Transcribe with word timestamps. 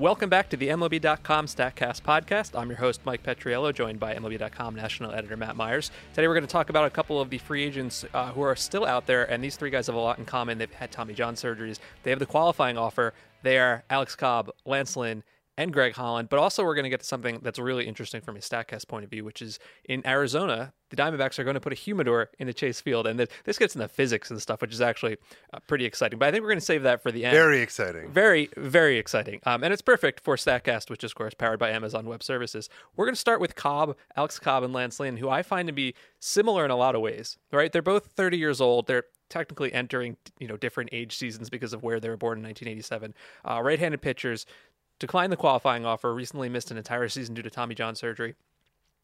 Welcome 0.00 0.30
back 0.30 0.48
to 0.48 0.56
the 0.56 0.68
MLB.com 0.68 1.44
StatCast 1.44 2.00
podcast. 2.00 2.58
I'm 2.58 2.70
your 2.70 2.78
host, 2.78 3.02
Mike 3.04 3.22
Petriello, 3.22 3.74
joined 3.74 4.00
by 4.00 4.14
MLB.com 4.14 4.74
national 4.74 5.12
editor 5.12 5.36
Matt 5.36 5.56
Myers. 5.56 5.90
Today 6.14 6.26
we're 6.26 6.32
going 6.32 6.46
to 6.46 6.50
talk 6.50 6.70
about 6.70 6.86
a 6.86 6.90
couple 6.90 7.20
of 7.20 7.28
the 7.28 7.36
free 7.36 7.62
agents 7.62 8.06
uh, 8.14 8.32
who 8.32 8.40
are 8.40 8.56
still 8.56 8.86
out 8.86 9.04
there, 9.04 9.30
and 9.30 9.44
these 9.44 9.56
three 9.56 9.68
guys 9.68 9.88
have 9.88 9.96
a 9.96 10.00
lot 10.00 10.18
in 10.18 10.24
common. 10.24 10.56
They've 10.56 10.72
had 10.72 10.90
Tommy 10.90 11.12
John 11.12 11.34
surgeries, 11.34 11.80
they 12.02 12.08
have 12.08 12.18
the 12.18 12.24
qualifying 12.24 12.78
offer. 12.78 13.12
They 13.42 13.58
are 13.58 13.84
Alex 13.90 14.16
Cobb, 14.16 14.50
Lance 14.64 14.96
Lynn, 14.96 15.22
and 15.60 15.74
Greg 15.74 15.94
Holland. 15.94 16.30
But 16.30 16.38
also, 16.38 16.64
we're 16.64 16.74
going 16.74 16.84
to 16.84 16.90
get 16.90 17.00
to 17.00 17.06
something 17.06 17.40
that's 17.42 17.58
really 17.58 17.86
interesting 17.86 18.22
from 18.22 18.34
a 18.34 18.38
StatCast 18.38 18.88
point 18.88 19.04
of 19.04 19.10
view, 19.10 19.24
which 19.24 19.42
is 19.42 19.58
in 19.84 20.06
Arizona, 20.06 20.72
the 20.88 20.96
Diamondbacks 20.96 21.38
are 21.38 21.44
going 21.44 21.54
to 21.54 21.60
put 21.60 21.72
a 21.72 21.76
humidor 21.76 22.30
in 22.38 22.46
the 22.46 22.54
Chase 22.54 22.80
Field, 22.80 23.06
and 23.06 23.28
this 23.44 23.58
gets 23.58 23.74
into 23.74 23.86
physics 23.86 24.30
and 24.30 24.40
stuff, 24.40 24.62
which 24.62 24.72
is 24.72 24.80
actually 24.80 25.18
uh, 25.52 25.58
pretty 25.66 25.84
exciting. 25.84 26.18
But 26.18 26.28
I 26.28 26.30
think 26.32 26.42
we're 26.42 26.48
going 26.48 26.60
to 26.60 26.64
save 26.64 26.82
that 26.84 27.02
for 27.02 27.12
the 27.12 27.26
end. 27.26 27.34
Very 27.34 27.60
exciting. 27.60 28.10
Very, 28.10 28.48
very 28.56 28.96
exciting. 28.96 29.40
Um, 29.44 29.62
and 29.62 29.72
it's 29.72 29.82
perfect 29.82 30.20
for 30.20 30.36
StatCast, 30.36 30.88
which 30.88 31.04
is, 31.04 31.10
of 31.10 31.16
course, 31.16 31.34
powered 31.34 31.58
by 31.58 31.70
Amazon 31.70 32.06
Web 32.06 32.22
Services. 32.22 32.70
We're 32.96 33.04
going 33.04 33.14
to 33.14 33.20
start 33.20 33.40
with 33.40 33.54
Cobb, 33.54 33.96
Alex 34.16 34.38
Cobb, 34.38 34.62
and 34.62 34.72
Lance 34.72 34.98
Lynn, 34.98 35.18
who 35.18 35.28
I 35.28 35.42
find 35.42 35.66
to 35.68 35.74
be 35.74 35.94
similar 36.18 36.64
in 36.64 36.70
a 36.70 36.76
lot 36.76 36.94
of 36.94 37.02
ways. 37.02 37.36
Right? 37.52 37.70
They're 37.70 37.82
both 37.82 38.06
30 38.06 38.38
years 38.38 38.62
old. 38.62 38.86
They're 38.86 39.04
technically 39.30 39.72
entering 39.72 40.16
you 40.38 40.48
know 40.48 40.56
different 40.56 40.90
age 40.92 41.16
seasons 41.16 41.48
because 41.48 41.72
of 41.72 41.82
where 41.82 42.00
they 42.00 42.08
were 42.08 42.16
born 42.16 42.38
in 42.38 42.44
1987. 42.44 43.14
Uh, 43.48 43.62
right-handed 43.62 44.02
pitchers 44.02 44.44
declined 45.00 45.32
the 45.32 45.36
qualifying 45.36 45.84
offer, 45.84 46.14
recently 46.14 46.48
missed 46.48 46.70
an 46.70 46.76
entire 46.76 47.08
season 47.08 47.34
due 47.34 47.42
to 47.42 47.50
Tommy 47.50 47.74
John 47.74 47.96
surgery. 47.96 48.36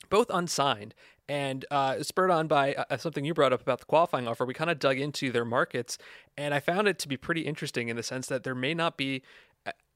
Both 0.09 0.31
unsigned, 0.31 0.95
and 1.29 1.65
uh, 1.71 2.03
spurred 2.03 2.31
on 2.31 2.47
by 2.47 2.75
uh, 2.75 2.97
something 2.99 3.25
you 3.25 3.35
brought 3.35 3.53
up 3.53 3.63
about 3.63 3.81
the 3.81 3.87
qualifying 3.87 4.29
offer, 4.29 4.45
we 4.45 4.55
kind 4.55 4.71
of 4.71 4.79
dug 4.79 4.99
into 4.99 5.33
their 5.33 5.45
markets, 5.45 5.99
and 6.37 6.55
I 6.55 6.61
found 6.61 6.87
it 6.87 6.99
to 7.01 7.09
be 7.09 7.17
pretty 7.17 7.41
interesting 7.41 7.89
in 7.89 7.97
the 7.97 8.03
sense 8.03 8.29
that 8.29 8.45
there 8.45 8.55
may 8.55 8.75
not 8.75 8.97
be 8.97 9.23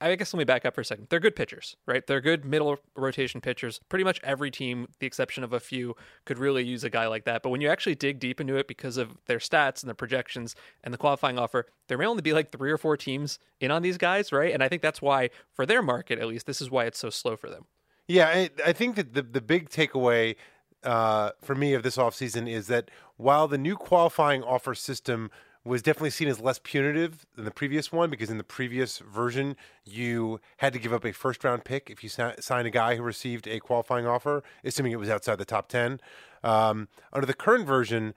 I 0.01 0.15
guess 0.15 0.33
let 0.33 0.39
me 0.39 0.45
back 0.45 0.65
up 0.65 0.75
for 0.75 0.81
a 0.81 0.85
second. 0.85 1.09
They're 1.11 1.21
good 1.21 1.37
pitchers, 1.37 1.77
right? 1.87 2.07
They're 2.07 2.21
good 2.21 2.45
middle 2.45 2.79
rotation 2.97 3.41
pitchers. 3.41 3.81
Pretty 3.89 4.05
much 4.05 4.19
every 4.23 4.51
team, 4.51 4.89
the 4.99 5.07
exception 5.07 5.45
of 5.45 5.53
a 5.53 5.61
few, 5.61 5.95
could 6.25 6.39
really 6.39 6.65
use 6.65 6.85
a 6.85 6.91
guy 6.91 7.07
like 7.07 7.25
that. 7.25 7.43
But 7.43 7.51
when 7.51 7.61
you 7.61 7.69
actually 7.69 7.97
dig 7.97 8.19
deep 8.19 8.41
into 8.41 8.57
it 8.57 8.67
because 8.67 8.97
of 8.97 9.19
their 9.27 9.39
stats 9.39 9.83
and 9.83 9.89
their 9.89 9.95
projections 9.95 10.57
and 10.83 10.95
the 10.95 10.99
qualifying 10.99 11.39
offer, 11.39 11.67
there 11.89 11.99
may 11.99 12.07
only 12.07 12.23
be 12.23 12.33
like 12.33 12.51
three 12.51 12.71
or 12.71 12.79
four 12.79 12.97
teams 12.97 13.39
in 13.61 13.71
on 13.71 13.83
these 13.83 13.99
guys, 13.99 14.33
right? 14.33 14.55
And 14.55 14.63
I 14.63 14.69
think 14.69 14.81
that's 14.81 15.03
why, 15.03 15.31
for 15.53 15.67
their 15.67 15.83
market 15.83 16.19
at 16.19 16.27
least, 16.27 16.47
this 16.47 16.61
is 16.61 16.71
why 16.71 16.87
it's 16.87 16.99
so 16.99 17.11
slow 17.11 17.37
for 17.37 17.51
them. 17.51 17.67
Yeah, 18.09 18.29
I, 18.29 18.51
I 18.65 18.73
think 18.73 18.97
that 18.97 19.15
the, 19.15 19.23
the 19.23 19.41
big 19.41 19.69
takeaway 19.69 20.37
uh, 20.83 21.33
for 21.43 21.55
me 21.55 21.75
of 21.75 21.83
this 21.83 21.97
offseason 21.97 22.51
is 22.51 22.69
that 22.69 22.91
while 23.17 23.47
the 23.49 23.59
new 23.59 23.77
qualifying 23.77 24.43
offer 24.43 24.75
system– 24.75 25.31
was 25.65 25.83
definitely 25.83 26.11
seen 26.11 26.29
as 26.29 26.41
less 26.41 26.59
punitive 26.59 27.27
than 27.37 27.45
the 27.45 27.51
previous 27.51 27.93
one 27.93 28.09
because 28.09 28.31
in 28.31 28.39
the 28.39 28.45
previous 28.45 28.99
version 28.99 29.57
you 29.85 30.41
had 30.59 30.73
to 30.73 30.79
give 30.79 30.93
up 30.93 31.05
a 31.05 31.13
first 31.13 31.45
round 31.45 31.65
pick 31.65 31.91
if 31.91 32.03
you 32.03 32.09
sa- 32.09 32.33
signed 32.41 32.67
a 32.67 32.71
guy 32.71 32.97
who 32.97 33.03
received 33.03 33.47
a 33.47 33.61
qualifying 33.61 34.07
offer, 34.07 34.43
assuming 34.65 34.93
it 34.93 34.99
was 34.99 35.11
outside 35.11 35.37
the 35.37 35.45
top 35.45 35.69
ten. 35.69 36.01
Um, 36.43 36.89
under 37.13 37.27
the 37.27 37.35
current 37.35 37.67
version, 37.67 38.15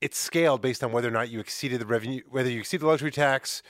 it's 0.00 0.16
scaled 0.16 0.62
based 0.62 0.82
on 0.82 0.92
whether 0.92 1.08
or 1.08 1.12
not 1.12 1.28
you 1.28 1.40
exceeded 1.40 1.80
the 1.80 1.86
revenue, 1.86 2.22
whether 2.28 2.48
you 2.48 2.60
exceed 2.60 2.80
the 2.80 2.86
luxury 2.86 3.10
tax, 3.10 3.62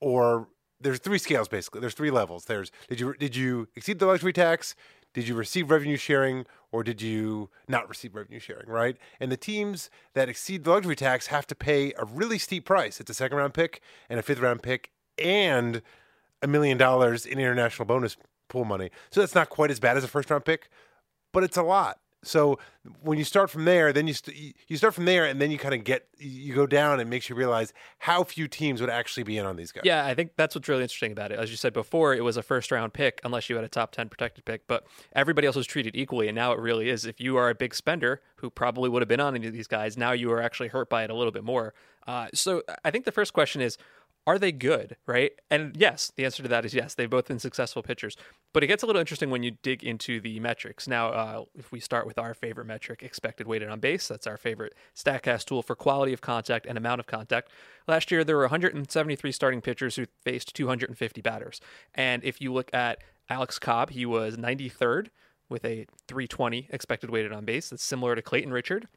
or 0.00 0.48
there's 0.80 0.98
three 0.98 1.18
scales 1.18 1.48
basically. 1.48 1.80
There's 1.80 1.94
three 1.94 2.10
levels. 2.10 2.46
There's 2.46 2.70
did 2.88 3.00
you 3.00 3.14
did 3.14 3.36
you 3.36 3.68
exceed 3.76 3.98
the 3.98 4.06
luxury 4.06 4.32
tax? 4.32 4.74
Did 5.14 5.28
you 5.28 5.34
receive 5.34 5.70
revenue 5.70 5.96
sharing 5.96 6.44
or 6.72 6.82
did 6.82 7.00
you 7.00 7.48
not 7.68 7.88
receive 7.88 8.14
revenue 8.14 8.40
sharing, 8.40 8.68
right? 8.68 8.96
And 9.20 9.30
the 9.30 9.36
teams 9.36 9.88
that 10.14 10.28
exceed 10.28 10.64
the 10.64 10.70
luxury 10.70 10.96
tax 10.96 11.28
have 11.28 11.46
to 11.46 11.54
pay 11.54 11.92
a 11.96 12.04
really 12.04 12.36
steep 12.36 12.64
price. 12.64 13.00
It's 13.00 13.10
a 13.10 13.14
second 13.14 13.38
round 13.38 13.54
pick 13.54 13.80
and 14.10 14.18
a 14.18 14.22
fifth 14.22 14.40
round 14.40 14.62
pick 14.62 14.90
and 15.16 15.80
a 16.42 16.48
million 16.48 16.76
dollars 16.76 17.24
in 17.24 17.38
international 17.38 17.86
bonus 17.86 18.16
pool 18.48 18.64
money. 18.64 18.90
So 19.10 19.20
that's 19.20 19.34
not 19.34 19.48
quite 19.48 19.70
as 19.70 19.80
bad 19.80 19.96
as 19.96 20.04
a 20.04 20.08
first 20.08 20.30
round 20.30 20.44
pick, 20.44 20.68
but 21.32 21.44
it's 21.44 21.56
a 21.56 21.62
lot. 21.62 22.00
So 22.26 22.58
when 23.02 23.18
you 23.18 23.24
start 23.24 23.50
from 23.50 23.64
there, 23.64 23.92
then 23.92 24.06
you 24.06 24.14
st- 24.14 24.56
you 24.68 24.76
start 24.76 24.94
from 24.94 25.04
there, 25.04 25.24
and 25.24 25.40
then 25.40 25.50
you 25.50 25.58
kind 25.58 25.74
of 25.74 25.84
get 25.84 26.06
you 26.18 26.54
go 26.54 26.66
down, 26.66 27.00
and 27.00 27.08
makes 27.08 27.28
you 27.28 27.36
realize 27.36 27.72
how 27.98 28.24
few 28.24 28.48
teams 28.48 28.80
would 28.80 28.90
actually 28.90 29.22
be 29.22 29.38
in 29.38 29.46
on 29.46 29.56
these 29.56 29.72
guys. 29.72 29.82
Yeah, 29.84 30.04
I 30.04 30.14
think 30.14 30.32
that's 30.36 30.54
what's 30.54 30.68
really 30.68 30.82
interesting 30.82 31.12
about 31.12 31.32
it. 31.32 31.38
As 31.38 31.50
you 31.50 31.56
said 31.56 31.72
before, 31.72 32.14
it 32.14 32.22
was 32.22 32.36
a 32.36 32.42
first 32.42 32.70
round 32.70 32.92
pick 32.92 33.20
unless 33.24 33.48
you 33.48 33.56
had 33.56 33.64
a 33.64 33.68
top 33.68 33.92
ten 33.92 34.08
protected 34.08 34.44
pick, 34.44 34.66
but 34.66 34.86
everybody 35.14 35.46
else 35.46 35.56
was 35.56 35.66
treated 35.66 35.96
equally, 35.96 36.28
and 36.28 36.34
now 36.34 36.52
it 36.52 36.58
really 36.58 36.90
is. 36.90 37.04
If 37.04 37.20
you 37.20 37.36
are 37.36 37.50
a 37.50 37.54
big 37.54 37.74
spender 37.74 38.20
who 38.36 38.50
probably 38.50 38.90
would 38.90 39.02
have 39.02 39.08
been 39.08 39.20
on 39.20 39.34
any 39.34 39.46
of 39.46 39.52
these 39.52 39.66
guys, 39.68 39.96
now 39.96 40.12
you 40.12 40.30
are 40.32 40.42
actually 40.42 40.68
hurt 40.68 40.90
by 40.90 41.04
it 41.04 41.10
a 41.10 41.14
little 41.14 41.32
bit 41.32 41.44
more. 41.44 41.74
Uh, 42.06 42.28
so 42.34 42.62
I 42.84 42.90
think 42.90 43.06
the 43.06 43.12
first 43.12 43.32
question 43.32 43.62
is 43.62 43.78
are 44.26 44.38
they 44.38 44.52
good, 44.52 44.96
right? 45.06 45.32
And 45.50 45.76
yes, 45.76 46.10
the 46.16 46.24
answer 46.24 46.42
to 46.42 46.48
that 46.48 46.64
is 46.64 46.74
yes. 46.74 46.94
They've 46.94 47.10
both 47.10 47.28
been 47.28 47.38
successful 47.38 47.82
pitchers. 47.82 48.16
But 48.52 48.62
it 48.62 48.68
gets 48.68 48.82
a 48.82 48.86
little 48.86 49.00
interesting 49.00 49.30
when 49.30 49.42
you 49.42 49.52
dig 49.62 49.84
into 49.84 50.20
the 50.20 50.40
metrics. 50.40 50.88
Now, 50.88 51.08
uh, 51.08 51.44
if 51.54 51.70
we 51.70 51.80
start 51.80 52.06
with 52.06 52.18
our 52.18 52.32
favorite 52.32 52.66
metric, 52.66 53.02
expected 53.02 53.46
weighted 53.46 53.68
on 53.68 53.80
base, 53.80 54.08
that's 54.08 54.26
our 54.26 54.38
favorite 54.38 54.74
StatCast 54.96 55.44
tool 55.44 55.62
for 55.62 55.76
quality 55.76 56.12
of 56.12 56.22
contact 56.22 56.64
and 56.64 56.78
amount 56.78 57.00
of 57.00 57.06
contact. 57.06 57.50
Last 57.86 58.10
year, 58.10 58.24
there 58.24 58.36
were 58.36 58.44
173 58.44 59.32
starting 59.32 59.60
pitchers 59.60 59.96
who 59.96 60.06
faced 60.22 60.54
250 60.54 61.20
batters. 61.20 61.60
And 61.94 62.24
if 62.24 62.40
you 62.40 62.52
look 62.52 62.72
at 62.72 63.02
Alex 63.28 63.58
Cobb, 63.58 63.90
he 63.90 64.06
was 64.06 64.36
93rd 64.36 65.08
with 65.50 65.64
a 65.64 65.86
320 66.08 66.68
expected 66.70 67.10
weighted 67.10 67.32
on 67.32 67.44
base. 67.44 67.68
That's 67.70 67.82
similar 67.82 68.14
to 68.14 68.22
Clayton 68.22 68.52
Richard. 68.52 68.88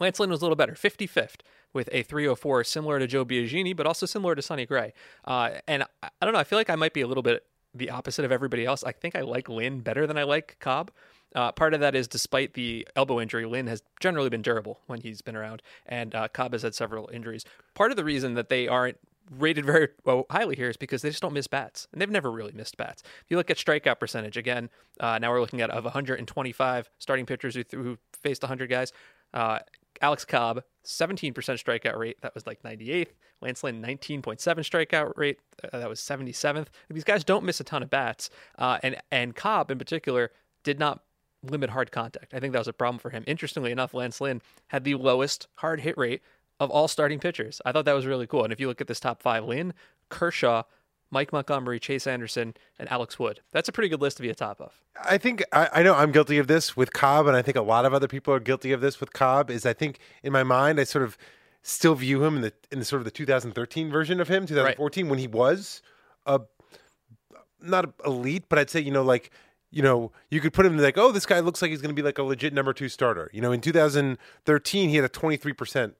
Lance 0.00 0.18
Lynn 0.18 0.30
was 0.30 0.40
a 0.40 0.44
little 0.44 0.56
better, 0.56 0.72
55th 0.72 1.40
with 1.72 1.88
a 1.92 2.02
304, 2.02 2.64
similar 2.64 2.98
to 2.98 3.06
Joe 3.06 3.24
Biagini, 3.24 3.76
but 3.76 3.86
also 3.86 4.06
similar 4.06 4.34
to 4.34 4.42
Sonny 4.42 4.66
Gray. 4.66 4.92
Uh, 5.24 5.50
and 5.68 5.84
I, 6.02 6.08
I 6.20 6.24
don't 6.24 6.32
know, 6.32 6.40
I 6.40 6.44
feel 6.44 6.58
like 6.58 6.70
I 6.70 6.76
might 6.76 6.94
be 6.94 7.02
a 7.02 7.06
little 7.06 7.22
bit 7.22 7.44
the 7.74 7.90
opposite 7.90 8.24
of 8.24 8.32
everybody 8.32 8.66
else. 8.66 8.82
I 8.82 8.92
think 8.92 9.14
I 9.14 9.20
like 9.20 9.48
Lynn 9.48 9.80
better 9.80 10.06
than 10.06 10.18
I 10.18 10.24
like 10.24 10.56
Cobb. 10.58 10.90
Uh, 11.34 11.52
part 11.52 11.74
of 11.74 11.80
that 11.80 11.94
is 11.94 12.08
despite 12.08 12.54
the 12.54 12.88
elbow 12.96 13.20
injury, 13.20 13.46
Lynn 13.46 13.68
has 13.68 13.82
generally 14.00 14.28
been 14.28 14.42
durable 14.42 14.80
when 14.86 15.00
he's 15.00 15.22
been 15.22 15.36
around, 15.36 15.62
and 15.86 16.14
uh, 16.14 16.26
Cobb 16.28 16.52
has 16.52 16.62
had 16.62 16.74
several 16.74 17.08
injuries. 17.12 17.44
Part 17.74 17.92
of 17.92 17.96
the 17.96 18.04
reason 18.04 18.34
that 18.34 18.48
they 18.48 18.66
aren't 18.66 18.98
rated 19.38 19.64
very 19.64 19.88
well, 20.04 20.26
highly 20.30 20.56
here 20.56 20.68
is 20.68 20.76
because 20.76 21.02
they 21.02 21.10
just 21.10 21.22
don't 21.22 21.32
miss 21.32 21.46
bats, 21.46 21.86
and 21.92 22.00
they've 22.00 22.10
never 22.10 22.32
really 22.32 22.52
missed 22.52 22.76
bats. 22.76 23.02
If 23.04 23.26
you 23.28 23.36
look 23.36 23.50
at 23.50 23.58
strikeout 23.58 24.00
percentage, 24.00 24.36
again, 24.36 24.70
uh, 24.98 25.18
now 25.18 25.30
we're 25.30 25.40
looking 25.40 25.60
at 25.60 25.70
of 25.70 25.84
125 25.84 26.90
starting 26.98 27.26
pitchers 27.26 27.54
who, 27.54 27.62
who 27.70 27.98
faced 28.20 28.42
100 28.42 28.68
guys, 28.68 28.92
uh, 29.32 29.60
Alex 30.00 30.24
Cobb, 30.24 30.62
17% 30.84 31.32
strikeout 31.34 31.96
rate. 31.98 32.20
That 32.22 32.34
was 32.34 32.46
like 32.46 32.62
98th. 32.62 33.08
Lance 33.42 33.62
Lynn, 33.62 33.82
19.7 33.82 34.22
strikeout 34.22 35.12
rate. 35.16 35.38
Uh, 35.62 35.78
that 35.78 35.88
was 35.88 36.00
77th. 36.00 36.68
These 36.88 37.04
guys 37.04 37.24
don't 37.24 37.44
miss 37.44 37.60
a 37.60 37.64
ton 37.64 37.82
of 37.82 37.90
bats. 37.90 38.30
Uh, 38.58 38.78
and, 38.82 38.96
and 39.10 39.34
Cobb, 39.34 39.70
in 39.70 39.78
particular, 39.78 40.30
did 40.64 40.78
not 40.78 41.02
limit 41.42 41.70
hard 41.70 41.90
contact. 41.92 42.34
I 42.34 42.40
think 42.40 42.52
that 42.52 42.58
was 42.58 42.68
a 42.68 42.72
problem 42.72 42.98
for 42.98 43.10
him. 43.10 43.24
Interestingly 43.26 43.72
enough, 43.72 43.94
Lance 43.94 44.20
Lynn 44.20 44.42
had 44.68 44.84
the 44.84 44.94
lowest 44.94 45.48
hard 45.56 45.80
hit 45.80 45.96
rate 45.96 46.22
of 46.58 46.70
all 46.70 46.88
starting 46.88 47.18
pitchers. 47.18 47.60
I 47.64 47.72
thought 47.72 47.86
that 47.86 47.94
was 47.94 48.06
really 48.06 48.26
cool. 48.26 48.44
And 48.44 48.52
if 48.52 48.60
you 48.60 48.68
look 48.68 48.80
at 48.80 48.86
this 48.86 49.00
top 49.00 49.22
five, 49.22 49.44
Lynn, 49.44 49.72
Kershaw, 50.10 50.64
Mike 51.10 51.32
Montgomery, 51.32 51.80
Chase 51.80 52.06
Anderson, 52.06 52.54
and 52.78 52.90
Alex 52.90 53.18
Wood. 53.18 53.40
That's 53.52 53.68
a 53.68 53.72
pretty 53.72 53.88
good 53.88 54.00
list 54.00 54.16
to 54.18 54.22
be 54.22 54.30
a 54.30 54.34
top 54.34 54.60
of. 54.60 54.80
I 55.02 55.18
think 55.18 55.44
I, 55.52 55.68
I, 55.72 55.82
know 55.82 55.94
I'm 55.94 56.12
guilty 56.12 56.38
of 56.38 56.46
this 56.46 56.76
with 56.76 56.92
Cobb, 56.92 57.26
and 57.26 57.36
I 57.36 57.42
think 57.42 57.56
a 57.56 57.62
lot 57.62 57.84
of 57.84 57.92
other 57.94 58.08
people 58.08 58.32
are 58.32 58.40
guilty 58.40 58.72
of 58.72 58.80
this 58.80 59.00
with 59.00 59.12
Cobb. 59.12 59.50
Is 59.50 59.66
I 59.66 59.72
think 59.72 59.98
in 60.22 60.32
my 60.32 60.42
mind 60.42 60.78
I 60.78 60.84
sort 60.84 61.04
of 61.04 61.18
still 61.62 61.94
view 61.94 62.24
him 62.24 62.36
in 62.36 62.42
the 62.42 62.52
in 62.70 62.78
the 62.78 62.84
sort 62.84 63.00
of 63.00 63.04
the 63.04 63.10
2013 63.10 63.90
version 63.90 64.20
of 64.20 64.28
him, 64.28 64.46
2014 64.46 65.04
right. 65.04 65.10
when 65.10 65.18
he 65.18 65.26
was 65.26 65.82
a 66.26 66.40
not 67.60 67.92
elite, 68.04 68.44
but 68.48 68.58
I'd 68.58 68.70
say 68.70 68.80
you 68.80 68.92
know 68.92 69.02
like 69.02 69.30
you 69.70 69.82
know, 69.82 70.10
you 70.30 70.40
could 70.40 70.52
put 70.52 70.66
him 70.66 70.76
like, 70.78 70.98
oh, 70.98 71.12
this 71.12 71.26
guy 71.26 71.40
looks 71.40 71.62
like 71.62 71.70
he's 71.70 71.80
going 71.80 71.94
to 71.94 72.00
be 72.00 72.04
like 72.04 72.18
a 72.18 72.22
legit 72.22 72.52
number 72.52 72.72
two 72.72 72.88
starter. 72.88 73.30
You 73.32 73.40
know, 73.40 73.52
in 73.52 73.60
2013, 73.60 74.88
he 74.88 74.96
had 74.96 75.04
a 75.04 75.08
23% 75.08 75.94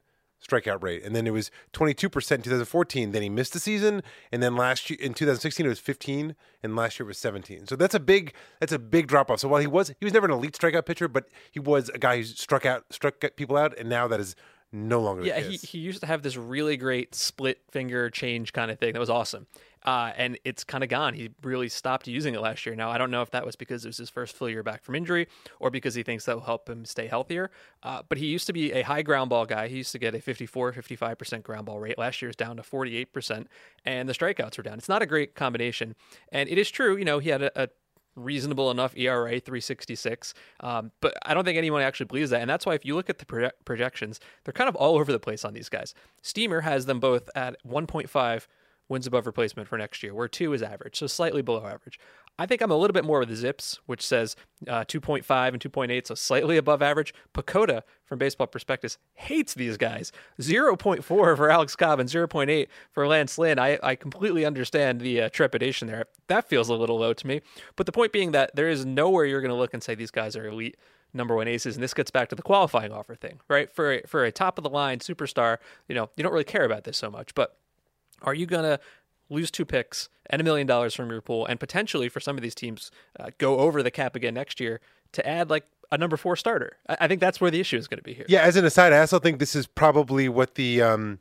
strikeout 0.46 0.82
rate. 0.82 1.04
And 1.04 1.14
then 1.14 1.26
it 1.26 1.32
was 1.32 1.50
22% 1.72 2.04
in 2.04 2.42
2014. 2.42 3.12
Then 3.12 3.22
he 3.22 3.28
missed 3.28 3.52
the 3.52 3.60
season. 3.60 4.02
And 4.32 4.42
then 4.42 4.56
last 4.56 4.90
year 4.90 4.98
in 5.00 5.14
2016 5.14 5.66
it 5.66 5.68
was 5.68 5.78
15 5.78 6.34
and 6.62 6.76
last 6.76 6.98
year 6.98 7.06
it 7.06 7.08
was 7.08 7.18
17. 7.18 7.66
So 7.66 7.76
that's 7.76 7.94
a 7.94 8.00
big 8.00 8.34
that's 8.58 8.72
a 8.72 8.78
big 8.78 9.06
drop 9.06 9.30
off. 9.30 9.40
So 9.40 9.48
while 9.48 9.60
he 9.60 9.66
was 9.66 9.94
he 9.98 10.04
was 10.04 10.14
never 10.14 10.26
an 10.26 10.32
elite 10.32 10.58
strikeout 10.58 10.86
pitcher, 10.86 11.08
but 11.08 11.28
he 11.50 11.60
was 11.60 11.88
a 11.90 11.98
guy 11.98 12.18
who 12.18 12.24
struck 12.24 12.66
out 12.66 12.84
struck 12.90 13.14
people 13.36 13.56
out 13.56 13.76
and 13.78 13.88
now 13.88 14.08
that 14.08 14.20
is 14.20 14.34
no 14.72 15.00
longer 15.00 15.24
yeah 15.24 15.40
he, 15.40 15.56
he 15.56 15.78
used 15.78 16.00
to 16.00 16.06
have 16.06 16.22
this 16.22 16.36
really 16.36 16.76
great 16.76 17.14
split 17.14 17.60
finger 17.70 18.08
change 18.10 18.52
kind 18.52 18.70
of 18.70 18.78
thing 18.78 18.92
that 18.92 19.00
was 19.00 19.10
awesome 19.10 19.46
uh, 19.84 20.12
and 20.16 20.38
it's 20.44 20.62
kind 20.62 20.84
of 20.84 20.90
gone. 20.90 21.14
He 21.14 21.30
really 21.42 21.68
stopped 21.68 22.06
using 22.06 22.34
it 22.34 22.40
last 22.40 22.66
year. 22.66 22.74
Now, 22.74 22.90
I 22.90 22.98
don't 22.98 23.10
know 23.10 23.22
if 23.22 23.30
that 23.30 23.46
was 23.46 23.56
because 23.56 23.84
it 23.84 23.88
was 23.88 23.96
his 23.96 24.10
first 24.10 24.36
full 24.36 24.48
year 24.48 24.62
back 24.62 24.84
from 24.84 24.94
injury 24.94 25.26
or 25.58 25.70
because 25.70 25.94
he 25.94 26.02
thinks 26.02 26.26
that 26.26 26.36
will 26.36 26.42
help 26.42 26.68
him 26.68 26.84
stay 26.84 27.06
healthier. 27.06 27.50
Uh, 27.82 28.02
but 28.08 28.18
he 28.18 28.26
used 28.26 28.46
to 28.46 28.52
be 28.52 28.72
a 28.72 28.82
high 28.82 29.02
ground 29.02 29.30
ball 29.30 29.46
guy. 29.46 29.68
He 29.68 29.78
used 29.78 29.92
to 29.92 29.98
get 29.98 30.14
a 30.14 30.20
54, 30.20 30.72
55% 30.72 31.42
ground 31.42 31.66
ball 31.66 31.80
rate. 31.80 31.98
Last 31.98 32.20
year 32.20 32.28
is 32.28 32.36
down 32.36 32.56
to 32.56 32.62
48%, 32.62 33.46
and 33.84 34.08
the 34.08 34.12
strikeouts 34.12 34.58
are 34.58 34.62
down. 34.62 34.78
It's 34.78 34.88
not 34.88 35.02
a 35.02 35.06
great 35.06 35.34
combination. 35.34 35.94
And 36.30 36.48
it 36.48 36.58
is 36.58 36.70
true, 36.70 36.96
you 36.96 37.04
know, 37.04 37.18
he 37.18 37.30
had 37.30 37.42
a, 37.42 37.62
a 37.62 37.68
reasonable 38.16 38.70
enough 38.70 38.96
ERA, 38.96 39.40
366. 39.40 40.34
Um, 40.60 40.92
but 41.00 41.14
I 41.24 41.34
don't 41.34 41.44
think 41.44 41.58
anyone 41.58 41.82
actually 41.82 42.06
believes 42.06 42.30
that. 42.30 42.40
And 42.40 42.50
that's 42.50 42.66
why 42.66 42.74
if 42.74 42.84
you 42.84 42.94
look 42.94 43.10
at 43.10 43.18
the 43.18 43.24
proje- 43.24 43.52
projections, 43.64 44.20
they're 44.44 44.52
kind 44.52 44.68
of 44.68 44.76
all 44.76 44.96
over 44.96 45.12
the 45.12 45.20
place 45.20 45.44
on 45.44 45.54
these 45.54 45.68
guys. 45.68 45.94
Steamer 46.22 46.60
has 46.60 46.86
them 46.86 47.00
both 47.00 47.28
at 47.34 47.56
1.5 47.66 48.46
wins 48.90 49.06
above 49.06 49.24
replacement 49.24 49.68
for 49.68 49.78
next 49.78 50.02
year, 50.02 50.12
where 50.12 50.28
two 50.28 50.52
is 50.52 50.62
average, 50.62 50.98
so 50.98 51.06
slightly 51.06 51.40
below 51.40 51.64
average. 51.64 51.98
I 52.38 52.46
think 52.46 52.60
I'm 52.60 52.70
a 52.70 52.76
little 52.76 52.92
bit 52.92 53.04
more 53.04 53.20
with 53.20 53.28
the 53.28 53.36
Zips, 53.36 53.78
which 53.86 54.04
says 54.04 54.34
uh, 54.66 54.84
2.5 54.84 55.48
and 55.48 55.60
2.8, 55.62 56.06
so 56.06 56.14
slightly 56.14 56.56
above 56.56 56.82
average. 56.82 57.14
PECOTA, 57.34 57.82
from 58.04 58.18
Baseball 58.18 58.46
Prospectus, 58.46 58.98
hates 59.14 59.54
these 59.54 59.76
guys. 59.76 60.10
0.4 60.40 61.04
for 61.04 61.50
Alex 61.50 61.76
Cobb 61.76 62.00
and 62.00 62.08
0.8 62.08 62.66
for 62.92 63.06
Lance 63.06 63.38
Lynn. 63.38 63.58
I, 63.58 63.78
I 63.82 63.94
completely 63.94 64.44
understand 64.44 65.00
the 65.00 65.22
uh, 65.22 65.28
trepidation 65.28 65.86
there. 65.86 66.06
That 66.26 66.48
feels 66.48 66.68
a 66.68 66.74
little 66.74 66.98
low 66.98 67.12
to 67.12 67.26
me. 67.26 67.42
But 67.76 67.86
the 67.86 67.92
point 67.92 68.12
being 68.12 68.32
that 68.32 68.56
there 68.56 68.68
is 68.68 68.84
nowhere 68.84 69.24
you're 69.24 69.42
going 69.42 69.50
to 69.50 69.56
look 69.56 69.74
and 69.74 69.82
say 69.82 69.94
these 69.94 70.10
guys 70.10 70.34
are 70.34 70.46
elite 70.46 70.76
number 71.12 71.36
one 71.36 71.46
aces. 71.48 71.76
And 71.76 71.82
this 71.82 71.94
gets 71.94 72.10
back 72.10 72.28
to 72.30 72.34
the 72.34 72.42
qualifying 72.42 72.92
offer 72.92 73.14
thing, 73.14 73.40
right? 73.48 73.70
For 73.70 73.92
a, 73.92 74.02
for 74.06 74.24
a 74.24 74.32
top 74.32 74.58
of 74.58 74.64
the 74.64 74.70
line 74.70 74.98
superstar, 74.98 75.58
you 75.88 75.94
know, 75.94 76.10
you 76.16 76.22
don't 76.22 76.32
really 76.32 76.44
care 76.44 76.64
about 76.64 76.84
this 76.84 76.96
so 76.96 77.10
much. 77.10 77.34
But 77.34 77.56
are 78.22 78.34
you 78.34 78.46
going 78.46 78.64
to 78.64 78.80
lose 79.28 79.50
two 79.50 79.64
picks 79.64 80.08
and 80.26 80.40
a 80.40 80.44
million 80.44 80.66
dollars 80.66 80.94
from 80.94 81.10
your 81.10 81.20
pool, 81.20 81.46
and 81.46 81.58
potentially 81.58 82.08
for 82.08 82.20
some 82.20 82.36
of 82.36 82.42
these 82.42 82.54
teams 82.54 82.90
uh, 83.18 83.30
go 83.38 83.58
over 83.58 83.82
the 83.82 83.90
cap 83.90 84.16
again 84.16 84.34
next 84.34 84.60
year 84.60 84.80
to 85.12 85.26
add 85.26 85.50
like 85.50 85.64
a 85.92 85.98
number 85.98 86.16
four 86.16 86.36
starter. 86.36 86.76
I, 86.88 86.96
I 87.00 87.08
think 87.08 87.20
that's 87.20 87.40
where 87.40 87.50
the 87.50 87.60
issue 87.60 87.76
is 87.76 87.88
going 87.88 87.98
to 87.98 88.04
be 88.04 88.14
here. 88.14 88.26
Yeah, 88.28 88.42
as 88.42 88.56
an 88.56 88.64
aside, 88.64 88.92
I 88.92 88.98
also 88.98 89.18
think 89.18 89.38
this 89.38 89.56
is 89.56 89.66
probably 89.66 90.28
what 90.28 90.54
the 90.54 90.82
um, 90.82 91.20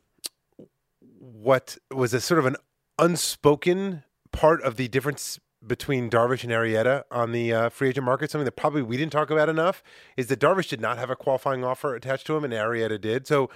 what 1.18 1.78
was 1.90 2.12
a 2.12 2.20
sort 2.20 2.38
of 2.38 2.46
an 2.46 2.56
unspoken 2.98 4.04
part 4.32 4.62
of 4.62 4.76
the 4.76 4.88
difference 4.88 5.40
between 5.66 6.08
Darvish 6.08 6.42
and 6.42 6.52
Arrieta 6.52 7.04
on 7.10 7.32
the 7.32 7.52
uh, 7.52 7.68
free 7.68 7.90
agent 7.90 8.04
market. 8.04 8.30
Something 8.30 8.44
that 8.44 8.52
probably 8.56 8.82
we 8.82 8.96
didn't 8.96 9.12
talk 9.12 9.30
about 9.30 9.48
enough 9.48 9.82
is 10.16 10.28
that 10.28 10.40
Darvish 10.40 10.68
did 10.68 10.80
not 10.80 10.98
have 10.98 11.10
a 11.10 11.16
qualifying 11.16 11.64
offer 11.64 11.94
attached 11.94 12.26
to 12.28 12.36
him, 12.36 12.44
and 12.44 12.52
Arrieta 12.52 13.00
did. 13.00 13.26
So 13.26 13.50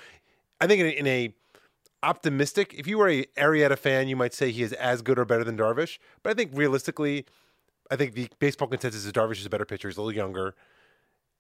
I 0.61 0.67
think 0.67 0.81
in 0.81 0.87
a, 0.87 0.91
in 0.91 1.07
a 1.07 1.35
optimistic. 2.05 2.75
If 2.75 2.87
you 2.87 2.99
were 2.99 3.09
a 3.09 3.25
Arrieta 3.37 3.79
fan, 3.79 4.09
you 4.09 4.17
might 4.17 4.35
say 4.35 4.51
he 4.51 4.63
is 4.63 4.73
as 4.75 5.03
good 5.03 5.19
or 5.19 5.25
better 5.25 5.45
than 5.45 5.57
Darvish. 5.57 5.99
But 6.23 6.31
I 6.31 6.35
think 6.35 6.53
realistically, 6.55 7.27
I 7.91 7.97
think 7.97 8.15
the 8.15 8.29
baseball 8.39 8.69
consensus 8.69 9.05
is 9.05 9.13
Darvish 9.13 9.39
is 9.39 9.47
a 9.47 9.51
better 9.51 9.65
pitcher. 9.65 9.89
He's 9.89 9.97
a 9.97 10.03
little 10.03 10.17
younger. 10.17 10.55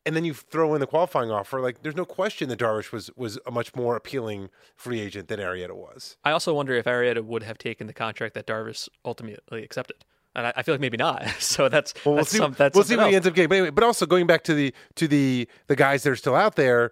And 0.06 0.14
then 0.14 0.24
you 0.24 0.34
throw 0.34 0.74
in 0.74 0.80
the 0.80 0.86
qualifying 0.86 1.30
offer. 1.30 1.60
Like, 1.60 1.82
there's 1.82 1.96
no 1.96 2.04
question 2.04 2.48
that 2.50 2.58
Darvish 2.58 2.92
was 2.92 3.10
was 3.16 3.38
a 3.46 3.50
much 3.50 3.74
more 3.74 3.96
appealing 3.96 4.50
free 4.76 5.00
agent 5.00 5.28
than 5.28 5.40
Arrieta 5.40 5.74
was. 5.74 6.16
I 6.24 6.30
also 6.32 6.52
wonder 6.52 6.74
if 6.74 6.84
Arrieta 6.84 7.24
would 7.24 7.42
have 7.42 7.56
taken 7.56 7.86
the 7.86 7.94
contract 7.94 8.34
that 8.34 8.46
Darvish 8.46 8.88
ultimately 9.04 9.62
accepted. 9.62 10.04
And 10.36 10.48
I, 10.48 10.52
I 10.56 10.62
feel 10.62 10.74
like 10.74 10.80
maybe 10.80 10.96
not. 10.96 11.24
So 11.40 11.68
that's 11.68 11.94
well, 12.04 12.16
we'll 12.16 12.16
that's 12.16 12.30
see. 12.30 12.38
some, 12.38 12.54
that's 12.58 12.74
we'll 12.74 12.84
see 12.84 12.96
what 12.96 13.04
else. 13.04 13.10
he 13.10 13.16
ends 13.16 13.28
up 13.28 13.34
getting. 13.34 13.48
But 13.48 13.54
anyway, 13.56 13.70
but 13.70 13.84
also 13.84 14.04
going 14.04 14.26
back 14.26 14.44
to 14.44 14.54
the 14.54 14.74
to 14.96 15.08
the 15.08 15.48
the 15.68 15.76
guys 15.76 16.02
that 16.02 16.10
are 16.10 16.16
still 16.16 16.34
out 16.34 16.56
there, 16.56 16.90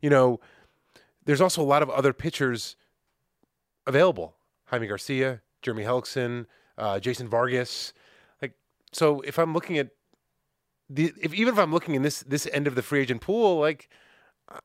you 0.00 0.08
know, 0.08 0.40
there's 1.26 1.42
also 1.42 1.60
a 1.60 1.64
lot 1.64 1.82
of 1.82 1.90
other 1.90 2.14
pitchers 2.14 2.76
available. 3.86 4.36
Jaime 4.66 4.86
Garcia, 4.86 5.42
Jeremy 5.62 5.84
Hellickson, 5.84 6.46
uh, 6.76 6.98
Jason 6.98 7.28
Vargas. 7.28 7.92
Like, 8.42 8.54
so 8.92 9.20
if 9.20 9.38
I'm 9.38 9.54
looking 9.54 9.78
at 9.78 9.90
the, 10.88 11.12
if 11.20 11.34
even 11.34 11.54
if 11.54 11.58
I'm 11.58 11.72
looking 11.72 11.94
in 11.94 12.02
this 12.02 12.20
this 12.20 12.48
end 12.52 12.66
of 12.66 12.74
the 12.74 12.82
free 12.82 13.00
agent 13.00 13.20
pool, 13.20 13.58
like 13.58 13.88
uh, 14.52 14.60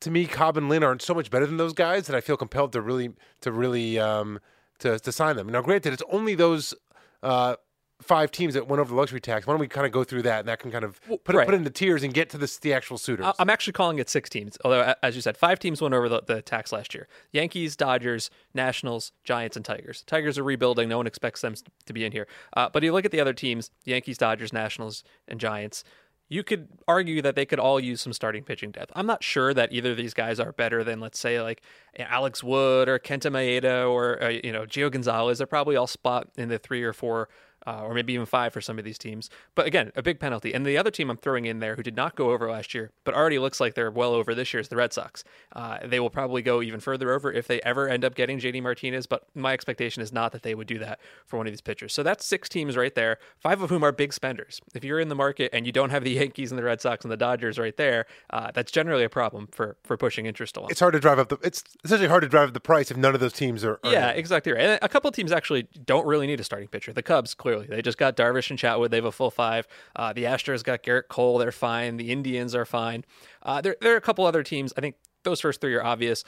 to 0.00 0.10
me, 0.10 0.26
Cobb 0.26 0.56
and 0.56 0.68
Lynn 0.68 0.82
aren't 0.82 1.02
so 1.02 1.14
much 1.14 1.30
better 1.30 1.46
than 1.46 1.56
those 1.56 1.72
guys 1.74 2.06
that 2.06 2.16
I 2.16 2.20
feel 2.20 2.36
compelled 2.36 2.72
to 2.72 2.80
really 2.80 3.14
to 3.40 3.52
really 3.52 3.98
um, 3.98 4.40
to 4.78 4.98
to 4.98 5.12
sign 5.12 5.36
them. 5.36 5.48
Now, 5.48 5.62
granted, 5.62 5.92
it's 5.92 6.02
only 6.10 6.34
those. 6.34 6.74
Uh, 7.22 7.56
Five 8.02 8.32
teams 8.32 8.54
that 8.54 8.66
went 8.66 8.80
over 8.80 8.90
the 8.90 8.96
luxury 8.96 9.20
tax. 9.20 9.46
Why 9.46 9.52
don't 9.52 9.60
we 9.60 9.68
kind 9.68 9.86
of 9.86 9.92
go 9.92 10.04
through 10.04 10.22
that, 10.22 10.40
and 10.40 10.48
that 10.48 10.58
can 10.58 10.70
kind 10.70 10.84
of 10.84 11.00
put 11.02 11.34
it, 11.34 11.38
right. 11.38 11.46
put 11.46 11.54
it 11.54 11.58
into 11.58 11.70
tiers 11.70 12.02
and 12.02 12.12
get 12.12 12.28
to 12.30 12.38
the 12.38 12.58
the 12.60 12.72
actual 12.72 12.98
suitors. 12.98 13.26
I'm 13.38 13.48
actually 13.48 13.72
calling 13.72 13.98
it 13.98 14.10
six 14.10 14.28
teams. 14.28 14.58
Although, 14.64 14.94
as 15.02 15.14
you 15.14 15.22
said, 15.22 15.36
five 15.36 15.58
teams 15.58 15.80
went 15.80 15.94
over 15.94 16.08
the, 16.08 16.20
the 16.26 16.42
tax 16.42 16.72
last 16.72 16.92
year: 16.92 17.08
Yankees, 17.32 17.76
Dodgers, 17.76 18.30
Nationals, 18.52 19.12
Giants, 19.22 19.56
and 19.56 19.64
Tigers. 19.64 20.02
Tigers 20.06 20.38
are 20.38 20.44
rebuilding. 20.44 20.88
No 20.88 20.96
one 20.96 21.06
expects 21.06 21.40
them 21.40 21.54
to 21.86 21.92
be 21.92 22.04
in 22.04 22.12
here. 22.12 22.26
Uh, 22.54 22.68
but 22.70 22.82
you 22.82 22.92
look 22.92 23.04
at 23.04 23.12
the 23.12 23.20
other 23.20 23.32
teams: 23.32 23.70
Yankees, 23.84 24.18
Dodgers, 24.18 24.52
Nationals, 24.52 25.04
and 25.28 25.38
Giants. 25.38 25.84
You 26.28 26.42
could 26.42 26.68
argue 26.88 27.20
that 27.20 27.36
they 27.36 27.44
could 27.44 27.60
all 27.60 27.78
use 27.78 28.00
some 28.00 28.14
starting 28.14 28.44
pitching 28.44 28.70
depth. 28.70 28.90
I'm 28.96 29.06
not 29.06 29.22
sure 29.22 29.52
that 29.52 29.72
either 29.72 29.90
of 29.90 29.98
these 29.98 30.14
guys 30.14 30.40
are 30.40 30.52
better 30.52 30.82
than, 30.82 30.98
let's 30.98 31.18
say, 31.18 31.40
like 31.42 31.60
Alex 31.98 32.42
Wood 32.42 32.88
or 32.88 32.98
Kenta 32.98 33.30
Maeda 33.30 33.88
or 33.90 34.22
uh, 34.22 34.28
you 34.28 34.50
know 34.50 34.62
Gio 34.62 34.90
Gonzalez. 34.90 35.38
They're 35.38 35.46
probably 35.46 35.76
all 35.76 35.86
spot 35.86 36.28
in 36.36 36.48
the 36.48 36.58
three 36.58 36.82
or 36.82 36.92
four 36.92 37.28
uh, 37.66 37.82
or 37.82 37.94
maybe 37.94 38.12
even 38.12 38.26
five 38.26 38.52
for 38.52 38.60
some 38.60 38.78
of 38.78 38.84
these 38.84 38.98
teams. 38.98 39.30
But 39.54 39.66
again, 39.66 39.92
a 39.96 40.02
big 40.02 40.20
penalty. 40.20 40.52
And 40.52 40.64
the 40.66 40.78
other 40.78 40.90
team 40.90 41.10
I'm 41.10 41.16
throwing 41.16 41.44
in 41.44 41.60
there 41.60 41.76
who 41.76 41.82
did 41.82 41.96
not 41.96 42.14
go 42.14 42.30
over 42.30 42.50
last 42.50 42.74
year, 42.74 42.90
but 43.04 43.14
already 43.14 43.38
looks 43.38 43.60
like 43.60 43.74
they're 43.74 43.90
well 43.90 44.12
over 44.12 44.34
this 44.34 44.52
year 44.52 44.60
is 44.60 44.68
the 44.68 44.76
Red 44.76 44.92
Sox. 44.92 45.24
Uh, 45.52 45.78
they 45.84 46.00
will 46.00 46.10
probably 46.10 46.42
go 46.42 46.62
even 46.62 46.80
further 46.80 47.12
over 47.12 47.32
if 47.32 47.46
they 47.46 47.60
ever 47.62 47.88
end 47.88 48.04
up 48.04 48.14
getting 48.14 48.38
JD 48.38 48.62
Martinez, 48.62 49.06
but 49.06 49.24
my 49.34 49.52
expectation 49.52 50.02
is 50.02 50.12
not 50.12 50.32
that 50.32 50.42
they 50.42 50.54
would 50.54 50.66
do 50.66 50.78
that 50.78 51.00
for 51.26 51.36
one 51.36 51.46
of 51.46 51.52
these 51.52 51.60
pitchers. 51.60 51.92
So 51.92 52.02
that's 52.02 52.24
six 52.24 52.48
teams 52.48 52.76
right 52.76 52.94
there, 52.94 53.18
five 53.38 53.62
of 53.62 53.70
whom 53.70 53.82
are 53.82 53.92
big 53.92 54.12
spenders. 54.12 54.60
If 54.74 54.84
you're 54.84 55.00
in 55.00 55.08
the 55.08 55.14
market 55.14 55.50
and 55.52 55.66
you 55.66 55.72
don't 55.72 55.90
have 55.90 56.04
the 56.04 56.10
Yankees 56.24 56.50
and 56.50 56.58
the 56.58 56.64
Red 56.64 56.80
Sox 56.80 57.04
and 57.04 57.12
the 57.12 57.16
Dodgers 57.16 57.58
right 57.58 57.76
there, 57.76 58.06
uh, 58.30 58.50
that's 58.52 58.70
generally 58.70 59.04
a 59.04 59.08
problem 59.08 59.48
for 59.50 59.76
for 59.84 59.96
pushing 59.96 60.26
interest 60.26 60.56
along. 60.56 60.70
it's 60.70 60.80
hard 60.80 60.94
to 60.94 61.00
drive 61.00 61.18
up 61.18 61.28
the. 61.28 61.38
It's 61.42 61.62
essentially 61.84 62.08
hard 62.08 62.22
to 62.22 62.28
drive 62.28 62.48
up 62.48 62.54
the 62.54 62.60
price 62.60 62.90
if 62.90 62.96
none 62.96 63.14
of 63.14 63.20
those 63.20 63.32
teams 63.32 63.64
are. 63.64 63.78
are 63.84 63.92
Yeah, 63.92 64.10
exactly 64.10 64.52
right. 64.52 64.62
And 64.62 64.78
a 64.82 64.88
couple 64.88 65.08
of 65.08 65.14
teams 65.14 65.32
actually 65.32 65.68
don't 65.84 66.06
really 66.06 66.26
need 66.26 66.40
a 66.40 66.44
starting 66.44 66.68
pitcher. 66.68 66.92
The 66.92 67.02
Cubs, 67.02 67.34
clearly, 67.34 67.53
they 67.62 67.82
just 67.82 67.98
got 67.98 68.16
Darvish 68.16 68.50
and 68.50 68.58
Chatwood. 68.58 68.90
They 68.90 68.96
have 68.96 69.04
a 69.04 69.12
full 69.12 69.30
five. 69.30 69.66
Uh, 69.94 70.12
the 70.12 70.24
Astros 70.24 70.62
got 70.62 70.82
Gerrit 70.82 71.08
Cole. 71.08 71.38
They're 71.38 71.52
fine. 71.52 71.96
The 71.96 72.10
Indians 72.10 72.54
are 72.54 72.64
fine. 72.64 73.04
Uh, 73.42 73.60
there, 73.60 73.76
there 73.80 73.94
are 73.94 73.96
a 73.96 74.00
couple 74.00 74.26
other 74.26 74.42
teams. 74.42 74.72
I 74.76 74.80
think 74.80 74.96
those 75.22 75.40
first 75.40 75.60
three 75.60 75.74
are 75.74 75.84
obvious. 75.84 76.24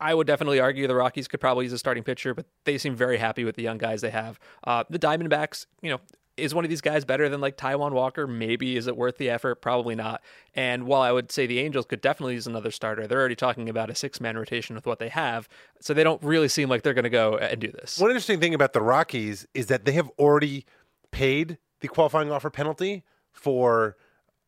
I 0.00 0.14
would 0.14 0.26
definitely 0.26 0.58
argue 0.58 0.88
the 0.88 0.96
Rockies 0.96 1.28
could 1.28 1.40
probably 1.40 1.64
use 1.64 1.72
a 1.72 1.78
starting 1.78 2.02
pitcher, 2.02 2.34
but 2.34 2.46
they 2.64 2.76
seem 2.76 2.96
very 2.96 3.18
happy 3.18 3.44
with 3.44 3.54
the 3.54 3.62
young 3.62 3.78
guys 3.78 4.00
they 4.00 4.10
have. 4.10 4.38
Uh, 4.64 4.82
the 4.90 4.98
Diamondbacks, 4.98 5.66
you 5.80 5.90
know, 5.90 6.00
is 6.36 6.54
one 6.54 6.64
of 6.64 6.70
these 6.70 6.80
guys 6.80 7.04
better 7.04 7.28
than 7.28 7.40
like 7.40 7.56
Taijuan 7.56 7.92
Walker? 7.92 8.26
Maybe. 8.26 8.76
Is 8.76 8.86
it 8.86 8.96
worth 8.96 9.18
the 9.18 9.28
effort? 9.28 9.56
Probably 9.56 9.94
not. 9.94 10.22
And 10.54 10.84
while 10.84 11.02
I 11.02 11.12
would 11.12 11.30
say 11.30 11.46
the 11.46 11.58
Angels 11.58 11.86
could 11.86 12.00
definitely 12.00 12.34
use 12.34 12.46
another 12.46 12.70
starter, 12.70 13.06
they're 13.06 13.18
already 13.18 13.36
talking 13.36 13.68
about 13.68 13.90
a 13.90 13.94
six 13.94 14.20
man 14.20 14.36
rotation 14.36 14.74
with 14.74 14.86
what 14.86 14.98
they 14.98 15.08
have. 15.08 15.48
So 15.80 15.92
they 15.94 16.04
don't 16.04 16.22
really 16.22 16.48
seem 16.48 16.68
like 16.68 16.82
they're 16.82 16.94
going 16.94 17.04
to 17.04 17.10
go 17.10 17.36
and 17.36 17.60
do 17.60 17.70
this. 17.70 17.98
One 17.98 18.10
interesting 18.10 18.40
thing 18.40 18.54
about 18.54 18.72
the 18.72 18.82
Rockies 18.82 19.46
is 19.54 19.66
that 19.66 19.84
they 19.84 19.92
have 19.92 20.10
already 20.18 20.64
paid 21.10 21.58
the 21.80 21.88
qualifying 21.88 22.30
offer 22.30 22.50
penalty 22.50 23.04
for 23.32 23.96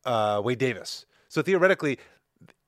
uh, 0.05 0.41
Wade 0.43 0.57
Davis. 0.57 1.05
So 1.27 1.41
theoretically, 1.41 1.99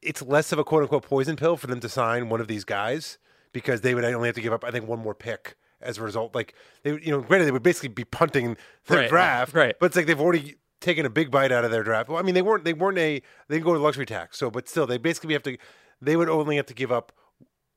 it's 0.01 0.21
less 0.21 0.51
of 0.51 0.59
a 0.59 0.63
quote 0.63 0.83
unquote 0.83 1.03
poison 1.03 1.35
pill 1.35 1.57
for 1.57 1.67
them 1.67 1.79
to 1.79 1.89
sign 1.89 2.29
one 2.29 2.41
of 2.41 2.47
these 2.47 2.63
guys 2.63 3.17
because 3.51 3.81
they 3.81 3.95
would 3.95 4.05
only 4.05 4.27
have 4.27 4.35
to 4.35 4.41
give 4.41 4.53
up, 4.53 4.63
I 4.63 4.71
think, 4.71 4.87
one 4.87 4.99
more 4.99 5.15
pick 5.15 5.55
as 5.81 5.97
a 5.97 6.03
result. 6.03 6.33
Like 6.35 6.53
they, 6.83 6.91
you 6.91 7.11
know, 7.11 7.21
granted 7.21 7.45
they 7.45 7.51
would 7.51 7.63
basically 7.63 7.89
be 7.89 8.03
punting 8.05 8.57
their 8.87 8.99
Right, 9.01 9.09
draft, 9.09 9.53
right. 9.53 9.75
But 9.79 9.87
it's 9.87 9.95
like 9.95 10.05
they've 10.05 10.19
already 10.19 10.55
taken 10.79 11.05
a 11.05 11.09
big 11.09 11.31
bite 11.31 11.51
out 11.51 11.65
of 11.65 11.71
their 11.71 11.83
draft. 11.83 12.09
Well, 12.09 12.19
I 12.19 12.21
mean, 12.21 12.35
they 12.35 12.41
weren't 12.41 12.63
they 12.63 12.73
weren't 12.73 12.97
a 12.97 13.21
they 13.47 13.55
didn't 13.55 13.65
go 13.65 13.73
to 13.73 13.79
luxury 13.79 14.05
tax, 14.05 14.37
so 14.37 14.49
but 14.49 14.67
still 14.67 14.85
they 14.87 14.97
basically 14.97 15.33
have 15.33 15.43
to 15.43 15.57
they 16.01 16.15
would 16.15 16.29
only 16.29 16.57
have 16.57 16.67
to 16.67 16.73
give 16.73 16.91
up, 16.91 17.11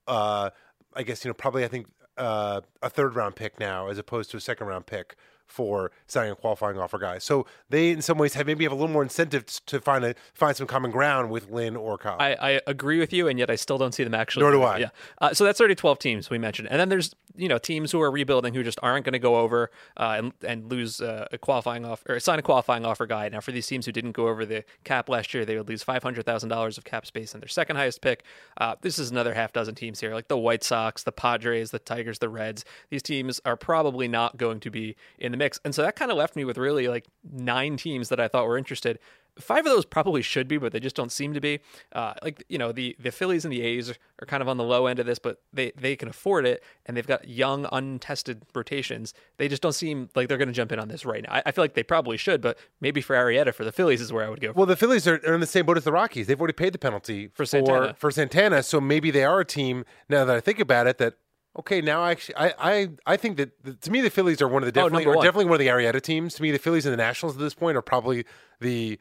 uh, 0.07 0.51
I 0.95 1.03
guess 1.03 1.25
you 1.25 1.31
know 1.31 1.35
probably 1.35 1.65
I 1.65 1.69
think 1.69 1.87
uh, 2.17 2.61
a 2.83 2.91
third 2.91 3.15
round 3.17 3.37
pick 3.37 3.59
now 3.59 3.89
as 3.89 3.99
opposed 3.99 4.31
to 4.33 4.37
a 4.37 4.41
second 4.41 4.67
round 4.67 4.87
pick 4.87 5.17
for 5.51 5.91
signing 6.07 6.33
a 6.33 6.37
qualifying 6.37 6.79
offer 6.79 6.99
guy. 6.99 7.19
So 7.19 7.47
they 7.69 7.91
in 7.91 8.03
some 8.03 8.19
ways 8.19 8.35
have 8.35 8.47
maybe 8.47 8.65
have 8.65 8.73
a 8.73 8.77
little 8.77 8.93
more 8.93 9.03
incentive 9.03 9.47
to 9.67 9.81
find 9.81 10.05
a 10.05 10.15
find 10.33 10.57
some 10.57 10.67
common 10.67 10.91
ground 10.91 11.31
with 11.31 11.51
Lynn 11.51 11.77
or 11.77 11.99
Cobb. 11.99 12.21
I, 12.21 12.37
I 12.41 12.61
agree 12.67 12.99
with 12.99 13.13
you, 13.13 13.29
and 13.29 13.39
yet 13.39 13.51
I 13.51 13.57
still 13.57 13.79
don't 13.79 13.93
see 13.93 14.05
them 14.05 14.15
actually. 14.15 14.43
Nor 14.43 14.53
do 14.53 14.63
I. 14.63 14.79
Yeah. 14.79 14.89
Uh, 15.19 15.35
so 15.35 15.45
that's 15.45 15.61
already 15.61 15.75
12 15.75 15.99
teams 15.99 16.31
we 16.31 16.39
mentioned, 16.39 16.69
and 16.71 16.81
then 16.81 16.89
there's 16.89 17.15
you 17.37 17.49
know 17.49 17.59
teams 17.59 17.93
who 17.93 18.01
are 18.01 18.11
rebuilding 18.11 18.55
who 18.55 18.63
just 18.63 18.79
aren't 18.83 19.05
going 19.05 19.13
to 19.13 19.19
go 19.19 19.37
over 19.37 19.71
uh, 19.97 20.15
and 20.19 20.33
and 20.47 20.71
lose 20.71 21.01
uh, 21.01 21.27
a 21.33 21.39
qualifying 21.39 21.85
off 21.85 22.03
or 22.09 22.21
sign 22.21 22.39
a 22.39 22.43
qualifying 22.43 22.85
offer 22.85 23.07
guy. 23.07 23.29
Now 23.29 23.41
for 23.41 23.53
these 23.53 23.67
teams 23.67 23.87
who 23.87 23.93
didn't 23.93 24.13
go 24.13 24.29
over 24.29 24.45
the 24.45 24.65
cap 24.85 25.09
last 25.09 25.35
year, 25.35 25.45
they 25.45 25.57
would 25.57 25.69
lose 25.69 25.83
five 25.83 26.03
hundred 26.03 26.25
thousand 26.25 26.49
dollars 26.49 26.79
of 26.79 26.85
cap 26.85 27.07
space 27.07 27.35
in 27.35 27.41
their 27.41 27.49
second 27.49 27.77
highest 27.77 28.01
pick. 28.01 28.25
Uh, 28.59 28.77
this 28.81 28.99
is 28.99 29.11
another 29.11 29.35
half 29.35 29.53
dozen 29.53 29.75
teams 29.75 30.01
here, 30.01 30.15
like 30.15 30.29
the 30.29 30.39
White 30.39 30.63
Sox, 30.63 31.03
the 31.03 31.13
Padres, 31.13 31.71
the 31.71 31.79
Tigers, 31.79 32.19
the 32.19 32.29
Reds. 32.29 32.65
These 32.91 33.03
teams 33.03 33.41
are 33.45 33.57
probably 33.57 34.09
not 34.09 34.37
going 34.37 34.61
to 34.61 34.71
be 34.71 34.97
in 35.19 35.33
the 35.33 35.39
mix, 35.41 35.59
and 35.65 35.75
so 35.75 35.83
that 35.83 35.97
kind 35.97 36.11
of 36.13 36.17
left 36.17 36.37
me 36.37 36.45
with 36.45 36.59
really 36.59 36.87
like 36.87 37.07
nine 37.25 37.77
teams 37.77 38.09
that 38.11 38.21
I 38.21 38.29
thought 38.29 38.47
were 38.47 38.59
interested. 38.59 38.99
Five 39.39 39.65
of 39.65 39.73
those 39.73 39.87
probably 39.87 40.23
should 40.23 40.49
be, 40.49 40.59
but 40.59 40.73
they 40.73 40.81
just 40.81 40.97
don't 40.97 41.13
seem 41.13 41.33
to 41.35 41.41
be. 41.41 41.61
Uh, 41.93 42.15
like 42.23 42.45
you 42.49 42.59
know, 42.59 42.73
the 42.73 42.97
the 42.99 43.11
Phillies 43.11 43.45
and 43.45 43.53
the 43.53 43.63
A's 43.63 43.91
are 43.91 44.27
kind 44.27 44.43
of 44.43 44.49
on 44.49 44.57
the 44.57 44.65
low 44.65 44.87
end 44.87 44.99
of 44.99 45.07
this, 45.07 45.19
but 45.19 45.41
they 45.53 45.73
they 45.77 45.97
can 45.97 46.09
afford 46.09 46.47
it, 46.47 46.63
and 46.85 46.97
they've 46.97 47.07
got 47.07 47.27
young, 47.29 47.67
untested 47.73 48.43
rotations. 48.55 49.15
They 49.39 49.49
just 49.49 49.63
don't 49.63 49.73
seem 49.73 50.11
like 50.15 50.29
they're 50.29 50.37
going 50.37 50.49
to 50.49 50.55
jump 50.55 50.73
in 50.73 50.79
on 50.79 50.89
this 50.89 51.07
right 51.07 51.23
now. 51.23 51.33
I, 51.33 51.43
I 51.47 51.53
feel 51.53 51.65
like 51.65 51.75
they 51.75 51.83
probably 51.85 52.17
should, 52.17 52.41
but 52.43 52.59
maybe 52.81 53.01
for 53.01 53.17
Arrieta 53.17 53.55
for 53.55 53.65
the 53.65 53.73
Phillies 53.73 54.01
is 54.01 54.13
where 54.13 54.25
I 54.27 54.29
would 54.29 54.41
go. 54.41 54.53
Well, 54.55 54.67
the 54.67 54.77
Phillies 54.77 55.07
are, 55.09 55.21
are 55.27 55.35
in 55.35 55.41
the 55.41 55.47
same 55.47 55.65
boat 55.65 55.79
as 55.79 55.85
the 55.85 55.93
Rockies. 55.93 56.27
They've 56.27 56.41
already 56.41 56.53
paid 56.65 56.75
the 56.75 56.79
penalty 56.79 57.29
for 57.29 57.47
Santana. 57.47 57.95
for 57.95 58.11
Santana. 58.11 58.63
So 58.63 58.81
maybe 58.81 59.11
they 59.11 59.25
are 59.25 59.41
a 59.41 59.45
team. 59.45 59.85
Now 60.09 60.25
that 60.25 60.37
I 60.37 60.41
think 60.41 60.59
about 60.59 60.87
it, 60.87 60.99
that 60.99 61.15
okay. 61.59 61.81
Now 61.81 62.03
I 62.03 62.13
actually, 62.13 62.37
I 62.37 62.55
I, 62.59 62.89
I 63.07 63.17
think 63.17 63.37
that 63.39 63.51
the, 63.63 63.75
to 63.75 63.91
me 63.91 64.01
the 64.01 64.11
Phillies 64.11 64.41
are 64.43 64.49
one 64.49 64.63
of 64.63 64.73
the 64.73 64.81
oh, 64.81 64.85
definitely 64.85 65.05
number 65.05 65.15
are 65.15 65.17
one. 65.19 65.25
definitely 65.27 65.45
one 65.47 65.55
of 65.55 65.61
the 65.61 65.69
Arrieta 65.69 66.01
teams. 66.03 66.35
To 66.35 66.43
me, 66.43 66.51
the 66.51 66.59
Phillies 66.59 66.87
and 66.87 66.93
the 66.93 66.97
Nationals 66.97 67.37
at 67.37 67.41
this 67.41 67.55
point 67.55 67.77
are 67.77 67.83
probably 67.83 68.25
the 68.61 68.99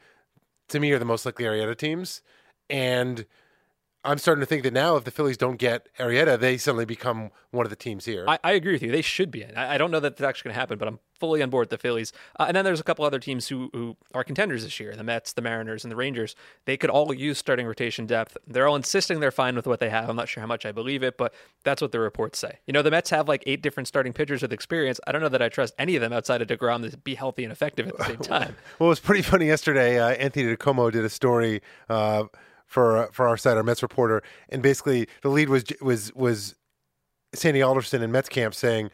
to 0.68 0.80
me 0.80 0.92
are 0.92 0.98
the 0.98 1.04
most 1.04 1.26
likely 1.26 1.44
Arrieta 1.44 1.76
teams. 1.76 2.22
And 2.68 3.26
I'm 4.02 4.16
starting 4.18 4.40
to 4.40 4.46
think 4.46 4.62
that 4.62 4.72
now, 4.72 4.96
if 4.96 5.04
the 5.04 5.10
Phillies 5.10 5.36
don't 5.36 5.58
get 5.58 5.86
Arrieta, 5.98 6.38
they 6.38 6.56
suddenly 6.56 6.86
become 6.86 7.30
one 7.50 7.66
of 7.66 7.70
the 7.70 7.76
teams 7.76 8.06
here. 8.06 8.24
I, 8.26 8.38
I 8.42 8.52
agree 8.52 8.72
with 8.72 8.82
you. 8.82 8.90
They 8.90 9.02
should 9.02 9.30
be 9.30 9.42
in. 9.42 9.54
I, 9.56 9.74
I 9.74 9.78
don't 9.78 9.90
know 9.90 10.00
that 10.00 10.16
that's 10.16 10.26
actually 10.26 10.48
going 10.50 10.54
to 10.54 10.60
happen, 10.60 10.78
but 10.78 10.88
I'm 10.88 10.98
fully 11.18 11.42
on 11.42 11.50
board 11.50 11.64
with 11.64 11.70
the 11.70 11.78
Phillies. 11.78 12.12
Uh, 12.38 12.46
and 12.48 12.56
then 12.56 12.64
there's 12.64 12.80
a 12.80 12.82
couple 12.82 13.04
other 13.04 13.18
teams 13.18 13.48
who, 13.48 13.68
who 13.74 13.96
are 14.14 14.24
contenders 14.24 14.64
this 14.64 14.80
year 14.80 14.96
the 14.96 15.04
Mets, 15.04 15.34
the 15.34 15.42
Mariners, 15.42 15.84
and 15.84 15.92
the 15.92 15.96
Rangers. 15.96 16.34
They 16.64 16.78
could 16.78 16.88
all 16.88 17.12
use 17.12 17.36
starting 17.36 17.66
rotation 17.66 18.06
depth. 18.06 18.38
They're 18.46 18.66
all 18.66 18.76
insisting 18.76 19.20
they're 19.20 19.30
fine 19.30 19.54
with 19.54 19.66
what 19.66 19.80
they 19.80 19.90
have. 19.90 20.08
I'm 20.08 20.16
not 20.16 20.28
sure 20.30 20.40
how 20.40 20.46
much 20.46 20.64
I 20.64 20.72
believe 20.72 21.02
it, 21.02 21.18
but 21.18 21.34
that's 21.62 21.82
what 21.82 21.92
the 21.92 22.00
reports 22.00 22.38
say. 22.38 22.58
You 22.66 22.72
know, 22.72 22.80
the 22.80 22.90
Mets 22.90 23.10
have 23.10 23.28
like 23.28 23.42
eight 23.46 23.60
different 23.60 23.86
starting 23.86 24.14
pitchers 24.14 24.40
with 24.40 24.52
experience. 24.52 24.98
I 25.06 25.12
don't 25.12 25.20
know 25.20 25.28
that 25.28 25.42
I 25.42 25.50
trust 25.50 25.74
any 25.78 25.94
of 25.96 26.00
them 26.00 26.14
outside 26.14 26.40
of 26.40 26.48
DeGrom 26.48 26.90
to 26.90 26.96
be 26.96 27.14
healthy 27.14 27.44
and 27.44 27.52
effective 27.52 27.88
at 27.88 27.98
the 27.98 28.04
same 28.04 28.16
time. 28.22 28.56
well, 28.78 28.88
it 28.88 28.90
was 28.90 29.00
pretty 29.00 29.22
funny 29.30 29.46
yesterday. 29.46 29.98
Uh, 30.00 30.08
Anthony 30.08 30.56
DiComo 30.56 30.90
did 30.90 31.04
a 31.04 31.10
story. 31.10 31.60
Uh, 31.90 32.24
for 32.70 32.96
uh, 32.96 33.06
for 33.12 33.26
our 33.26 33.36
site, 33.36 33.56
our 33.56 33.64
Mets 33.64 33.82
reporter, 33.82 34.22
and 34.48 34.62
basically 34.62 35.08
the 35.22 35.28
lead 35.28 35.48
was 35.48 35.64
was 35.82 36.14
was 36.14 36.54
Sandy 37.34 37.60
Alderson 37.60 38.00
in 38.00 38.12
Mets 38.12 38.28
camp 38.28 38.54
saying, 38.54 38.90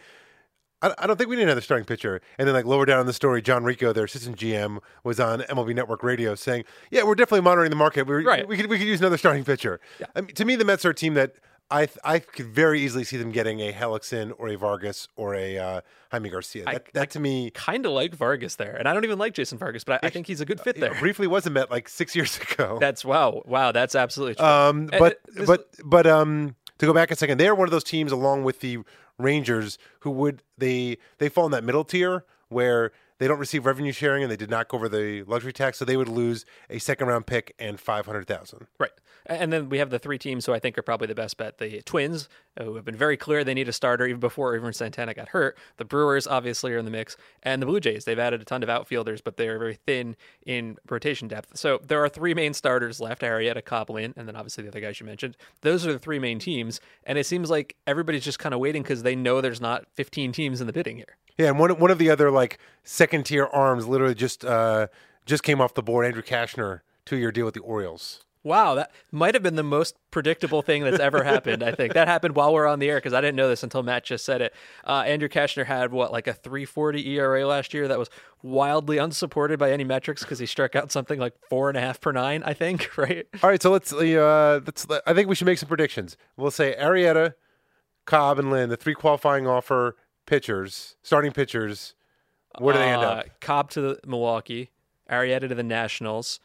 I, 0.80 0.94
I 0.98 1.06
don't 1.06 1.18
think 1.18 1.28
we 1.28 1.36
need 1.36 1.42
another 1.42 1.60
starting 1.60 1.84
pitcher. 1.84 2.22
And 2.38 2.48
then, 2.48 2.54
like 2.54 2.64
lower 2.64 2.86
down 2.86 3.00
in 3.00 3.06
the 3.06 3.12
story, 3.12 3.42
John 3.42 3.64
Ricco, 3.64 3.92
their 3.92 4.04
assistant 4.04 4.38
GM, 4.38 4.78
was 5.04 5.20
on 5.20 5.40
MLB 5.40 5.74
Network 5.74 6.02
Radio 6.02 6.34
saying, 6.34 6.64
"Yeah, 6.90 7.02
we're 7.02 7.14
definitely 7.14 7.42
monitoring 7.42 7.68
the 7.68 7.76
market. 7.76 8.06
We're, 8.06 8.22
Right. 8.22 8.48
We 8.48 8.56
could 8.56 8.70
we 8.70 8.78
could 8.78 8.88
use 8.88 9.00
another 9.00 9.18
starting 9.18 9.44
pitcher." 9.44 9.78
Yeah. 10.00 10.06
I 10.16 10.22
mean, 10.22 10.34
to 10.34 10.44
me, 10.46 10.56
the 10.56 10.64
Mets 10.64 10.86
are 10.86 10.90
a 10.90 10.94
team 10.94 11.12
that 11.14 11.34
I 11.70 11.88
I 12.04 12.20
could 12.20 12.46
very 12.46 12.80
easily 12.80 13.02
see 13.04 13.16
them 13.16 13.32
getting 13.32 13.60
a 13.60 13.72
Hellickson 13.72 14.32
or 14.38 14.48
a 14.48 14.56
Vargas 14.56 15.08
or 15.16 15.34
a 15.34 15.58
uh, 15.58 15.80
Jaime 16.12 16.30
Garcia. 16.30 16.64
That, 16.64 16.92
that 16.94 17.10
to 17.10 17.20
me 17.20 17.50
Kind 17.50 17.86
of 17.86 17.92
like 17.92 18.14
Vargas 18.14 18.54
there. 18.56 18.76
And 18.76 18.88
I 18.88 18.94
don't 18.94 19.04
even 19.04 19.18
like 19.18 19.34
Jason 19.34 19.58
Vargas, 19.58 19.82
but 19.82 20.04
I, 20.04 20.08
I 20.08 20.10
think 20.10 20.26
he's 20.26 20.40
a 20.40 20.44
good 20.44 20.60
fit 20.60 20.76
know, 20.78 20.88
there. 20.88 21.00
briefly 21.00 21.26
was 21.26 21.46
a 21.46 21.50
Met 21.50 21.70
like 21.70 21.88
six 21.88 22.14
years 22.14 22.38
ago. 22.52 22.78
That's 22.80 23.04
wow. 23.04 23.42
Wow, 23.46 23.72
that's 23.72 23.94
absolutely 23.94 24.36
true. 24.36 24.46
Um, 24.46 24.86
but 24.86 25.20
this- 25.34 25.46
but 25.46 25.68
but 25.84 26.06
um, 26.06 26.54
to 26.78 26.86
go 26.86 26.92
back 26.92 27.10
a 27.10 27.16
second, 27.16 27.38
they're 27.38 27.54
one 27.54 27.66
of 27.66 27.72
those 27.72 27.84
teams, 27.84 28.12
along 28.12 28.44
with 28.44 28.60
the 28.60 28.78
Rangers, 29.18 29.78
who 30.00 30.10
would 30.12 30.42
they 30.58 30.98
they 31.18 31.28
fall 31.28 31.46
in 31.46 31.52
that 31.52 31.64
middle 31.64 31.84
tier 31.84 32.24
where 32.48 32.92
they 33.18 33.26
don't 33.26 33.38
receive 33.38 33.64
revenue 33.66 33.92
sharing 33.92 34.22
and 34.22 34.30
they 34.30 34.36
did 34.36 34.50
not 34.50 34.68
go 34.68 34.76
over 34.76 34.88
the 34.88 35.22
luxury 35.24 35.52
tax, 35.52 35.78
so 35.78 35.84
they 35.84 35.96
would 35.96 36.08
lose 36.08 36.44
a 36.70 36.78
second 36.78 37.08
round 37.08 37.26
pick 37.26 37.54
and 37.58 37.80
five 37.80 38.06
hundred 38.06 38.26
thousand. 38.26 38.66
Right. 38.78 38.90
And 39.28 39.52
then 39.52 39.68
we 39.68 39.78
have 39.78 39.90
the 39.90 39.98
three 39.98 40.18
teams 40.18 40.46
who 40.46 40.52
I 40.52 40.58
think 40.58 40.78
are 40.78 40.82
probably 40.82 41.08
the 41.08 41.14
best 41.14 41.36
bet. 41.36 41.58
The 41.58 41.82
Twins, 41.82 42.28
who 42.58 42.76
have 42.76 42.84
been 42.84 42.96
very 42.96 43.16
clear 43.16 43.44
they 43.44 43.54
need 43.54 43.68
a 43.68 43.72
starter 43.72 44.06
even 44.06 44.20
before 44.20 44.54
even 44.54 44.72
Santana 44.72 45.14
got 45.14 45.28
hurt. 45.28 45.58
The 45.76 45.84
Brewers 45.84 46.26
obviously 46.26 46.72
are 46.72 46.78
in 46.78 46.84
the 46.84 46.90
mix. 46.90 47.16
And 47.42 47.60
the 47.60 47.66
Blue 47.66 47.80
Jays, 47.80 48.04
they've 48.04 48.18
added 48.18 48.40
a 48.40 48.44
ton 48.44 48.62
of 48.62 48.68
outfielders, 48.68 49.20
but 49.20 49.36
they're 49.36 49.58
very 49.58 49.78
thin 49.86 50.16
in 50.44 50.76
rotation 50.88 51.28
depth. 51.28 51.56
So 51.56 51.80
there 51.86 52.02
are 52.02 52.08
three 52.08 52.34
main 52.34 52.54
starters 52.54 53.00
left, 53.00 53.22
Arrieta, 53.22 53.64
Cobb, 53.64 53.90
Lynn, 53.90 54.14
and 54.16 54.28
then 54.28 54.36
obviously 54.36 54.62
the 54.62 54.68
other 54.68 54.80
guys 54.80 55.00
you 55.00 55.06
mentioned. 55.06 55.36
Those 55.62 55.86
are 55.86 55.92
the 55.92 55.98
three 55.98 56.18
main 56.18 56.38
teams. 56.38 56.80
And 57.04 57.18
it 57.18 57.26
seems 57.26 57.50
like 57.50 57.76
everybody's 57.86 58.24
just 58.24 58.38
kind 58.38 58.54
of 58.54 58.60
waiting 58.60 58.82
because 58.82 59.02
they 59.02 59.16
know 59.16 59.40
there's 59.40 59.60
not 59.60 59.86
15 59.94 60.32
teams 60.32 60.60
in 60.60 60.66
the 60.66 60.72
bidding 60.72 60.96
here. 60.96 61.16
Yeah, 61.38 61.48
and 61.48 61.58
one 61.58 61.78
one 61.78 61.90
of 61.90 61.98
the 61.98 62.08
other 62.08 62.30
like 62.30 62.58
second 62.82 63.24
tier 63.24 63.44
arms 63.44 63.86
literally 63.86 64.14
just 64.14 64.44
uh 64.44 64.86
just 65.26 65.42
came 65.42 65.60
off 65.60 65.74
the 65.74 65.82
board. 65.82 66.06
Andrew 66.06 66.22
Cashner, 66.22 66.80
two 67.04 67.16
year 67.16 67.30
deal 67.30 67.44
with 67.44 67.54
the 67.54 67.60
Orioles. 67.60 68.24
Wow, 68.46 68.76
that 68.76 68.92
might 69.10 69.34
have 69.34 69.42
been 69.42 69.56
the 69.56 69.64
most 69.64 69.96
predictable 70.12 70.62
thing 70.62 70.84
that's 70.84 71.00
ever 71.00 71.24
happened. 71.24 71.64
I 71.64 71.72
think 71.72 71.94
that 71.94 72.06
happened 72.06 72.36
while 72.36 72.54
we're 72.54 72.68
on 72.68 72.78
the 72.78 72.88
air 72.88 72.98
because 72.98 73.12
I 73.12 73.20
didn't 73.20 73.34
know 73.34 73.48
this 73.48 73.64
until 73.64 73.82
Matt 73.82 74.04
just 74.04 74.24
said 74.24 74.40
it. 74.40 74.54
Uh, 74.86 75.02
Andrew 75.04 75.28
Cashner 75.28 75.66
had 75.66 75.90
what 75.90 76.12
like 76.12 76.28
a 76.28 76.32
3.40 76.32 77.04
ERA 77.08 77.44
last 77.44 77.74
year 77.74 77.88
that 77.88 77.98
was 77.98 78.08
wildly 78.44 78.98
unsupported 78.98 79.58
by 79.58 79.72
any 79.72 79.82
metrics 79.82 80.22
because 80.22 80.38
he 80.38 80.46
struck 80.46 80.76
out 80.76 80.92
something 80.92 81.18
like 81.18 81.34
four 81.50 81.68
and 81.68 81.76
a 81.76 81.80
half 81.80 82.00
per 82.00 82.12
nine. 82.12 82.44
I 82.44 82.54
think 82.54 82.88
right. 82.96 83.26
All 83.42 83.50
right, 83.50 83.60
so 83.60 83.72
let's 83.72 83.92
uh 83.92 84.60
let's 84.64 84.86
I 85.06 85.12
think 85.12 85.28
we 85.28 85.34
should 85.34 85.46
make 85.46 85.58
some 85.58 85.68
predictions. 85.68 86.16
We'll 86.36 86.52
say 86.52 86.76
Arrieta, 86.80 87.34
Cobb, 88.04 88.38
and 88.38 88.50
Lynn, 88.52 88.68
the 88.68 88.76
three 88.76 88.94
qualifying 88.94 89.48
offer 89.48 89.96
pitchers, 90.24 90.94
starting 91.02 91.32
pitchers. 91.32 91.94
Where 92.58 92.74
do 92.74 92.78
they 92.78 92.90
end 92.92 93.02
Uh, 93.02 93.06
up? 93.08 93.40
Cobb 93.40 93.70
to 93.70 93.80
the 93.80 94.00
Milwaukee, 94.06 94.70
Arrieta 95.10 95.48
to 95.48 95.54
the 95.56 95.64
Nationals, 95.64 96.38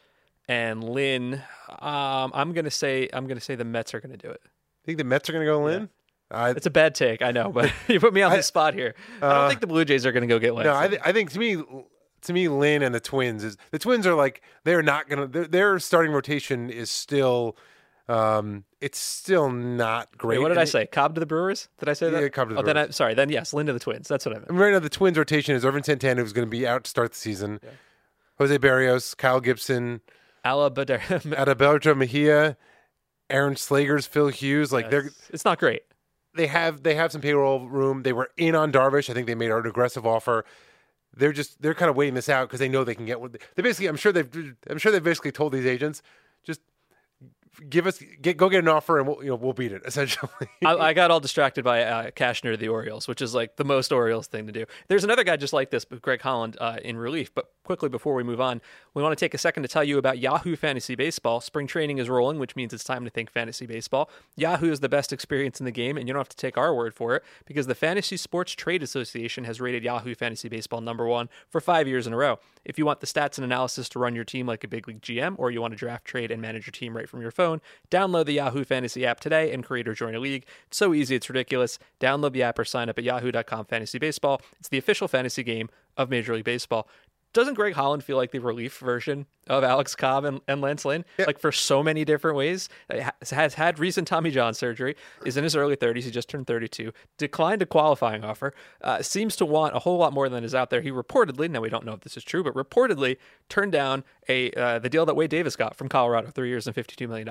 and 0.48 0.82
Lynn. 0.84 1.42
Um, 1.68 2.30
I'm 2.34 2.52
gonna 2.52 2.70
say 2.70 3.08
I'm 3.12 3.26
gonna 3.26 3.40
say 3.40 3.54
the 3.54 3.64
Mets 3.64 3.94
are 3.94 4.00
gonna 4.00 4.16
do 4.16 4.28
it. 4.30 4.40
You 4.44 4.86
think 4.86 4.98
the 4.98 5.04
Mets 5.04 5.28
are 5.28 5.32
going 5.32 5.44
to 5.46 5.50
go 5.52 5.62
Lynn? 5.62 5.88
Uh, 6.28 6.54
It's 6.56 6.66
a 6.66 6.70
bad 6.70 6.94
take, 6.96 7.22
I 7.22 7.30
know, 7.30 7.52
but 7.52 7.70
you 7.88 8.00
put 8.00 8.12
me 8.12 8.22
on 8.22 8.32
the 8.32 8.42
spot 8.42 8.74
here. 8.74 8.94
I 9.18 9.20
don't 9.20 9.30
uh, 9.44 9.48
think 9.48 9.60
the 9.60 9.66
Blue 9.68 9.84
Jays 9.84 10.04
are 10.06 10.10
gonna 10.12 10.26
go 10.26 10.38
get 10.40 10.54
Lynn. 10.54 10.64
no, 10.66 10.74
I, 10.74 10.88
th- 10.88 11.00
I 11.04 11.12
think 11.12 11.30
to 11.32 11.38
me, 11.38 11.62
to 12.22 12.32
me, 12.32 12.48
Lynn 12.48 12.82
and 12.82 12.92
the 12.94 12.98
Twins 13.00 13.44
is 13.44 13.56
the 13.70 13.78
Twins 13.78 14.06
are 14.06 14.14
like 14.14 14.42
they're 14.64 14.82
not 14.82 15.08
going 15.08 15.20
to. 15.20 15.26
Their, 15.28 15.46
their 15.46 15.78
starting 15.78 16.10
rotation 16.12 16.68
is 16.70 16.90
still, 16.90 17.56
um, 18.08 18.64
it's 18.80 18.98
still 18.98 19.50
not 19.50 20.16
great. 20.18 20.38
Wait, 20.38 20.42
what 20.42 20.48
did 20.48 20.58
I 20.58 20.62
And- 20.62 20.70
say? 20.70 20.86
Cobb 20.86 21.14
to 21.14 21.20
the 21.20 21.26
Brewers? 21.26 21.68
Did 21.78 21.88
I 21.88 21.92
say 21.92 22.10
that? 22.10 22.20
Yeah, 22.22 22.28
Cobb 22.28 22.48
to 22.48 22.54
the 22.54 22.60
oh, 22.60 22.64
then 22.64 22.76
I, 22.76 22.82
Brewers. 22.84 22.96
sorry. 22.96 23.14
Then 23.14 23.28
yes, 23.28 23.52
Lynn 23.54 23.66
to 23.66 23.72
the 23.72 23.78
Twins. 23.80 24.08
That's 24.08 24.26
what 24.26 24.34
I 24.34 24.38
meant. 24.40 24.50
I 24.50 24.54
right 24.54 24.72
now, 24.72 24.78
the 24.80 24.88
Twins 24.88 25.16
rotation 25.18 25.54
is 25.54 25.64
Ervin 25.64 25.82
Santana, 25.84 26.22
who's 26.22 26.32
going 26.32 26.46
to 26.46 26.50
be 26.50 26.66
out 26.66 26.84
to 26.84 26.90
start 26.90 27.12
the 27.12 27.18
season. 27.18 27.60
Jose 28.38 28.56
Berrios, 28.58 29.16
Kyle 29.16 29.40
Gibson, 29.40 30.00
Alabama. 30.44 30.98
Adalberto 30.98 31.96
Mejia, 31.96 32.56
Aaron 33.30 33.54
Slegers, 33.54 34.06
Phil 34.06 34.28
Hughes. 34.28 34.72
Like 34.72 34.90
they're 34.90 35.10
it's 35.30 35.44
not 35.44 35.58
great. 35.58 35.82
they 36.34 36.46
have 36.46 36.82
they 36.82 36.94
have 36.94 37.12
some 37.12 37.20
payroll 37.20 37.66
room. 37.66 38.02
They 38.02 38.12
were 38.12 38.30
in 38.36 38.54
on 38.54 38.72
Darvish. 38.72 39.08
I 39.10 39.14
think 39.14 39.26
they 39.26 39.34
made 39.34 39.50
an 39.50 39.66
aggressive 39.66 40.06
offer. 40.06 40.44
They're 41.14 41.32
just 41.32 41.60
they're 41.60 41.74
kind 41.74 41.90
of 41.90 41.96
waiting 41.96 42.14
this 42.14 42.28
out 42.28 42.48
because 42.48 42.60
they 42.60 42.68
know 42.68 42.84
they 42.84 42.94
can 42.94 43.06
get 43.06 43.20
what 43.20 43.32
they 43.32 43.62
basically. 43.62 43.86
I'm 43.86 43.96
sure 43.96 44.12
they've 44.12 44.54
I'm 44.68 44.78
sure 44.78 44.92
they've 44.92 45.02
basically 45.02 45.32
told 45.32 45.52
these 45.52 45.66
agents 45.66 46.02
give 47.68 47.86
us 47.86 48.02
get 48.20 48.36
go 48.36 48.48
get 48.48 48.60
an 48.60 48.68
offer 48.68 48.98
and 48.98 49.06
we'll 49.06 49.22
you 49.22 49.28
know 49.28 49.36
we'll 49.36 49.52
beat 49.52 49.72
it 49.72 49.82
essentially. 49.86 50.30
I, 50.64 50.74
I 50.76 50.92
got 50.92 51.10
all 51.10 51.20
distracted 51.20 51.64
by 51.64 51.82
uh, 51.82 52.10
Cashner 52.10 52.58
the 52.58 52.68
Orioles, 52.68 53.08
which 53.08 53.22
is 53.22 53.34
like 53.34 53.56
the 53.56 53.64
most 53.64 53.92
Orioles 53.92 54.26
thing 54.26 54.46
to 54.46 54.52
do. 54.52 54.64
There's 54.88 55.04
another 55.04 55.24
guy 55.24 55.36
just 55.36 55.52
like 55.52 55.70
this, 55.70 55.84
but 55.84 56.02
Greg 56.02 56.22
Holland 56.22 56.56
uh, 56.60 56.78
in 56.82 56.96
relief. 56.96 57.34
But 57.34 57.50
quickly 57.64 57.88
before 57.88 58.14
we 58.14 58.22
move 58.22 58.40
on, 58.40 58.60
we 58.94 59.02
want 59.02 59.16
to 59.16 59.22
take 59.24 59.34
a 59.34 59.38
second 59.38 59.62
to 59.62 59.68
tell 59.68 59.84
you 59.84 59.98
about 59.98 60.18
Yahoo 60.18 60.56
Fantasy 60.56 60.94
Baseball. 60.94 61.40
Spring 61.40 61.66
training 61.66 61.98
is 61.98 62.08
rolling, 62.08 62.38
which 62.38 62.56
means 62.56 62.72
it's 62.72 62.84
time 62.84 63.04
to 63.04 63.10
think 63.10 63.30
fantasy 63.30 63.66
baseball. 63.66 64.10
Yahoo 64.36 64.70
is 64.70 64.80
the 64.80 64.88
best 64.88 65.12
experience 65.12 65.60
in 65.60 65.64
the 65.64 65.72
game, 65.72 65.96
and 65.96 66.08
you 66.08 66.14
don't 66.14 66.20
have 66.20 66.28
to 66.28 66.36
take 66.36 66.56
our 66.56 66.74
word 66.74 66.94
for 66.94 67.14
it 67.16 67.22
because 67.44 67.66
the 67.66 67.74
Fantasy 67.74 68.16
Sports 68.16 68.52
Trade 68.52 68.82
Association 68.82 69.44
has 69.44 69.60
rated 69.60 69.84
Yahoo 69.84 70.14
Fantasy 70.14 70.48
Baseball 70.48 70.80
number 70.80 71.06
one 71.06 71.28
for 71.48 71.60
five 71.60 71.86
years 71.86 72.06
in 72.06 72.12
a 72.12 72.16
row. 72.16 72.38
If 72.64 72.78
you 72.78 72.86
want 72.86 73.00
the 73.00 73.06
stats 73.06 73.38
and 73.38 73.44
analysis 73.44 73.88
to 73.90 73.98
run 73.98 74.14
your 74.14 74.24
team 74.24 74.46
like 74.46 74.64
a 74.64 74.68
big 74.68 74.86
league 74.86 75.02
GM, 75.02 75.34
or 75.38 75.50
you 75.50 75.60
want 75.60 75.72
to 75.72 75.78
draft, 75.78 76.04
trade, 76.04 76.30
and 76.30 76.40
manage 76.40 76.66
your 76.66 76.72
team 76.72 76.96
right 76.96 77.08
from 77.08 77.20
your 77.20 77.30
phone, 77.30 77.60
download 77.90 78.26
the 78.26 78.32
Yahoo 78.34 78.64
Fantasy 78.64 79.04
app 79.04 79.20
today 79.20 79.52
and 79.52 79.64
create 79.64 79.88
or 79.88 79.94
join 79.94 80.14
a 80.14 80.20
league. 80.20 80.44
It's 80.68 80.76
so 80.76 80.94
easy, 80.94 81.16
it's 81.16 81.28
ridiculous. 81.28 81.78
Download 82.00 82.32
the 82.32 82.42
app 82.42 82.58
or 82.58 82.64
sign 82.64 82.88
up 82.88 82.98
at 82.98 83.04
yahoo.com 83.04 83.66
fantasy 83.66 83.98
baseball. 83.98 84.40
It's 84.58 84.68
the 84.68 84.78
official 84.78 85.08
fantasy 85.08 85.42
game 85.42 85.68
of 85.96 86.08
Major 86.10 86.34
League 86.34 86.44
Baseball. 86.44 86.88
Doesn't 87.32 87.54
Greg 87.54 87.74
Holland 87.74 88.04
feel 88.04 88.16
like 88.16 88.30
the 88.30 88.40
relief 88.40 88.78
version 88.78 89.26
of 89.48 89.64
Alex 89.64 89.94
Cobb 89.94 90.24
and, 90.24 90.40
and 90.46 90.60
Lance 90.60 90.84
Lynn? 90.84 91.04
Like 91.18 91.38
for 91.38 91.50
so 91.50 91.82
many 91.82 92.04
different 92.04 92.36
ways. 92.36 92.68
Has, 92.90 93.30
has 93.30 93.54
had 93.54 93.78
recent 93.78 94.06
Tommy 94.06 94.30
John 94.30 94.54
surgery, 94.54 94.96
is 95.24 95.36
in 95.36 95.44
his 95.44 95.56
early 95.56 95.76
30s. 95.76 96.02
He 96.02 96.10
just 96.10 96.28
turned 96.28 96.46
32. 96.46 96.92
Declined 97.16 97.62
a 97.62 97.66
qualifying 97.66 98.22
offer. 98.22 98.52
Uh, 98.82 99.02
seems 99.02 99.34
to 99.36 99.46
want 99.46 99.74
a 99.74 99.78
whole 99.78 99.98
lot 99.98 100.12
more 100.12 100.28
than 100.28 100.44
is 100.44 100.54
out 100.54 100.70
there. 100.70 100.82
He 100.82 100.90
reportedly, 100.90 101.50
now 101.50 101.60
we 101.60 101.70
don't 101.70 101.86
know 101.86 101.94
if 101.94 102.00
this 102.00 102.16
is 102.16 102.24
true, 102.24 102.44
but 102.44 102.54
reportedly 102.54 103.16
turned 103.48 103.72
down 103.72 104.04
a 104.28 104.50
uh, 104.52 104.78
the 104.78 104.88
deal 104.88 105.06
that 105.06 105.14
Wade 105.14 105.30
Davis 105.30 105.56
got 105.56 105.74
from 105.74 105.88
Colorado, 105.88 106.28
three 106.28 106.48
years 106.48 106.66
and 106.66 106.76
$52 106.76 107.08
million. 107.08 107.28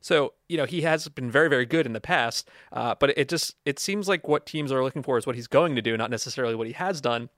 So, 0.00 0.34
you 0.48 0.56
know, 0.56 0.64
he 0.64 0.82
has 0.82 1.08
been 1.08 1.30
very, 1.30 1.48
very 1.48 1.66
good 1.66 1.86
in 1.86 1.92
the 1.92 2.00
past, 2.00 2.48
uh, 2.72 2.94
but 2.98 3.16
it 3.16 3.28
just, 3.28 3.54
it 3.64 3.78
seems 3.78 4.08
like 4.08 4.26
what 4.26 4.46
teams 4.46 4.72
are 4.72 4.82
looking 4.82 5.02
for 5.02 5.16
is 5.16 5.26
what 5.26 5.36
he's 5.36 5.46
going 5.46 5.76
to 5.76 5.82
do, 5.82 5.96
not 5.96 6.10
necessarily 6.10 6.54
what 6.54 6.66
he 6.66 6.72
has 6.72 7.00
done. 7.00 7.30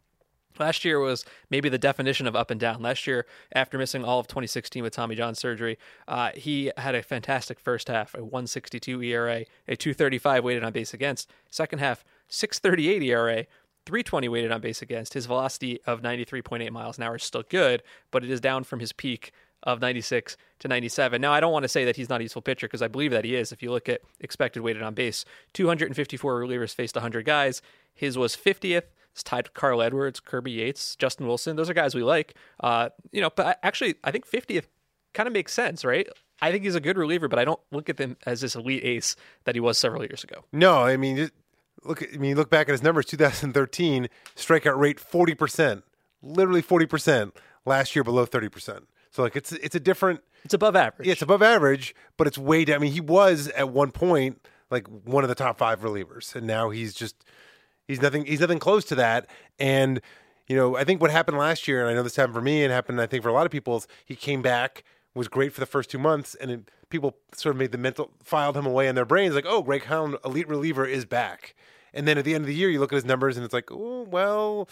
Last 0.59 0.85
year 0.85 0.99
was 0.99 1.25
maybe 1.51 1.69
the 1.69 1.79
definition 1.79 2.27
of 2.27 2.37
up 2.37 2.51
and 2.51 2.61
down. 2.61 2.83
Last 2.83 3.07
year, 3.07 3.27
after 3.53 3.79
missing 3.79 4.05
all 4.05 4.21
of 4.21 4.27
2016 4.27 4.83
with 4.83 4.93
Tommy 4.93 5.15
John 5.15 5.35
surgery, 5.35 5.79
uh, 6.09 6.31
he 6.35 6.71
had 6.77 6.95
a 6.95 7.03
fantastic 7.03 7.59
first 7.61 7.89
half, 7.89 8.15
a 8.15 8.19
162 8.19 9.03
ERA, 9.03 9.45
a 9.69 9.77
235 9.77 10.45
weighted 10.45 10.65
on 10.65 10.73
base 10.73 10.95
against. 10.95 11.31
Second 11.51 11.79
half, 11.79 12.05
638 12.29 13.03
ERA, 13.03 13.47
320 13.87 14.29
weighted 14.29 14.53
on 14.53 14.61
base 14.61 14.83
against. 14.83 15.15
His 15.15 15.27
velocity 15.27 15.81
of 15.87 16.03
93.8 16.03 16.71
miles 16.71 16.99
an 16.99 17.05
hour 17.05 17.17
is 17.17 17.23
still 17.23 17.45
good, 17.49 17.83
but 18.11 18.25
it 18.25 18.31
is 18.31 18.41
down 18.41 18.65
from 18.65 18.81
his 18.81 18.93
peak 18.93 19.33
of 19.63 19.81
96 19.81 20.37
to 20.61 20.69
97. 20.69 21.21
Now, 21.21 21.33
I 21.33 21.41
don't 21.41 21.53
want 21.53 21.65
to 21.65 21.69
say 21.69 21.85
that 21.85 21.97
he's 21.97 22.09
not 22.09 22.21
a 22.21 22.25
useful 22.25 22.43
pitcher 22.43 22.67
because 22.67 22.83
I 22.83 22.89
believe 22.89 23.11
that 23.11 23.25
he 23.25 23.35
is. 23.35 23.53
If 23.53 23.63
you 23.63 23.71
look 23.71 23.89
at 23.89 24.01
expected 24.21 24.63
weighted 24.63 24.83
on 24.83 24.95
base, 24.95 25.25
254 25.55 26.41
relievers 26.41 26.75
faced 26.75 26.95
100 26.95 27.25
guys. 27.25 27.63
His 27.95 28.17
was 28.17 28.37
50th. 28.37 28.85
It's 29.17 29.23
tied 29.23 29.47
to 29.47 29.51
Carl 29.53 29.81
Edwards, 29.81 30.21
Kirby 30.21 30.51
Yates, 30.53 30.95
Justin 30.95 31.27
Wilson. 31.27 31.57
Those 31.57 31.71
are 31.71 31.75
guys 31.75 31.95
we 31.95 32.03
like. 32.03 32.35
Uh, 32.61 32.91
you 33.13 33.23
know, 33.23 33.31
but 33.35 33.47
I- 33.47 33.57
actually, 33.63 33.95
I 34.05 34.11
think 34.11 34.31
50th 34.31 34.67
kind 35.15 35.27
of 35.27 35.33
makes 35.33 35.55
sense, 35.55 35.87
right? 35.87 36.07
I 36.43 36.53
think 36.53 36.65
he's 36.65 36.75
a 36.75 36.81
good 36.83 36.99
reliever, 36.99 37.27
but 37.27 37.39
I 37.39 37.47
don't 37.47 37.61
look 37.73 37.89
at 37.89 37.99
him 37.99 38.19
as 38.27 38.43
this 38.43 38.55
elite 38.55 38.85
ace 38.85 39.17
that 39.45 39.55
he 39.55 39.61
was 39.63 39.79
several 39.79 40.03
years 40.03 40.23
ago. 40.23 40.45
no, 40.53 40.83
I 40.83 40.99
mean 40.99 41.17
just 41.17 41.33
look. 41.83 42.03
I 42.03 42.19
mean 42.19 42.37
look 42.37 42.51
back 42.51 42.69
at 42.69 42.73
his 42.73 42.83
numbers. 42.83 43.07
2013 43.07 44.09
strikeout 44.37 44.77
rate 44.79 45.01
40 45.01 45.35
percent, 45.35 45.85
literally 46.23 46.61
40 46.61 46.85
percent. 46.85 47.37
Last 47.65 47.97
year 47.97 48.05
below 48.05 48.27
30 48.27 48.51
percent. 48.51 48.89
So 49.13 49.23
like 49.23 49.35
it's 49.35 49.53
it's 49.53 49.75
a 49.75 49.81
different. 49.81 50.21
It's 50.45 50.53
above 50.53 50.77
average. 50.77 51.07
Yeah, 51.09 51.13
it's 51.13 51.23
above 51.23 51.41
average, 51.43 51.95
but 52.19 52.27
it's 52.27 52.37
way 52.37 52.67
down. 52.67 52.77
I 52.77 52.79
mean, 52.81 52.93
he 52.93 53.01
was 53.01 53.49
at 53.49 53.71
one 53.71 53.91
point 53.93 54.47
like 54.71 54.87
one 54.89 55.25
of 55.25 55.29
the 55.29 55.35
top 55.35 55.57
five 55.57 55.81
relievers, 55.81 56.35
and 56.37 56.47
now 56.47 56.69
he's 56.69 56.93
just 56.93 57.17
he's 57.89 58.01
nothing. 58.01 58.27
He's 58.27 58.41
nothing 58.41 58.59
close 58.59 58.85
to 58.87 58.95
that. 58.97 59.29
And 59.59 60.01
you 60.47 60.57
know, 60.57 60.77
I 60.77 60.85
think 60.85 61.01
what 61.01 61.11
happened 61.11 61.39
last 61.39 61.67
year, 61.67 61.81
and 61.81 61.91
I 61.91 61.95
know 61.95 62.03
this 62.03 62.17
happened 62.17 62.35
for 62.35 62.41
me, 62.43 62.63
and 62.63 62.73
happened 62.73 63.01
I 63.01 63.07
think 63.07 63.23
for 63.23 63.29
a 63.29 63.33
lot 63.33 63.47
of 63.47 63.53
people, 63.53 63.77
is 63.77 63.89
he 64.05 64.15
came 64.15 64.43
back 64.43 64.85
was 65.17 65.29
great 65.29 65.53
for 65.53 65.61
the 65.61 65.67
first 65.67 65.91
two 65.91 65.99
months, 65.99 66.35
and 66.35 66.51
it, 66.51 66.71
people 66.91 67.17
sort 67.35 67.55
of 67.55 67.59
made 67.59 67.73
the 67.73 67.79
mental 67.79 68.11
filed 68.23 68.57
him 68.57 68.67
away 68.67 68.87
in 68.87 68.95
their 68.95 69.07
brains, 69.07 69.35
like, 69.35 69.47
oh, 69.49 69.63
Greg 69.63 69.85
Holland, 69.85 70.17
elite 70.25 70.47
reliever, 70.47 70.85
is 70.85 71.05
back. 71.05 71.55
And 71.95 72.07
then 72.07 72.19
at 72.19 72.25
the 72.25 72.35
end 72.35 72.43
of 72.43 72.49
the 72.49 72.55
year, 72.55 72.69
you 72.69 72.79
look 72.79 72.93
at 72.93 72.97
his 72.97 73.05
numbers, 73.07 73.37
and 73.37 73.45
it's 73.45 73.55
like, 73.55 73.73
oh, 73.73 74.03
well. 74.03 74.69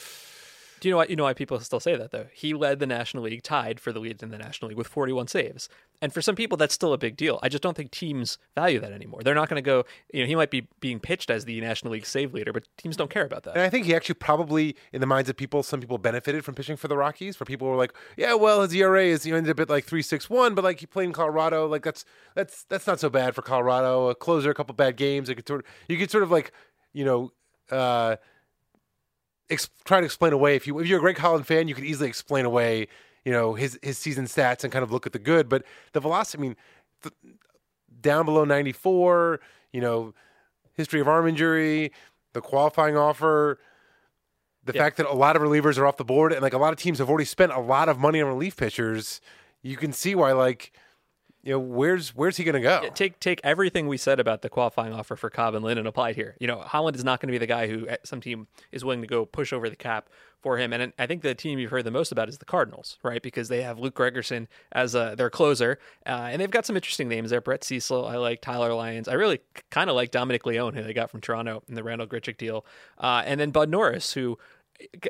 Do 0.84 0.88
you 0.88 0.92
know 0.92 0.98
why? 0.98 1.06
You 1.06 1.16
know 1.16 1.24
why 1.24 1.32
people 1.32 1.58
still 1.60 1.80
say 1.80 1.96
that 1.96 2.10
though? 2.10 2.26
He 2.34 2.52
led 2.52 2.78
the 2.78 2.86
National 2.86 3.22
League, 3.22 3.42
tied 3.42 3.80
for 3.80 3.90
the 3.90 4.00
lead 4.00 4.22
in 4.22 4.28
the 4.28 4.36
National 4.36 4.68
League 4.68 4.76
with 4.76 4.86
41 4.86 5.28
saves, 5.28 5.70
and 6.02 6.12
for 6.12 6.20
some 6.20 6.36
people 6.36 6.58
that's 6.58 6.74
still 6.74 6.92
a 6.92 6.98
big 6.98 7.16
deal. 7.16 7.40
I 7.42 7.48
just 7.48 7.62
don't 7.62 7.74
think 7.74 7.90
teams 7.90 8.36
value 8.54 8.80
that 8.80 8.92
anymore. 8.92 9.22
They're 9.22 9.34
not 9.34 9.48
going 9.48 9.56
to 9.56 9.66
go. 9.66 9.86
You 10.12 10.20
know, 10.20 10.26
he 10.26 10.34
might 10.34 10.50
be 10.50 10.68
being 10.80 11.00
pitched 11.00 11.30
as 11.30 11.46
the 11.46 11.58
National 11.62 11.94
League 11.94 12.04
save 12.04 12.34
leader, 12.34 12.52
but 12.52 12.68
teams 12.76 12.98
don't 12.98 13.08
care 13.08 13.24
about 13.24 13.44
that. 13.44 13.54
And 13.54 13.62
I 13.62 13.70
think 13.70 13.86
he 13.86 13.94
actually 13.94 14.16
probably, 14.16 14.76
in 14.92 15.00
the 15.00 15.06
minds 15.06 15.30
of 15.30 15.38
people, 15.38 15.62
some 15.62 15.80
people 15.80 15.96
benefited 15.96 16.44
from 16.44 16.54
pitching 16.54 16.76
for 16.76 16.88
the 16.88 16.98
Rockies. 16.98 17.34
For 17.34 17.46
people 17.46 17.66
who 17.66 17.70
were 17.70 17.78
like, 17.78 17.94
yeah, 18.18 18.34
well, 18.34 18.60
his 18.60 18.74
ERA 18.74 19.04
is 19.04 19.24
you 19.24 19.34
ended 19.34 19.52
up 19.52 19.60
at 19.60 19.70
like 19.70 19.86
three 19.86 20.02
six 20.02 20.28
one, 20.28 20.54
but 20.54 20.64
like 20.64 20.80
he 20.80 20.86
played 20.86 21.04
in 21.04 21.14
Colorado, 21.14 21.66
like 21.66 21.82
that's 21.82 22.04
that's 22.34 22.64
that's 22.64 22.86
not 22.86 23.00
so 23.00 23.08
bad 23.08 23.34
for 23.34 23.40
Colorado. 23.40 24.10
A 24.10 24.14
closer, 24.14 24.50
a 24.50 24.54
couple 24.54 24.74
bad 24.74 24.98
games, 24.98 25.30
it 25.30 25.36
could 25.36 25.48
sort 25.48 25.60
of, 25.60 25.66
you 25.88 25.96
could 25.96 26.10
sort 26.10 26.24
of 26.24 26.30
like 26.30 26.52
you 26.92 27.06
know. 27.06 27.32
Uh, 27.70 28.16
ex- 29.50 29.70
try 29.84 30.00
to 30.00 30.04
explain 30.04 30.32
away 30.32 30.56
if 30.56 30.66
you 30.66 30.78
if 30.78 30.86
you're 30.86 30.98
a 30.98 31.02
Greg 31.02 31.18
Holland 31.18 31.46
fan, 31.46 31.68
you 31.68 31.74
could 31.74 31.84
easily 31.84 32.08
explain 32.08 32.44
away 32.44 32.88
you 33.24 33.32
know 33.32 33.54
his 33.54 33.78
his 33.82 33.98
season 33.98 34.26
stats 34.26 34.64
and 34.64 34.72
kind 34.72 34.82
of 34.82 34.92
look 34.92 35.06
at 35.06 35.12
the 35.12 35.18
good. 35.18 35.48
But 35.48 35.64
the 35.92 36.00
velocity, 36.00 36.38
I 36.38 36.42
mean, 36.42 36.56
the, 37.02 37.12
down 38.00 38.24
below 38.26 38.44
94, 38.44 39.40
you 39.72 39.80
know, 39.80 40.14
history 40.74 41.00
of 41.00 41.08
arm 41.08 41.26
injury, 41.26 41.92
the 42.32 42.40
qualifying 42.40 42.96
offer, 42.96 43.58
the 44.64 44.72
Yeah. 44.74 44.82
fact 44.82 44.96
that 44.98 45.06
a 45.06 45.14
lot 45.14 45.36
of 45.36 45.42
relievers 45.42 45.78
are 45.78 45.86
off 45.86 45.96
the 45.96 46.04
board, 46.04 46.32
and 46.32 46.42
like 46.42 46.52
a 46.52 46.58
lot 46.58 46.72
of 46.72 46.78
teams 46.78 46.98
have 46.98 47.08
already 47.08 47.24
spent 47.24 47.52
a 47.52 47.60
lot 47.60 47.88
of 47.88 47.98
money 47.98 48.20
on 48.20 48.28
relief 48.28 48.56
pitchers. 48.56 49.20
You 49.62 49.76
can 49.78 49.92
see 49.92 50.14
why, 50.14 50.32
like, 50.32 50.72
you 51.44 51.52
know, 51.52 51.58
where's 51.58 52.14
where's 52.14 52.38
he 52.38 52.44
going 52.44 52.54
to 52.54 52.60
go? 52.60 52.80
Yeah, 52.82 52.88
take 52.88 53.20
take 53.20 53.40
everything 53.44 53.86
we 53.86 53.98
said 53.98 54.18
about 54.18 54.40
the 54.40 54.48
qualifying 54.48 54.94
offer 54.94 55.14
for 55.14 55.28
Cobb 55.28 55.54
and 55.54 55.62
Lynn 55.62 55.76
and 55.76 55.86
apply 55.86 56.10
it 56.10 56.16
here. 56.16 56.36
You 56.40 56.46
know, 56.46 56.60
Holland 56.60 56.96
is 56.96 57.04
not 57.04 57.20
going 57.20 57.28
to 57.28 57.32
be 57.32 57.38
the 57.38 57.46
guy 57.46 57.68
who 57.68 57.86
uh, 57.86 57.96
some 58.02 58.22
team 58.22 58.46
is 58.72 58.82
willing 58.82 59.02
to 59.02 59.06
go 59.06 59.26
push 59.26 59.52
over 59.52 59.68
the 59.68 59.76
cap 59.76 60.08
for 60.40 60.56
him. 60.56 60.72
And 60.72 60.94
I 60.98 61.06
think 61.06 61.20
the 61.20 61.34
team 61.34 61.58
you've 61.58 61.70
heard 61.70 61.84
the 61.84 61.90
most 61.90 62.12
about 62.12 62.30
is 62.30 62.38
the 62.38 62.46
Cardinals, 62.46 62.98
right? 63.02 63.22
Because 63.22 63.48
they 63.48 63.62
have 63.62 63.78
Luke 63.78 63.94
Gregerson 63.94 64.46
as 64.72 64.94
uh, 64.94 65.14
their 65.14 65.28
closer, 65.28 65.78
uh, 66.06 66.28
and 66.30 66.40
they've 66.40 66.50
got 66.50 66.64
some 66.64 66.76
interesting 66.76 67.08
names 67.08 67.28
there. 67.28 67.42
Brett 67.42 67.62
Cecil, 67.62 68.06
I 68.06 68.16
like 68.16 68.40
Tyler 68.40 68.72
Lyons. 68.72 69.06
I 69.06 69.14
really 69.14 69.40
kind 69.70 69.90
of 69.90 69.96
like 69.96 70.10
Dominic 70.10 70.46
Leone, 70.46 70.74
who 70.74 70.82
they 70.82 70.94
got 70.94 71.10
from 71.10 71.20
Toronto 71.20 71.62
in 71.68 71.74
the 71.74 71.82
Randal 71.82 72.06
Grichuk 72.06 72.38
deal, 72.38 72.64
uh, 72.98 73.22
and 73.26 73.38
then 73.38 73.50
Bud 73.50 73.68
Norris, 73.68 74.14
who. 74.14 74.38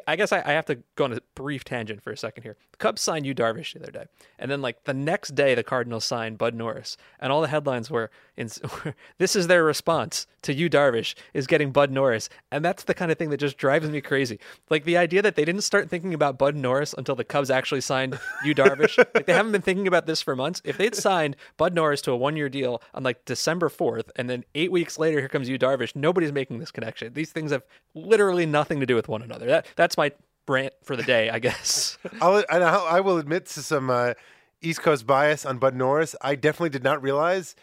I 0.07 0.17
guess 0.17 0.33
I, 0.33 0.43
I 0.45 0.53
have 0.53 0.67
to 0.67 0.79
go 0.95 1.05
on 1.05 1.13
a 1.13 1.21
brief 1.35 1.65
tangent 1.65 2.03
for 2.03 2.11
a 2.11 2.17
second 2.17 2.43
here. 2.43 2.57
The 2.73 2.77
Cubs 2.77 3.01
signed 3.01 3.25
Yu 3.25 3.35
Darvish 3.35 3.73
the 3.73 3.83
other 3.83 3.93
day, 3.93 4.05
and 4.39 4.51
then 4.51 4.61
like 4.61 4.85
the 4.85 4.95
next 4.95 5.35
day, 5.35 5.55
the 5.55 5.63
Cardinals 5.63 6.05
signed 6.05 6.39
Bud 6.39 6.55
Norris, 6.55 6.97
and 7.19 7.33
all 7.33 7.41
the 7.41 7.49
headlines 7.49 7.91
were, 7.91 8.11
in, 8.37 8.51
"This 9.19 9.35
is 9.35 9.47
their 9.47 9.65
response 9.65 10.27
to 10.43 10.53
Yu 10.53 10.69
Darvish 10.69 11.15
is 11.33 11.47
getting 11.47 11.73
Bud 11.73 11.91
Norris," 11.91 12.29
and 12.51 12.65
that's 12.65 12.85
the 12.85 12.95
kind 12.95 13.11
of 13.11 13.19
thing 13.19 13.31
that 13.31 13.39
just 13.39 13.57
drives 13.57 13.89
me 13.89 14.01
crazy. 14.01 14.39
Like 14.69 14.85
the 14.85 14.99
idea 14.99 15.23
that 15.23 15.35
they 15.35 15.45
didn't 15.45 15.63
start 15.63 15.89
thinking 15.89 16.13
about 16.13 16.39
Bud 16.39 16.57
Norris 16.57 16.95
until 16.97 17.15
the 17.15 17.25
Cubs 17.25 17.51
actually 17.51 17.81
signed 17.81 18.19
Yu 18.45 18.55
Darvish. 18.55 18.99
like 19.15 19.27
they 19.27 19.33
haven't 19.33 19.53
been 19.53 19.63
thinking 19.63 19.87
about 19.87 20.07
this 20.07 20.21
for 20.21 20.37
months. 20.37 20.61
If 20.65 20.77
they'd 20.77 20.95
signed 20.95 21.37
Bud 21.57 21.75
Norris 21.75 22.03
to 22.03 22.13
a 22.13 22.17
one-year 22.17 22.49
deal 22.49 22.83
on 22.93 23.03
like 23.03 23.25
December 23.25 23.69
fourth, 23.69 24.11
and 24.17 24.29
then 24.29 24.45
eight 24.55 24.71
weeks 24.71 24.99
later, 24.99 25.21
here 25.21 25.29
comes 25.29 25.49
Yu 25.49 25.59
Darvish, 25.59 25.97
nobody's 25.97 26.33
making 26.33 26.59
this 26.59 26.71
connection. 26.71 27.15
These 27.15 27.33
things 27.33 27.51
have 27.51 27.65
literally 27.95 28.47
nothing 28.47 28.81
to 28.81 28.87
do 28.87 28.95
with 28.95 29.09
one 29.09 29.23
another. 29.23 29.54
That 29.55 29.67
that's 29.77 29.97
my 29.97 30.11
rant 30.49 30.75
for 30.83 30.97
the 30.97 31.05
day, 31.05 31.31
I 31.31 31.39
guess. 31.39 31.97
I'll, 32.21 32.45
I 32.51 33.01
will 33.01 33.19
admit 33.19 33.47
to 33.47 33.63
some 33.63 33.89
uh, 33.89 34.15
East 34.61 34.83
Coast 34.83 35.07
bias 35.07 35.47
on 35.47 35.59
Bud 35.59 35.77
Norris. 35.77 36.17
I 36.21 36.35
definitely 36.35 36.71
did 36.71 36.83
not 36.83 37.01
realize 37.01 37.55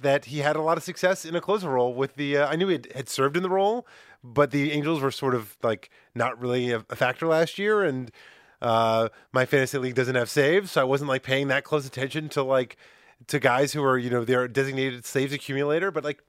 that 0.00 0.26
he 0.26 0.38
had 0.38 0.56
a 0.56 0.62
lot 0.62 0.78
of 0.78 0.82
success 0.82 1.26
in 1.26 1.36
a 1.36 1.40
closer 1.40 1.68
role 1.68 1.92
with 1.92 2.16
the. 2.16 2.38
Uh, 2.38 2.48
I 2.48 2.56
knew 2.56 2.68
he 2.68 2.74
had, 2.74 2.88
had 2.94 3.08
served 3.10 3.36
in 3.36 3.42
the 3.42 3.50
role, 3.50 3.86
but 4.24 4.50
the 4.50 4.72
Angels 4.72 5.00
were 5.00 5.10
sort 5.10 5.34
of 5.34 5.56
like 5.62 5.90
not 6.14 6.40
really 6.40 6.70
a, 6.70 6.84
a 6.88 6.96
factor 6.96 7.26
last 7.26 7.58
year, 7.58 7.82
and 7.82 8.10
uh, 8.62 9.10
my 9.32 9.44
fantasy 9.44 9.76
league 9.76 9.94
doesn't 9.94 10.14
have 10.14 10.30
saves, 10.30 10.70
so 10.70 10.80
I 10.80 10.84
wasn't 10.84 11.08
like 11.08 11.22
paying 11.22 11.48
that 11.48 11.64
close 11.64 11.86
attention 11.86 12.30
to 12.30 12.42
like 12.42 12.76
to 13.26 13.38
guys 13.38 13.72
who 13.72 13.84
are 13.84 13.98
you 13.98 14.08
know 14.08 14.24
they're 14.24 14.48
designated 14.48 15.04
saves 15.04 15.34
accumulator, 15.34 15.90
but 15.90 16.02
like 16.02 16.22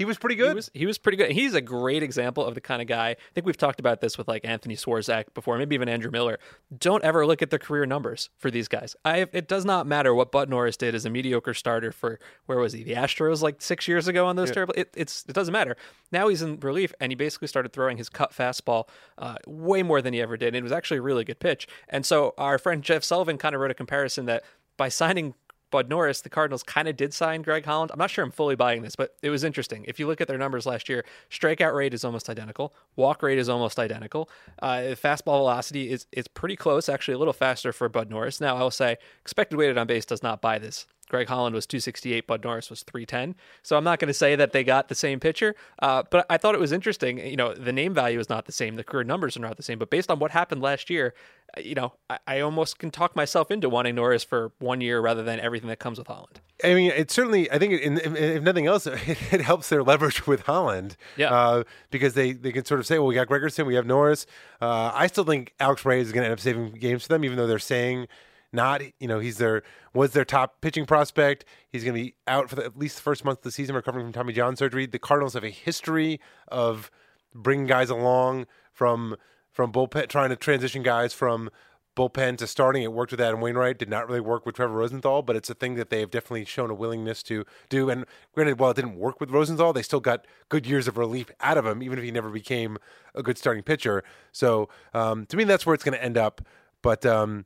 he 0.00 0.06
was 0.06 0.16
pretty 0.16 0.34
good. 0.34 0.48
He 0.48 0.54
was 0.54 0.70
he 0.72 0.86
was 0.86 0.96
pretty 0.96 1.18
good. 1.18 1.30
He's 1.30 1.52
a 1.52 1.60
great 1.60 2.02
example 2.02 2.42
of 2.42 2.54
the 2.54 2.60
kind 2.62 2.80
of 2.80 2.88
guy. 2.88 3.10
I 3.10 3.16
think 3.34 3.44
we've 3.44 3.54
talked 3.58 3.78
about 3.78 4.00
this 4.00 4.16
with 4.16 4.28
like 4.28 4.46
Anthony 4.46 4.74
Swarzak 4.74 5.34
before, 5.34 5.58
maybe 5.58 5.74
even 5.74 5.90
Andrew 5.90 6.10
Miller. 6.10 6.38
Don't 6.78 7.04
ever 7.04 7.26
look 7.26 7.42
at 7.42 7.50
the 7.50 7.58
career 7.58 7.84
numbers 7.84 8.30
for 8.38 8.50
these 8.50 8.66
guys. 8.66 8.96
I 9.04 9.26
it 9.34 9.46
does 9.46 9.66
not 9.66 9.86
matter 9.86 10.14
what 10.14 10.32
Bud 10.32 10.48
Norris 10.48 10.78
did 10.78 10.94
as 10.94 11.04
a 11.04 11.10
mediocre 11.10 11.52
starter 11.52 11.92
for 11.92 12.18
where 12.46 12.58
was 12.58 12.72
he? 12.72 12.82
The 12.82 12.94
Astros 12.94 13.42
like 13.42 13.60
six 13.60 13.86
years 13.86 14.08
ago 14.08 14.24
on 14.24 14.36
those 14.36 14.50
terrible. 14.50 14.72
It, 14.74 14.88
it's 14.96 15.26
it 15.28 15.34
doesn't 15.34 15.52
matter. 15.52 15.76
Now 16.10 16.28
he's 16.28 16.40
in 16.40 16.58
relief 16.60 16.94
and 16.98 17.12
he 17.12 17.14
basically 17.14 17.48
started 17.48 17.74
throwing 17.74 17.98
his 17.98 18.08
cut 18.08 18.32
fastball 18.32 18.88
uh, 19.18 19.36
way 19.46 19.82
more 19.82 20.00
than 20.00 20.14
he 20.14 20.22
ever 20.22 20.38
did. 20.38 20.48
And 20.48 20.56
it 20.56 20.62
was 20.62 20.72
actually 20.72 20.96
a 20.96 21.02
really 21.02 21.24
good 21.24 21.40
pitch. 21.40 21.68
And 21.90 22.06
so 22.06 22.32
our 22.38 22.56
friend 22.56 22.82
Jeff 22.82 23.04
Sullivan 23.04 23.36
kind 23.36 23.54
of 23.54 23.60
wrote 23.60 23.70
a 23.70 23.74
comparison 23.74 24.24
that 24.24 24.44
by 24.78 24.88
signing 24.88 25.34
Bud 25.70 25.88
Norris, 25.88 26.20
the 26.20 26.28
Cardinals 26.28 26.62
kind 26.62 26.88
of 26.88 26.96
did 26.96 27.14
sign 27.14 27.42
Greg 27.42 27.64
Holland. 27.64 27.90
I'm 27.92 27.98
not 27.98 28.10
sure 28.10 28.24
I'm 28.24 28.30
fully 28.30 28.56
buying 28.56 28.82
this, 28.82 28.96
but 28.96 29.14
it 29.22 29.30
was 29.30 29.44
interesting. 29.44 29.84
If 29.86 29.98
you 29.98 30.06
look 30.06 30.20
at 30.20 30.28
their 30.28 30.38
numbers 30.38 30.66
last 30.66 30.88
year, 30.88 31.04
strikeout 31.30 31.74
rate 31.74 31.94
is 31.94 32.04
almost 32.04 32.28
identical, 32.28 32.74
walk 32.96 33.22
rate 33.22 33.38
is 33.38 33.48
almost 33.48 33.78
identical, 33.78 34.28
uh, 34.60 34.94
fastball 34.96 35.38
velocity 35.38 35.90
is 35.90 36.06
is 36.12 36.28
pretty 36.28 36.56
close, 36.56 36.88
actually 36.88 37.14
a 37.14 37.18
little 37.18 37.32
faster 37.32 37.72
for 37.72 37.88
Bud 37.88 38.10
Norris. 38.10 38.40
Now 38.40 38.56
I 38.56 38.62
will 38.62 38.70
say 38.70 38.96
expected 39.20 39.56
weighted 39.56 39.78
on 39.78 39.86
base 39.86 40.04
does 40.04 40.22
not 40.22 40.40
buy 40.40 40.58
this. 40.58 40.86
Greg 41.10 41.28
Holland 41.28 41.54
was 41.54 41.66
268, 41.66 42.26
Bud 42.26 42.44
Norris 42.44 42.70
was 42.70 42.82
310. 42.84 43.34
So 43.62 43.76
I'm 43.76 43.84
not 43.84 43.98
going 43.98 44.08
to 44.08 44.14
say 44.14 44.36
that 44.36 44.52
they 44.52 44.64
got 44.64 44.88
the 44.88 44.94
same 44.94 45.20
pitcher, 45.20 45.56
uh, 45.82 46.04
but 46.08 46.24
I 46.30 46.38
thought 46.38 46.54
it 46.54 46.60
was 46.60 46.72
interesting. 46.72 47.18
You 47.18 47.36
know, 47.36 47.52
the 47.52 47.72
name 47.72 47.92
value 47.92 48.18
is 48.18 48.28
not 48.28 48.46
the 48.46 48.52
same, 48.52 48.76
the 48.76 48.84
career 48.84 49.04
numbers 49.04 49.36
are 49.36 49.40
not 49.40 49.56
the 49.56 49.62
same, 49.62 49.78
but 49.78 49.90
based 49.90 50.10
on 50.10 50.20
what 50.20 50.30
happened 50.30 50.62
last 50.62 50.88
year, 50.88 51.12
you 51.58 51.74
know, 51.74 51.94
I, 52.08 52.18
I 52.26 52.40
almost 52.40 52.78
can 52.78 52.90
talk 52.90 53.16
myself 53.16 53.50
into 53.50 53.68
wanting 53.68 53.94
Norris 53.94 54.24
for 54.24 54.52
one 54.58 54.80
year 54.80 55.00
rather 55.00 55.22
than 55.22 55.40
everything 55.40 55.68
that 55.68 55.78
comes 55.78 55.98
with 55.98 56.06
Holland. 56.06 56.40
I 56.62 56.74
mean, 56.74 56.92
it 56.94 57.10
certainly. 57.10 57.50
I 57.50 57.58
think, 57.58 57.72
it, 57.74 57.92
if, 58.04 58.16
if 58.16 58.42
nothing 58.42 58.66
else, 58.66 58.86
it, 58.86 58.98
it 59.32 59.40
helps 59.40 59.68
their 59.68 59.82
leverage 59.82 60.26
with 60.26 60.42
Holland. 60.42 60.96
Yeah. 61.16 61.32
Uh, 61.32 61.64
because 61.90 62.14
they, 62.14 62.32
they 62.32 62.52
can 62.52 62.64
sort 62.64 62.80
of 62.80 62.86
say, 62.86 62.98
well, 62.98 63.08
we 63.08 63.14
got 63.14 63.28
Gregerson, 63.28 63.66
we 63.66 63.74
have 63.74 63.86
Norris. 63.86 64.26
Uh, 64.60 64.90
I 64.94 65.06
still 65.06 65.24
think 65.24 65.54
Alex 65.60 65.84
Reyes 65.84 66.06
is 66.06 66.12
going 66.12 66.22
to 66.22 66.26
end 66.26 66.32
up 66.32 66.40
saving 66.40 66.72
games 66.72 67.02
for 67.02 67.08
them, 67.08 67.24
even 67.24 67.36
though 67.36 67.46
they're 67.46 67.58
saying 67.58 68.06
not. 68.52 68.82
You 68.98 69.08
know, 69.08 69.18
he's 69.18 69.38
their 69.38 69.62
was 69.94 70.12
their 70.12 70.24
top 70.24 70.60
pitching 70.60 70.86
prospect. 70.86 71.44
He's 71.68 71.84
going 71.84 71.94
to 71.94 72.02
be 72.02 72.14
out 72.26 72.50
for 72.50 72.56
the, 72.56 72.64
at 72.64 72.78
least 72.78 72.96
the 72.96 73.02
first 73.02 73.24
month 73.24 73.38
of 73.38 73.44
the 73.44 73.52
season, 73.52 73.74
recovering 73.74 74.06
from 74.06 74.12
Tommy 74.12 74.32
John 74.32 74.56
surgery. 74.56 74.86
The 74.86 74.98
Cardinals 74.98 75.34
have 75.34 75.44
a 75.44 75.50
history 75.50 76.20
of 76.48 76.90
bringing 77.34 77.66
guys 77.66 77.90
along 77.90 78.46
from 78.72 79.16
from 79.52 79.72
bullpen, 79.72 80.08
trying 80.08 80.30
to 80.30 80.36
transition 80.36 80.82
guys 80.82 81.12
from 81.12 81.50
bullpen 81.96 82.38
to 82.38 82.46
starting. 82.46 82.82
It 82.82 82.92
worked 82.92 83.10
with 83.10 83.20
Adam 83.20 83.40
Wainwright. 83.40 83.78
Did 83.78 83.88
not 83.90 84.06
really 84.06 84.20
work 84.20 84.46
with 84.46 84.54
Trevor 84.54 84.74
Rosenthal, 84.74 85.22
but 85.22 85.36
it's 85.36 85.50
a 85.50 85.54
thing 85.54 85.74
that 85.74 85.90
they 85.90 86.00
have 86.00 86.10
definitely 86.10 86.44
shown 86.44 86.70
a 86.70 86.74
willingness 86.74 87.22
to 87.24 87.44
do. 87.68 87.90
And 87.90 88.06
granted, 88.32 88.58
while 88.58 88.70
it 88.70 88.74
didn't 88.76 88.96
work 88.96 89.20
with 89.20 89.30
Rosenthal, 89.30 89.72
they 89.72 89.82
still 89.82 90.00
got 90.00 90.24
good 90.48 90.66
years 90.66 90.86
of 90.86 90.96
relief 90.96 91.30
out 91.40 91.58
of 91.58 91.66
him, 91.66 91.82
even 91.82 91.98
if 91.98 92.04
he 92.04 92.10
never 92.10 92.30
became 92.30 92.78
a 93.14 93.22
good 93.22 93.36
starting 93.36 93.62
pitcher. 93.64 94.04
So 94.32 94.68
um, 94.94 95.26
to 95.26 95.36
me, 95.36 95.44
that's 95.44 95.66
where 95.66 95.74
it's 95.74 95.84
going 95.84 95.98
to 95.98 96.02
end 96.02 96.16
up. 96.16 96.40
But 96.80 97.04
um, 97.04 97.44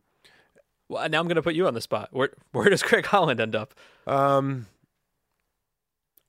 Well, 0.89 1.09
now 1.09 1.21
I'm 1.21 1.27
going 1.27 1.37
to 1.37 1.43
put 1.43 1.55
you 1.55 1.67
on 1.67 1.75
the 1.75 1.81
spot. 1.81 2.11
Where 2.13 2.31
where 2.53 2.69
does 2.69 2.83
Craig 2.83 3.07
Holland 3.07 3.41
end 3.41 3.57
up? 3.57 3.75
um, 4.07 4.67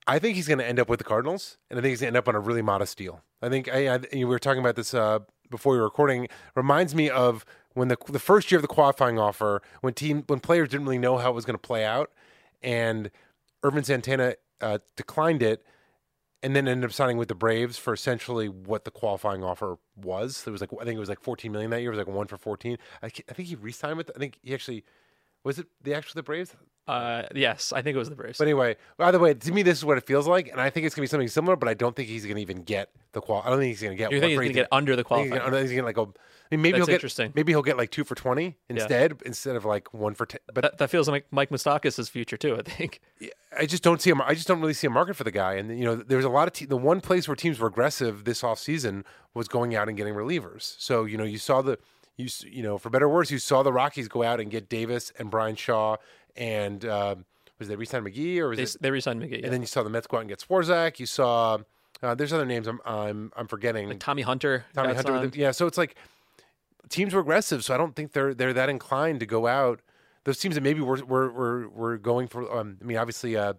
I 0.08 0.20
think 0.20 0.36
he's 0.36 0.46
going 0.46 0.58
to 0.58 0.66
end 0.66 0.78
up 0.78 0.88
with 0.88 0.98
the 1.00 1.04
Cardinals, 1.04 1.58
and 1.68 1.78
I 1.78 1.82
think 1.82 1.90
he's 1.90 2.00
going 2.00 2.12
to 2.12 2.16
end 2.16 2.24
up 2.24 2.28
on 2.28 2.36
a 2.36 2.40
really 2.40 2.62
modest 2.62 2.96
deal. 2.96 3.22
I 3.42 3.48
think 3.48 3.68
I, 3.68 3.96
I 3.96 4.00
we 4.12 4.24
were 4.24 4.38
talking 4.38 4.60
about 4.60 4.76
this 4.76 4.94
uh, 4.94 5.18
before 5.50 5.72
we 5.72 5.78
were 5.78 5.84
recording. 5.84 6.28
Reminds 6.54 6.94
me 6.94 7.10
of 7.10 7.44
when 7.74 7.88
the 7.88 7.96
the 8.08 8.18
first 8.18 8.50
year 8.50 8.58
of 8.58 8.62
the 8.62 8.68
qualifying 8.68 9.18
offer, 9.18 9.62
when 9.80 9.94
team 9.94 10.24
when 10.26 10.40
players 10.40 10.70
didn't 10.70 10.86
really 10.86 10.98
know 10.98 11.18
how 11.18 11.30
it 11.30 11.34
was 11.34 11.44
going 11.44 11.54
to 11.54 11.66
play 11.66 11.84
out, 11.84 12.10
and 12.62 13.10
Ervin 13.64 13.84
Santana 13.84 14.34
uh, 14.60 14.78
declined 14.96 15.42
it, 15.42 15.64
and 16.42 16.54
then 16.54 16.68
ended 16.68 16.88
up 16.88 16.92
signing 16.92 17.16
with 17.16 17.28
the 17.28 17.34
Braves 17.34 17.78
for 17.78 17.92
essentially 17.92 18.48
what 18.48 18.84
the 18.84 18.90
qualifying 18.90 19.42
offer 19.42 19.78
was. 19.94 20.44
It 20.46 20.50
was 20.50 20.60
like 20.60 20.70
I 20.80 20.84
think 20.84 20.96
it 20.96 21.00
was 21.00 21.08
like 21.08 21.20
14 21.20 21.50
million 21.52 21.70
that 21.70 21.80
year. 21.80 21.90
It 21.92 21.96
was 21.96 22.06
like 22.06 22.14
one 22.14 22.26
for 22.26 22.36
14. 22.36 22.78
I, 23.02 23.06
I 23.06 23.10
think 23.10 23.48
he 23.48 23.54
re-signed 23.54 23.96
with. 23.96 24.10
I 24.14 24.18
think 24.18 24.38
he 24.42 24.54
actually 24.54 24.84
was 25.44 25.58
it 25.58 25.66
the 25.82 25.94
actually 25.94 26.18
the 26.18 26.24
Braves. 26.24 26.56
Uh, 26.86 27.22
yes, 27.34 27.72
I 27.72 27.82
think 27.82 27.96
it 27.96 27.98
was 27.98 28.08
the 28.08 28.14
Braves. 28.14 28.38
But 28.38 28.44
anyway, 28.44 28.76
by 28.96 29.10
the 29.10 29.18
way, 29.18 29.34
to 29.34 29.52
me, 29.52 29.62
this 29.62 29.78
is 29.78 29.84
what 29.84 29.98
it 29.98 30.06
feels 30.06 30.28
like, 30.28 30.48
and 30.48 30.60
I 30.60 30.70
think 30.70 30.86
it's 30.86 30.94
gonna 30.94 31.02
be 31.04 31.08
something 31.08 31.28
similar. 31.28 31.56
But 31.56 31.68
I 31.68 31.74
don't 31.74 31.96
think 31.96 32.08
he's 32.08 32.24
gonna 32.24 32.40
even 32.40 32.62
get 32.62 32.90
the 33.12 33.20
qual. 33.20 33.42
I 33.44 33.50
don't 33.50 33.58
think 33.58 33.70
he's 33.70 33.82
gonna 33.82 33.96
get. 33.96 34.12
you 34.12 34.20
think 34.20 34.30
he's 34.30 34.38
gonna 34.38 34.52
get 34.52 34.68
under 34.70 34.94
the 34.94 35.04
I 35.04 35.08
think 35.08 35.22
he's 35.24 35.30
gonna, 35.30 35.44
I 35.44 35.50
think 35.50 35.62
he's 35.68 35.72
gonna 35.72 35.86
like 35.86 35.96
go. 35.96 36.14
I 36.50 36.54
mean, 36.54 36.62
maybe 36.62 36.72
That's 36.78 36.78
he'll 36.82 36.86
get 36.86 36.94
interesting. 36.94 37.32
maybe 37.34 37.52
he'll 37.52 37.62
get 37.62 37.76
like 37.76 37.90
two 37.90 38.04
for 38.04 38.14
twenty 38.14 38.56
instead, 38.68 39.20
instead 39.26 39.56
of 39.56 39.64
like 39.64 39.92
one 39.92 40.14
for 40.14 40.26
ten. 40.26 40.38
But 40.54 40.62
that, 40.62 40.78
that 40.78 40.90
feels 40.90 41.08
like 41.08 41.26
Mike 41.32 41.50
Moustakas' 41.50 42.08
future 42.08 42.36
too. 42.36 42.56
I 42.56 42.62
think. 42.62 43.00
I 43.58 43.66
just 43.66 43.82
don't 43.82 44.00
see 44.00 44.10
him. 44.10 44.22
I 44.22 44.34
just 44.34 44.46
don't 44.46 44.60
really 44.60 44.74
see 44.74 44.86
a 44.86 44.90
market 44.90 45.16
for 45.16 45.24
the 45.24 45.32
guy. 45.32 45.54
And 45.54 45.76
you 45.76 45.84
know, 45.84 45.96
there's 45.96 46.24
a 46.24 46.28
lot 46.28 46.46
of 46.46 46.54
te- 46.54 46.66
the 46.66 46.76
one 46.76 47.00
place 47.00 47.26
where 47.26 47.34
teams 47.34 47.58
were 47.58 47.66
aggressive 47.66 48.24
this 48.24 48.42
offseason 48.42 49.02
was 49.34 49.48
going 49.48 49.74
out 49.74 49.88
and 49.88 49.96
getting 49.96 50.14
relievers. 50.14 50.76
So 50.78 51.04
you 51.04 51.16
know, 51.18 51.24
you 51.24 51.38
saw 51.38 51.62
the 51.62 51.78
you 52.16 52.26
s- 52.26 52.44
you 52.44 52.62
know, 52.62 52.78
for 52.78 52.90
better 52.90 53.06
or 53.06 53.14
worse, 53.14 53.32
you 53.32 53.38
saw 53.38 53.64
the 53.64 53.72
Rockies 53.72 54.06
go 54.06 54.22
out 54.22 54.38
and 54.38 54.48
get 54.48 54.68
Davis 54.68 55.12
and 55.18 55.32
Bryan 55.32 55.56
Shaw 55.56 55.96
and 56.36 56.84
uh, 56.84 57.16
was 57.58 57.68
they 57.68 57.76
re-sign 57.76 58.04
McGee 58.04 58.38
or 58.38 58.48
was 58.48 58.56
They, 58.58 58.62
it? 58.64 58.76
they 58.80 58.90
re-signed 58.90 59.22
McGee. 59.22 59.40
Yeah. 59.40 59.44
And 59.44 59.52
then 59.52 59.60
you 59.60 59.66
saw 59.66 59.82
the 59.82 59.90
Mets 59.90 60.06
go 60.06 60.18
out 60.18 60.20
and 60.20 60.28
get 60.28 60.40
Swarzak. 60.40 60.98
You 60.98 61.06
saw 61.06 61.58
uh, 62.02 62.14
there's 62.14 62.32
other 62.32 62.44
names 62.46 62.66
I'm 62.66 62.80
I'm 62.84 63.32
I'm 63.36 63.48
forgetting. 63.48 63.88
Like 63.88 64.00
Tommy 64.00 64.22
Hunter. 64.22 64.64
Tommy 64.74 64.94
Hunter. 64.94 65.20
with 65.20 65.36
yeah, 65.36 65.50
so 65.50 65.66
it's 65.66 65.78
like 65.78 65.96
teams 66.88 67.14
were 67.14 67.20
aggressive, 67.20 67.64
so 67.64 67.74
I 67.74 67.76
don't 67.76 67.96
think 67.96 68.12
they're 68.12 68.34
they're 68.34 68.52
that 68.52 68.68
inclined 68.68 69.20
to 69.20 69.26
go 69.26 69.46
out. 69.46 69.80
Those 70.24 70.38
teams 70.38 70.56
that 70.56 70.60
maybe 70.62 70.80
were 70.80 71.02
were 71.04 71.30
were, 71.30 71.68
were 71.68 71.98
going 71.98 72.28
for. 72.28 72.52
Um, 72.58 72.78
I 72.80 72.84
mean, 72.84 72.96
obviously. 72.96 73.36
Uh, 73.36 73.54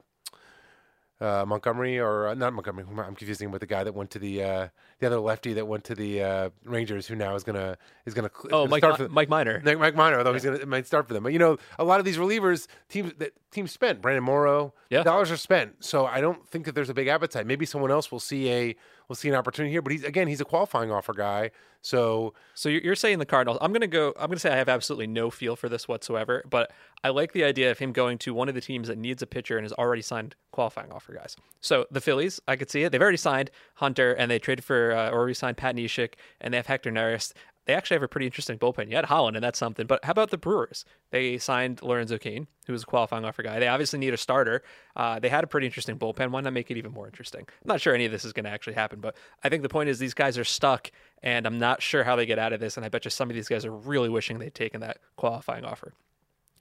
uh, 1.19 1.43
Montgomery 1.47 1.99
or 1.99 2.27
uh, 2.27 2.33
not 2.33 2.53
Montgomery. 2.53 2.85
I'm 2.97 3.15
confusing 3.15 3.45
him 3.47 3.51
with 3.51 3.61
the 3.61 3.67
guy 3.67 3.83
that 3.83 3.93
went 3.95 4.11
to 4.11 4.19
the 4.19 4.43
uh, 4.43 4.67
the 4.99 5.07
other 5.07 5.19
lefty 5.19 5.53
that 5.53 5.65
went 5.67 5.83
to 5.85 5.95
the 5.95 6.21
uh, 6.23 6.49
Rangers, 6.63 7.07
who 7.07 7.15
now 7.15 7.35
is 7.35 7.43
gonna 7.43 7.77
is 8.05 8.13
gonna, 8.13 8.27
is 8.27 8.33
Oh, 8.45 8.49
gonna 8.49 8.69
Mike, 8.69 8.81
start 8.81 8.99
Mi- 8.99 9.05
for 9.07 9.11
Mike 9.11 9.29
Minor. 9.29 9.61
Mike, 9.63 9.79
Mike 9.79 9.95
Minor, 9.95 10.17
although 10.19 10.33
he's 10.33 10.43
gonna 10.43 10.65
might 10.65 10.85
start 10.87 11.07
for 11.07 11.13
them. 11.13 11.23
But 11.23 11.33
you 11.33 11.39
know, 11.39 11.57
a 11.79 11.83
lot 11.83 11.99
of 11.99 12.05
these 12.05 12.17
relievers 12.17 12.67
teams 12.89 13.13
that 13.17 13.31
teams 13.51 13.71
spent. 13.71 14.01
Brandon 14.01 14.23
Morrow, 14.23 14.73
Yeah. 14.89 15.03
dollars 15.03 15.31
are 15.31 15.37
spent. 15.37 15.83
So 15.83 16.05
I 16.05 16.21
don't 16.21 16.47
think 16.47 16.65
that 16.65 16.75
there's 16.75 16.89
a 16.89 16.93
big 16.93 17.07
appetite. 17.07 17.47
Maybe 17.47 17.65
someone 17.65 17.91
else 17.91 18.11
will 18.11 18.19
see 18.19 18.51
a 18.51 18.75
will 19.07 19.15
see 19.15 19.29
an 19.29 19.35
opportunity 19.35 19.71
here. 19.71 19.81
But 19.81 19.93
he's 19.93 20.03
again, 20.03 20.27
he's 20.27 20.41
a 20.41 20.45
qualifying 20.45 20.91
offer 20.91 21.13
guy. 21.13 21.51
So 21.81 22.33
So 22.53 22.69
you're, 22.69 22.81
you're 22.81 22.95
saying 22.95 23.19
the 23.19 23.25
Cardinals. 23.25 23.57
I'm 23.61 23.71
gonna 23.71 23.87
go. 23.87 24.13
I'm 24.19 24.27
gonna 24.27 24.39
say 24.39 24.51
I 24.51 24.57
have 24.57 24.69
absolutely 24.69 25.07
no 25.07 25.29
feel 25.29 25.55
for 25.55 25.69
this 25.69 25.87
whatsoever. 25.87 26.43
But 26.49 26.71
I 27.03 27.09
like 27.09 27.31
the 27.33 27.43
idea 27.43 27.71
of 27.71 27.79
him 27.79 27.91
going 27.91 28.17
to 28.19 28.33
one 28.33 28.49
of 28.49 28.55
the 28.55 28.61
teams 28.61 28.87
that 28.87 28.97
needs 28.97 29.21
a 29.21 29.27
pitcher 29.27 29.57
and 29.57 29.63
has 29.63 29.73
already 29.73 30.01
signed 30.01 30.35
qualifying 30.51 30.91
offer 30.91 31.13
guys. 31.13 31.35
So 31.61 31.85
the 31.91 32.01
Phillies, 32.01 32.41
I 32.47 32.55
could 32.55 32.69
see 32.69 32.83
it. 32.83 32.91
They've 32.91 33.01
already 33.01 33.17
signed 33.17 33.51
Hunter 33.75 34.13
and 34.13 34.29
they 34.29 34.39
traded 34.39 34.65
for 34.65 34.91
uh, 34.93 35.11
or 35.11 35.25
re-signed 35.25 35.57
Pat 35.57 35.75
Neshek 35.75 36.13
and 36.41 36.53
they 36.53 36.57
have 36.57 36.67
Hector 36.67 36.91
Neris. 36.91 37.33
They 37.67 37.73
actually 37.73 37.95
have 37.95 38.03
a 38.03 38.07
pretty 38.07 38.25
interesting 38.25 38.57
bullpen. 38.57 38.89
You 38.89 38.95
had 38.95 39.05
Holland, 39.05 39.35
and 39.35 39.43
that's 39.43 39.59
something. 39.59 39.85
But 39.85 40.03
how 40.05 40.11
about 40.11 40.31
the 40.31 40.37
Brewers? 40.37 40.85
They 41.11 41.37
signed 41.37 41.81
Lorenzo 41.81 42.17
Cain, 42.17 42.47
who 42.65 42.71
was 42.71 42.83
a 42.83 42.85
qualifying 42.85 43.25
offer 43.25 43.43
guy. 43.43 43.59
They 43.59 43.67
obviously 43.67 43.99
need 43.99 44.13
a 44.13 44.17
starter. 44.17 44.63
Uh, 44.95 45.19
they 45.19 45.27
had 45.27 45.43
a 45.43 45.47
pretty 45.47 45.67
interesting 45.67 45.99
bullpen. 45.99 46.31
Why 46.31 46.39
not 46.39 46.53
make 46.53 46.71
it 46.71 46.77
even 46.77 46.93
more 46.93 47.07
interesting? 47.07 47.41
I'm 47.41 47.67
not 47.67 47.81
sure 47.81 47.93
any 47.93 48.05
of 48.05 48.11
this 48.13 48.23
is 48.23 48.31
going 48.31 48.45
to 48.45 48.49
actually 48.49 48.75
happen, 48.75 49.01
but 49.01 49.17
I 49.43 49.49
think 49.49 49.63
the 49.63 49.69
point 49.69 49.89
is 49.89 49.99
these 49.99 50.13
guys 50.13 50.37
are 50.37 50.45
stuck, 50.45 50.89
and 51.21 51.45
I'm 51.45 51.59
not 51.59 51.81
sure 51.81 52.05
how 52.05 52.15
they 52.15 52.25
get 52.25 52.39
out 52.39 52.53
of 52.53 52.61
this. 52.61 52.77
And 52.77 52.85
I 52.85 52.89
bet 52.89 53.03
you 53.03 53.11
some 53.11 53.29
of 53.29 53.35
these 53.35 53.49
guys 53.49 53.65
are 53.65 53.75
really 53.75 54.07
wishing 54.07 54.39
they'd 54.39 54.55
taken 54.55 54.79
that 54.79 54.99
qualifying 55.17 55.65
offer. 55.65 55.93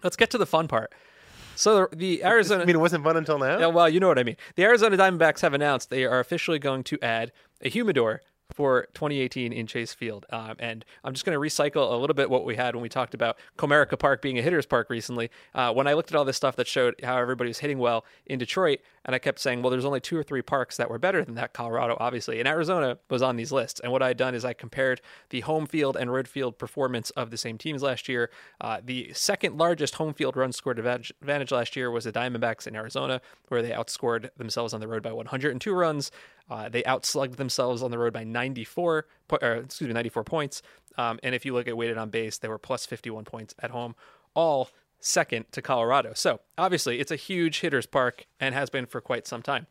Let's 0.03 0.17
get 0.17 0.31
to 0.31 0.39
the 0.39 0.47
fun 0.47 0.67
part. 0.67 0.93
So 1.55 1.87
the, 1.93 1.97
the 1.97 2.25
Arizona. 2.33 2.65
I 2.65 2.67
mean, 2.67 2.75
it 2.75 2.81
wasn't 2.81 3.05
fun 3.05 3.17
until 3.17 3.39
now. 3.39 3.61
Yeah, 3.61 3.67
well, 3.69 3.89
you 3.89 4.01
know 4.01 4.09
what 4.09 4.19
I 4.19 4.25
mean. 4.25 4.37
The 4.57 4.65
Arizona 4.65 4.97
Diamondbacks 4.97 5.41
have 5.43 5.55
announced 5.55 5.89
they 5.89 6.05
are 6.05 6.19
officially 6.19 6.59
going 6.59 6.83
to 6.83 6.99
add 7.01 7.31
a 7.63 7.69
humidor 7.69 8.23
for 8.53 8.87
2018 8.95 9.53
in 9.53 9.67
Chase 9.67 9.93
Field. 9.93 10.27
Um, 10.31 10.57
and 10.59 10.85
I'm 11.05 11.13
just 11.13 11.25
going 11.25 11.35
to 11.35 11.41
recycle 11.41 11.93
a 11.93 11.97
little 11.97 12.15
bit 12.15 12.31
what 12.31 12.45
we 12.45 12.57
had 12.57 12.75
when 12.75 12.83
we 12.83 12.89
talked 12.89 13.15
about 13.15 13.39
Comerica 13.59 13.99
Park 13.99 14.23
being 14.23 14.39
a 14.39 14.43
hitter's 14.43 14.67
park 14.67 14.91
recently. 14.91 15.31
Uh, 15.55 15.73
when 15.73 15.87
I 15.87 15.95
looked 15.95 16.11
at 16.11 16.17
all 16.17 16.25
this 16.25 16.37
stuff 16.37 16.57
that 16.57 16.67
showed 16.67 16.95
how 17.03 17.17
everybody 17.17 17.49
was 17.49 17.59
hitting 17.59 17.79
well 17.79 18.05
in 18.27 18.39
Detroit, 18.39 18.81
and 19.05 19.15
I 19.15 19.19
kept 19.19 19.39
saying, 19.39 19.63
well, 19.63 19.71
there's 19.71 19.85
only 19.85 20.01
two 20.01 20.17
or 20.17 20.23
three 20.23 20.43
parks 20.43 20.77
that 20.77 20.91
were 20.91 20.99
better 20.99 21.25
than 21.25 21.37
that. 21.37 21.53
Colorado, 21.53 21.97
obviously, 22.01 22.41
and 22.41 22.49
Arizona 22.49 22.99
was 23.09 23.23
on 23.23 23.37
these 23.37 23.53
lists. 23.53 23.81
And 23.81 23.93
what 23.93 24.03
I 24.03 24.09
had 24.09 24.17
done 24.17 24.35
is 24.35 24.45
I 24.45 24.53
compared 24.53 25.01
the 25.31 25.41
home 25.41 25.67
field 25.67 25.97
and 25.97 26.13
road 26.13 26.27
field 26.27 26.59
performance 26.59 27.11
of 27.11 27.31
the 27.31 27.37
same 27.37 27.57
teams 27.57 27.83
last 27.83 28.09
year. 28.09 28.31
Uh, 28.61 28.81
the 28.85 29.13
second 29.15 29.57
largest 29.57 29.95
home 29.95 30.13
field 30.13 30.37
run 30.37 30.53
scored 30.53 30.79
advantage, 30.79 31.13
advantage 31.21 31.53
last 31.53 31.77
year 31.77 31.91
was 31.91 32.05
the 32.05 32.13
Diamondbacks 32.13 32.67
in 32.67 32.75
Arizona, 32.75 33.21
where 33.49 33.63
they 33.63 33.71
outscored 33.71 34.31
themselves 34.37 34.75
on 34.75 34.81
the 34.81 34.89
road 34.89 35.03
by 35.03 35.13
102 35.13 35.73
runs. 35.73 36.11
Uh, 36.49 36.69
they 36.69 36.83
outslugged 36.85 37.37
themselves 37.37 37.83
on 37.83 37.91
the 37.91 37.99
road 37.99 38.13
by 38.13 38.25
94, 38.25 39.07
po- 39.29 39.39
or, 39.43 39.55
excuse 39.55 39.89
me, 39.89 39.95
94 39.95 40.25
points. 40.25 40.63
Um, 40.97 41.19
and 41.23 41.35
if 41.35 41.45
you 41.45 41.53
look 41.53 41.69
at 41.69 41.77
weighted 41.77 41.99
on 41.99 42.11
base, 42.11 42.39
they 42.39 42.49
were 42.49 42.59
plus 42.59 42.87
51 42.87 43.25
points 43.25 43.55
at 43.59 43.71
home, 43.71 43.95
all 44.35 44.71
second 45.01 45.47
to 45.53 45.63
Colorado. 45.63 46.13
So 46.15 46.41
obviously, 46.57 47.01
it's 47.01 47.11
a 47.11 47.17
huge 47.17 47.61
hitters 47.61 47.87
park 47.87 48.27
and 48.41 48.55
has 48.55 48.71
been 48.71 48.87
for 48.87 49.01
quite 49.01 49.27
some 49.27 49.43
time. 49.43 49.67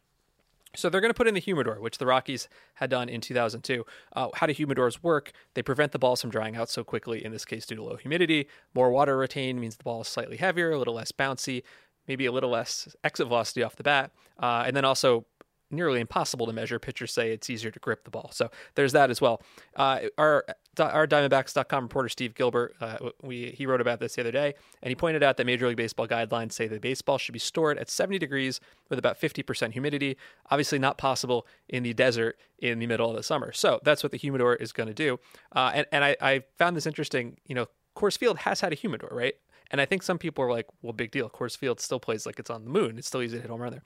So 0.76 0.90
they're 0.90 1.02
going 1.02 1.10
to 1.10 1.16
put 1.18 1.28
in 1.28 1.34
the 1.34 1.40
humidor, 1.40 1.80
which 1.80 1.98
the 1.98 2.06
Rockies 2.06 2.50
had 2.76 2.90
done 2.90 3.08
in 3.08 3.22
2002. 3.22 3.86
Uh, 4.14 4.28
how 4.36 4.46
do 4.46 4.54
humidors 4.54 5.02
work? 5.02 5.32
They 5.54 5.62
prevent 5.62 5.94
the 5.94 6.00
balls 6.00 6.22
from 6.22 6.30
drying 6.30 6.56
out 6.58 6.70
so 6.70 6.84
quickly. 6.84 7.24
In 7.24 7.32
this 7.32 7.46
case, 7.46 7.66
due 7.66 7.76
to 7.76 7.84
low 7.84 7.96
humidity, 7.96 8.48
more 8.74 8.92
water 8.92 9.18
retained 9.18 9.62
means 9.62 9.78
the 9.78 9.84
ball 9.84 10.02
is 10.02 10.08
slightly 10.08 10.38
heavier, 10.38 10.72
a 10.72 10.78
little 10.78 10.94
less 10.94 11.14
bouncy, 11.14 11.64
maybe 12.08 12.26
a 12.26 12.32
little 12.32 12.50
less 12.50 12.94
exit 13.04 13.28
velocity 13.28 13.64
off 13.64 13.76
the 13.76 13.84
bat, 13.84 14.12
uh, 14.40 14.64
and 14.66 14.76
then 14.76 14.86
also 14.86 15.26
nearly 15.72 16.00
impossible 16.00 16.46
to 16.46 16.54
measure. 16.54 16.80
Pitchers 16.80 17.12
say 17.12 17.32
it's 17.32 17.50
easier 17.50 17.72
to 17.72 17.80
grip 17.80 18.04
the 18.04 18.12
ball. 18.12 18.30
So 18.34 18.50
there's 18.76 18.94
that 18.94 19.10
as 19.10 19.22
well. 19.22 19.42
Uh, 19.76 20.02
our 20.18 20.46
our 20.80 21.08
Diamondbacks.com 21.08 21.84
reporter 21.84 22.10
Steve 22.10 22.36
Gilbert, 22.36 22.76
uh, 22.82 22.98
we 23.22 23.52
he 23.52 23.66
wrote 23.66 23.82
about 23.82 24.00
this 24.00 24.16
the 24.16 24.22
other 24.22 24.32
day, 24.32 24.54
and 24.82 24.90
he 24.90 24.96
pointed 24.96 25.24
out 25.24 25.38
that 25.38 25.46
Major 25.46 25.68
League 25.68 25.78
Baseball 25.78 26.08
guidelines 26.08 26.52
say 26.52 26.68
that 26.68 26.82
baseball 26.82 27.18
should 27.18 27.34
be 27.34 27.40
stored 27.40 27.78
at 27.78 27.90
70 27.90 28.20
degrees 28.20 28.60
with 28.90 29.00
about 29.00 29.20
50% 29.20 29.72
humidity. 29.72 30.18
Obviously, 30.52 30.80
not 30.80 30.98
possible 30.98 31.48
in 31.70 31.84
the 31.84 31.94
desert 31.94 32.38
in 32.60 32.80
the 32.80 32.88
middle 32.88 33.10
of 33.10 33.16
the 33.16 33.24
summer. 33.24 33.52
So 33.52 33.80
that's 33.84 34.04
what 34.04 34.12
the 34.12 34.18
humidor 34.18 34.56
is 34.56 34.72
going 34.72 34.88
to 34.88 34.94
do. 34.94 35.20
Uh, 35.56 35.72
and 35.74 35.88
and 35.92 36.04
I, 36.04 36.16
I 36.22 36.44
found 36.58 36.76
this 36.76 36.86
interesting. 36.86 37.38
You 37.48 37.56
know, 37.56 37.68
Coors 37.96 38.18
Field 38.18 38.40
has 38.40 38.62
had 38.62 38.72
a 38.72 38.76
humidor, 38.76 39.10
right? 39.12 39.36
And 39.72 39.82
I 39.82 39.86
think 39.86 40.04
some 40.04 40.18
people 40.18 40.44
are 40.44 40.52
like, 40.52 40.68
well, 40.82 40.94
big 40.94 41.12
deal. 41.12 41.30
Coors 41.30 41.58
Field 41.58 41.80
still 41.80 42.00
plays 42.00 42.26
like 42.26 42.40
it's 42.40 42.50
on 42.50 42.64
the 42.64 42.70
moon. 42.70 42.98
It's 42.98 43.08
still 43.08 43.22
easy 43.22 43.38
to 43.38 43.42
hit 43.42 43.50
home 43.50 43.62
run 43.62 43.72
there. 43.72 43.84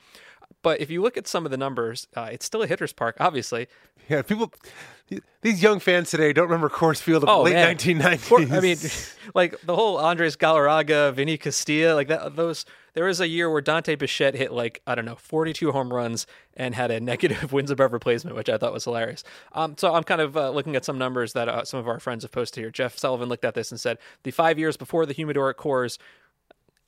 But 0.62 0.82
if 0.82 0.90
you 0.90 1.02
look 1.02 1.16
at 1.16 1.28
some 1.28 1.46
of 1.46 1.52
the 1.52 1.58
numbers, 1.58 2.08
uh, 2.16 2.30
it's 2.32 2.46
still 2.46 2.62
a 2.62 2.68
hitter's 2.68 2.92
park, 2.94 3.16
obviously. 3.20 3.68
Yeah, 4.10 4.22
people. 4.24 4.52
These 5.42 5.64
young 5.64 5.80
fans 5.80 6.12
today 6.12 6.34
don't 6.34 6.46
remember 6.46 6.70
Coors 6.70 7.02
Field 7.02 7.24
of 7.24 7.30
Oh, 7.30 7.42
late 7.44 7.54
man. 7.54 7.76
1990s. 7.78 8.52
I 8.52 8.60
mean, 8.60 8.78
like 9.34 9.60
the 9.62 9.76
whole 9.76 9.98
Andres 9.98 10.36
Galarraga, 10.36 11.14
Vinny 11.14 11.38
Castilla, 11.38 11.96
like 11.96 12.10
that. 12.10 12.36
Those 12.36 12.66
there 12.94 13.06
was 13.06 13.20
a 13.22 13.28
year 13.28 13.50
where 13.50 13.62
Dante 13.62 13.96
Bichette 13.96 14.36
hit 14.36 14.52
like 14.52 14.82
I 14.86 14.94
don't 14.96 15.06
know, 15.06 15.16
42 15.16 15.72
home 15.72 15.92
runs 15.94 16.28
and 16.56 16.76
had 16.76 16.92
a 16.92 17.00
negative 17.00 17.54
wins 17.54 17.72
above 17.72 17.94
replacement, 17.94 18.36
which 18.36 18.50
I 18.50 18.58
thought 18.58 18.74
was 18.74 18.84
hilarious. 18.84 19.24
Um, 19.54 19.76
so 19.78 19.94
I'm 19.96 20.04
kind 20.04 20.22
of 20.22 20.36
uh, 20.38 20.50
looking 20.52 20.76
at 20.76 20.86
some 20.86 20.98
numbers 21.00 21.34
that 21.34 21.48
uh, 21.48 21.64
some 21.64 21.80
of 21.80 21.88
our 21.88 22.00
friends 22.00 22.24
have 22.24 22.32
posted 22.32 22.62
here. 22.62 22.70
Jeff 22.70 22.98
Sullivan 22.98 23.30
looked 23.30 23.46
at 23.46 23.56
this 23.56 23.72
and 23.72 23.80
said 23.80 23.98
the 24.24 24.32
five 24.32 24.60
years 24.60 24.78
before 24.78 25.06
the 25.08 25.14
humidor 25.14 25.50
at 25.50 25.58
Coors 25.58 25.98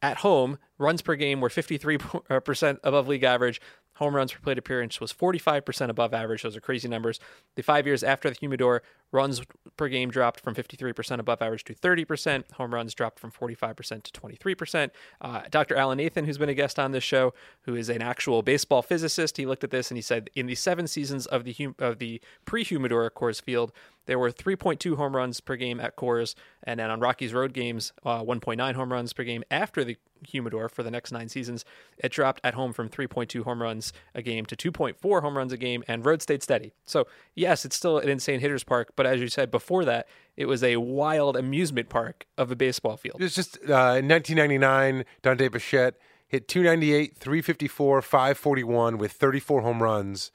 at 0.01 0.17
home, 0.17 0.57
runs 0.77 1.01
per 1.01 1.15
game 1.15 1.41
were 1.41 1.49
53% 1.49 2.73
uh, 2.73 2.77
above 2.83 3.07
league 3.07 3.23
average. 3.23 3.61
Home 4.01 4.15
runs 4.15 4.33
per 4.33 4.39
plate 4.39 4.57
appearance 4.57 4.99
was 4.99 5.13
45% 5.13 5.89
above 5.89 6.11
average. 6.11 6.41
Those 6.41 6.57
are 6.57 6.59
crazy 6.59 6.87
numbers. 6.87 7.19
The 7.55 7.61
five 7.61 7.85
years 7.85 8.03
after 8.03 8.31
the 8.31 8.35
humidor, 8.35 8.81
runs 9.11 9.43
per 9.77 9.87
game 9.89 10.09
dropped 10.09 10.39
from 10.39 10.55
53% 10.55 11.19
above 11.19 11.39
average 11.39 11.63
to 11.65 11.75
30%. 11.75 12.51
Home 12.53 12.73
runs 12.73 12.95
dropped 12.95 13.19
from 13.19 13.31
45% 13.31 14.01
to 14.01 14.11
23%. 14.11 14.89
Uh, 15.19 15.41
Dr. 15.51 15.75
Alan 15.75 15.99
Nathan, 15.99 16.25
who's 16.25 16.39
been 16.39 16.49
a 16.49 16.55
guest 16.55 16.79
on 16.79 16.93
this 16.93 17.03
show, 17.03 17.35
who 17.65 17.75
is 17.75 17.89
an 17.89 18.01
actual 18.01 18.41
baseball 18.41 18.81
physicist, 18.81 19.37
he 19.37 19.45
looked 19.45 19.63
at 19.63 19.69
this 19.69 19.91
and 19.91 19.97
he 19.99 20.01
said 20.01 20.31
in 20.33 20.47
the 20.47 20.55
seven 20.55 20.87
seasons 20.87 21.27
of 21.27 21.43
the 21.43 21.53
hum- 21.53 21.75
of 21.77 21.99
the 21.99 22.19
pre-humidor 22.45 23.07
Coors 23.11 23.39
Field, 23.39 23.71
there 24.07 24.17
were 24.17 24.31
3.2 24.31 24.95
home 24.95 25.15
runs 25.15 25.39
per 25.41 25.55
game 25.55 25.79
at 25.79 25.95
Coors, 25.95 26.33
and 26.63 26.79
then 26.79 26.89
on 26.89 26.99
Rockies 26.99 27.33
road 27.33 27.53
games, 27.53 27.93
uh, 28.03 28.23
1.9 28.23 28.73
home 28.73 28.91
runs 28.91 29.13
per 29.13 29.23
game 29.23 29.43
after 29.51 29.83
the 29.83 29.97
humidor 30.27 30.69
for 30.69 30.83
the 30.83 30.91
next 30.91 31.11
nine 31.11 31.29
seasons. 31.29 31.65
It 31.97 32.11
dropped 32.11 32.41
at 32.43 32.53
home 32.53 32.73
from 32.73 32.89
3.2 32.89 33.43
home 33.43 33.61
runs 33.61 33.93
a 34.13 34.21
game 34.21 34.45
to 34.45 34.55
2.4 34.55 35.21
home 35.21 35.37
runs 35.37 35.53
a 35.53 35.57
game, 35.57 35.83
and 35.87 36.05
road 36.05 36.21
stayed 36.21 36.43
steady. 36.43 36.73
So 36.85 37.07
yes, 37.35 37.65
it's 37.65 37.75
still 37.75 37.97
an 37.97 38.09
insane 38.09 38.39
hitters 38.39 38.63
park, 38.63 38.93
but 38.95 39.05
as 39.05 39.19
you 39.19 39.27
said 39.27 39.51
before 39.51 39.85
that, 39.85 40.07
it 40.37 40.45
was 40.45 40.63
a 40.63 40.77
wild 40.77 41.35
amusement 41.35 41.89
park 41.89 42.25
of 42.37 42.51
a 42.51 42.55
baseball 42.55 42.97
field. 42.97 43.17
It 43.19 43.23
was 43.23 43.35
just 43.35 43.57
uh, 43.57 43.99
in 43.99 44.07
1999, 44.07 45.05
Dante 45.21 45.47
Bichette 45.47 45.95
hit 46.27 46.47
298, 46.47 47.17
354, 47.17 48.01
541 48.01 48.97
with 48.97 49.11
34 49.11 49.61
home 49.61 49.83
runs, 49.83 50.31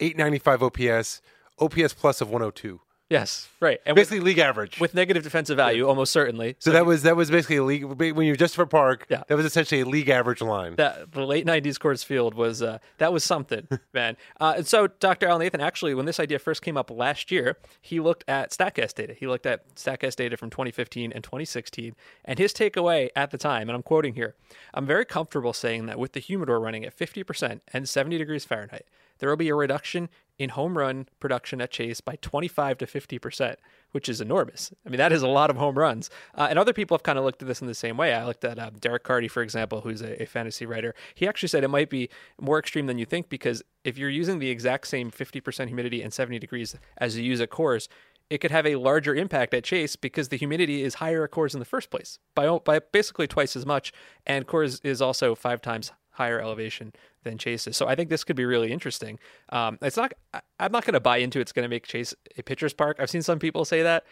895 0.00 0.62
OPS, 0.64 1.22
OPS 1.60 1.94
plus 1.94 2.20
of 2.20 2.28
102. 2.28 2.80
Yes, 3.10 3.48
right. 3.60 3.80
And 3.86 3.96
with, 3.96 4.10
basically 4.10 4.20
league 4.20 4.38
average. 4.38 4.78
with 4.78 4.92
negative 4.92 5.22
defensive 5.22 5.56
value, 5.56 5.88
almost 5.88 6.12
certainly. 6.12 6.56
so 6.58 6.70
that 6.72 6.84
was 6.84 7.04
that 7.04 7.16
was 7.16 7.30
basically 7.30 7.56
a 7.56 7.64
league 7.64 7.84
when 7.84 8.26
you 8.26 8.32
were 8.32 8.36
just 8.36 8.54
for 8.54 8.66
Park. 8.66 9.06
Yeah. 9.08 9.22
that 9.28 9.34
was 9.36 9.46
essentially 9.46 9.80
a 9.80 9.86
league 9.86 10.10
average 10.10 10.42
line. 10.42 10.76
that 10.76 11.12
the 11.12 11.24
late 11.24 11.46
'90s 11.46 11.78
Coors 11.78 12.04
Field 12.04 12.34
was 12.34 12.60
uh, 12.62 12.78
that 12.98 13.10
was 13.10 13.24
something, 13.24 13.66
man. 13.94 14.18
Uh, 14.38 14.54
and 14.58 14.66
so 14.66 14.88
Dr. 14.88 15.26
Al 15.26 15.38
Nathan 15.38 15.60
actually, 15.60 15.94
when 15.94 16.04
this 16.04 16.20
idea 16.20 16.38
first 16.38 16.60
came 16.60 16.76
up 16.76 16.90
last 16.90 17.30
year, 17.30 17.56
he 17.80 17.98
looked 17.98 18.24
at 18.28 18.50
Statcast 18.50 18.94
data. 18.94 19.14
He 19.14 19.26
looked 19.26 19.46
at 19.46 19.74
Statcast 19.74 20.16
data 20.16 20.36
from 20.36 20.50
2015 20.50 21.10
and 21.10 21.24
2016, 21.24 21.94
and 22.26 22.38
his 22.38 22.52
takeaway 22.52 23.08
at 23.16 23.30
the 23.30 23.38
time, 23.38 23.70
and 23.70 23.76
I'm 23.76 23.82
quoting 23.82 24.14
here: 24.14 24.34
"I'm 24.74 24.84
very 24.84 25.06
comfortable 25.06 25.54
saying 25.54 25.86
that 25.86 25.98
with 25.98 26.12
the 26.12 26.20
humidor 26.20 26.60
running 26.60 26.84
at 26.84 26.94
50% 26.96 27.60
and 27.72 27.88
70 27.88 28.18
degrees 28.18 28.44
Fahrenheit, 28.44 28.84
there 29.18 29.30
will 29.30 29.36
be 29.36 29.48
a 29.48 29.54
reduction 29.54 30.10
in 30.38 30.50
home 30.50 30.78
run 30.78 31.08
production 31.20 31.60
at 31.60 31.70
Chase 31.70 32.00
by 32.00 32.16
25 32.20 32.78
to 32.78 32.86
50 32.86 33.18
percent." 33.18 33.58
Which 33.92 34.06
is 34.06 34.20
enormous. 34.20 34.70
I 34.84 34.90
mean, 34.90 34.98
that 34.98 35.12
is 35.12 35.22
a 35.22 35.28
lot 35.28 35.48
of 35.48 35.56
home 35.56 35.78
runs. 35.78 36.10
Uh, 36.34 36.48
and 36.50 36.58
other 36.58 36.74
people 36.74 36.94
have 36.94 37.02
kind 37.02 37.18
of 37.18 37.24
looked 37.24 37.40
at 37.40 37.48
this 37.48 37.62
in 37.62 37.66
the 37.66 37.74
same 37.74 37.96
way. 37.96 38.12
I 38.12 38.26
looked 38.26 38.44
at 38.44 38.58
uh, 38.58 38.68
Derek 38.78 39.02
Carty, 39.02 39.28
for 39.28 39.42
example, 39.42 39.80
who's 39.80 40.02
a, 40.02 40.22
a 40.22 40.26
fantasy 40.26 40.66
writer. 40.66 40.94
He 41.14 41.26
actually 41.26 41.48
said 41.48 41.64
it 41.64 41.68
might 41.68 41.88
be 41.88 42.10
more 42.38 42.58
extreme 42.58 42.84
than 42.84 42.98
you 42.98 43.06
think 43.06 43.30
because 43.30 43.62
if 43.84 43.96
you're 43.96 44.10
using 44.10 44.40
the 44.40 44.50
exact 44.50 44.88
same 44.88 45.10
50% 45.10 45.68
humidity 45.68 46.02
and 46.02 46.12
70 46.12 46.38
degrees 46.38 46.76
as 46.98 47.16
you 47.16 47.24
use 47.24 47.40
at 47.40 47.48
Coors, 47.48 47.88
it 48.30 48.38
could 48.38 48.50
have 48.50 48.66
a 48.66 48.76
larger 48.76 49.14
impact 49.14 49.54
at 49.54 49.64
Chase 49.64 49.96
because 49.96 50.28
the 50.28 50.36
humidity 50.36 50.82
is 50.82 50.96
higher 50.96 51.24
at 51.24 51.30
Coors 51.30 51.54
in 51.54 51.60
the 51.60 51.64
first 51.64 51.90
place 51.90 52.18
by 52.34 52.46
by 52.58 52.78
basically 52.78 53.26
twice 53.26 53.56
as 53.56 53.64
much, 53.64 53.92
and 54.26 54.46
Coors 54.46 54.84
is 54.84 55.00
also 55.00 55.34
five 55.34 55.62
times 55.62 55.92
higher 56.12 56.40
elevation 56.40 56.92
than 57.24 57.38
Chase 57.38 57.66
is. 57.66 57.76
So 57.76 57.86
I 57.86 57.94
think 57.94 58.10
this 58.10 58.24
could 58.24 58.36
be 58.36 58.44
really 58.44 58.72
interesting. 58.72 59.18
Um, 59.50 59.78
it's 59.82 59.96
not. 59.96 60.12
I'm 60.60 60.72
not 60.72 60.84
going 60.84 60.94
to 60.94 61.00
buy 61.00 61.18
into 61.18 61.40
it's 61.40 61.52
going 61.52 61.64
to 61.64 61.68
make 61.68 61.86
Chase 61.86 62.14
a 62.36 62.42
pitcher's 62.42 62.72
park. 62.72 62.98
I've 63.00 63.10
seen 63.10 63.22
some 63.22 63.38
people 63.38 63.64
say 63.64 63.82
that. 63.82 64.04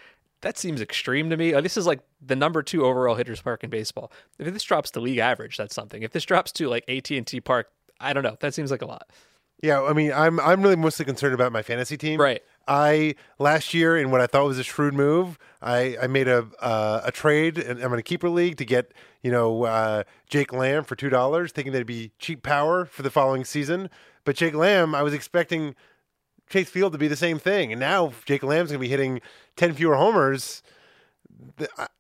That 0.43 0.59
seems 0.59 0.81
extreme 0.81 1.31
to 1.31 1.37
me. 1.37 1.55
Uh, 1.55 1.61
This 1.61 1.77
is 1.77 1.87
like 1.87 2.01
the 2.21 2.37
number 2.37 2.63
two 2.63 2.85
overall 2.85 3.15
hitters 3.15 3.41
park 3.41 3.65
in 3.65 3.71
baseball. 3.71 4.13
If 4.39 4.53
this 4.53 4.63
drops 4.63 4.91
to 4.93 5.01
league 5.01 5.19
average, 5.19 5.57
that's 5.57 5.75
something. 5.75 6.03
If 6.03 6.13
this 6.13 6.25
drops 6.25 6.53
to 6.53 6.69
like 6.69 6.85
AT 6.89 7.11
and 7.11 7.27
T 7.27 7.41
Park, 7.41 7.71
I 8.01 8.13
don't 8.13 8.23
know. 8.23 8.37
That 8.41 8.55
seems 8.55 8.71
like 8.71 8.83
a 8.83 8.87
lot. 8.87 9.09
Yeah, 9.63 9.83
I 9.83 9.95
mean, 9.95 10.13
I'm 10.13 10.39
I'm 10.41 10.63
really 10.63 10.77
mostly 10.77 11.05
concerned 11.07 11.35
about 11.35 11.53
my 11.53 11.63
fantasy 11.63 11.97
team. 11.97 12.21
Right. 12.21 12.43
I 12.69 13.15
last 13.39 13.75
year 13.75 13.97
in 13.97 14.11
what 14.11 14.21
I 14.21 14.27
thought 14.27 14.45
was 14.45 14.59
a 14.59 14.65
shrewd 14.65 14.95
move, 14.95 15.39
I, 15.63 15.97
I 16.03 16.07
made 16.07 16.29
a 16.29 16.47
uh, 16.61 17.03
a 17.05 17.13
trade 17.13 17.59
and 17.59 17.81
I'm 17.83 17.93
in 17.93 17.99
a 17.99 18.03
keeper 18.03 18.29
league 18.29 18.57
to 18.59 18.65
get 18.65 18.93
you 19.23 19.31
know 19.31 19.65
uh, 19.65 20.03
Jake 20.29 20.53
Lamb 20.53 20.85
for 20.85 20.97
two 20.97 21.09
dollars, 21.09 21.53
thinking 21.53 21.73
that'd 21.73 21.87
be 21.87 22.13
cheap 22.19 22.43
power 22.43 22.85
for 22.85 23.03
the 23.03 23.11
following 23.11 23.45
season. 23.45 23.89
But 24.25 24.37
Jake 24.37 24.55
Lamb, 24.55 24.95
I 24.95 25.03
was 25.03 25.15
expecting 25.15 25.75
Chase 26.49 26.69
Field 26.69 26.93
to 26.93 26.99
be 26.99 27.09
the 27.09 27.17
same 27.17 27.39
thing, 27.39 27.73
and 27.73 27.81
now 27.81 28.13
Jake 28.25 28.43
Lamb's 28.43 28.71
going 28.71 28.81
to 28.81 28.85
be 28.85 28.89
hitting 28.89 29.21
ten 29.57 29.73
fewer 29.73 29.97
homers. 29.97 30.63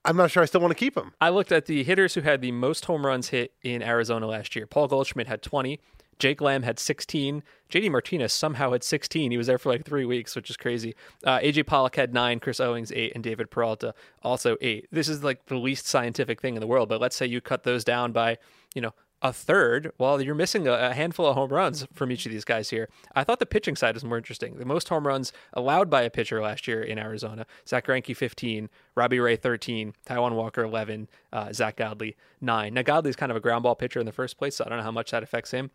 I'm 0.05 0.17
not 0.17 0.31
sure 0.31 0.43
I 0.43 0.47
still 0.47 0.61
want 0.61 0.71
to 0.73 0.79
keep 0.79 0.97
him. 0.97 1.13
I 1.21 1.29
looked 1.29 1.53
at 1.53 1.67
the 1.67 1.85
hitters 1.85 2.15
who 2.15 2.23
had 2.23 2.41
the 2.41 2.53
most 2.53 2.87
home 2.87 3.05
runs 3.05 3.29
hit 3.29 3.53
in 3.63 3.83
Arizona 3.83 4.27
last 4.27 4.57
year. 4.57 4.67
Paul 4.67 4.89
Goldschmidt 4.89 5.27
had 5.27 5.43
20. 5.43 5.79
Jake 6.19 6.41
Lamb 6.41 6.63
had 6.63 6.79
16. 6.79 7.43
JD 7.71 7.91
Martinez 7.91 8.33
somehow 8.33 8.73
had 8.73 8.85
16. 8.85 9.31
He 9.31 9.37
was 9.37 9.47
there 9.47 9.59
for 9.59 9.71
like 9.71 9.85
three 9.85 10.05
weeks, 10.05 10.37
which 10.37 10.51
is 10.51 10.57
crazy. 10.57 10.95
Uh, 11.25 11.39
AJ 11.39 11.67
Pollock 11.67 11.97
had 11.97 12.15
nine, 12.15 12.41
Chris 12.41 12.61
Owings 12.61 12.93
eight, 12.93 13.13
and 13.15 13.23
David 13.23 13.51
Peralta 13.51 13.95
also 14.23 14.57
eight. 14.61 14.87
This 14.91 15.09
is 15.09 15.25
like 15.25 15.47
the 15.47 15.57
least 15.57 15.87
scientific 15.87 16.41
thing 16.41 16.55
in 16.55 16.61
the 16.61 16.67
world, 16.67 16.89
but 16.89 17.01
let's 17.01 17.17
say 17.17 17.27
you 17.27 17.41
cut 17.41 17.65
those 17.65 17.85
down 17.85 18.13
by, 18.13 18.39
you 18.75 18.81
know, 18.81 18.95
a 19.23 19.33
third. 19.33 19.93
while 19.97 20.21
you're 20.21 20.35
missing 20.35 20.69
a, 20.69 20.95
handful 20.95 21.27
of 21.27 21.35
home 21.35 21.51
runs 21.51 21.87
from 21.93 22.13
each 22.13 22.27
of 22.27 22.33
these 22.33 22.45
guys 22.45 22.71
here. 22.71 22.89
I 23.15 23.25
thought 23.25 23.39
the 23.39 23.47
pitching 23.47 23.77
side 23.77 23.95
was 23.95 24.05
more 24.05 24.19
interesting. 24.19 24.57
The 24.59 24.65
most 24.65 24.89
home 24.89 25.07
runs 25.07 25.33
allowed 25.53 25.91
by 25.91 26.03
a 26.03 26.11
pitcher 26.11 26.41
last 26.41 26.69
year 26.69 26.83
in 26.83 26.99
Arizona: 26.99 27.47
Zack 27.67 27.87
Greinke 27.87 28.17
15, 28.17 28.69
Robbie 28.95 29.21
Ray 29.21 29.37
13, 29.37 29.95
Taijuan 30.07 30.33
Walker 30.33 30.63
11, 30.63 31.09
uh, 31.33 31.53
Zack 31.53 31.77
Godley 31.77 32.17
9. 32.41 32.75
Now 32.75 32.83
Godley's 32.83 33.17
kind 33.17 33.31
of 33.31 33.37
a 33.37 33.41
ground 33.41 33.63
ball 33.63 33.75
pitcher 33.75 34.01
in 34.01 34.07
the 34.07 34.13
first 34.13 34.39
place, 34.39 34.57
so 34.57 34.65
I 34.65 34.69
don't 34.69 34.79
know 34.79 34.85
how 34.85 34.91
much 34.91 35.11
that 35.11 35.23
affects 35.23 35.51
him. 35.51 35.71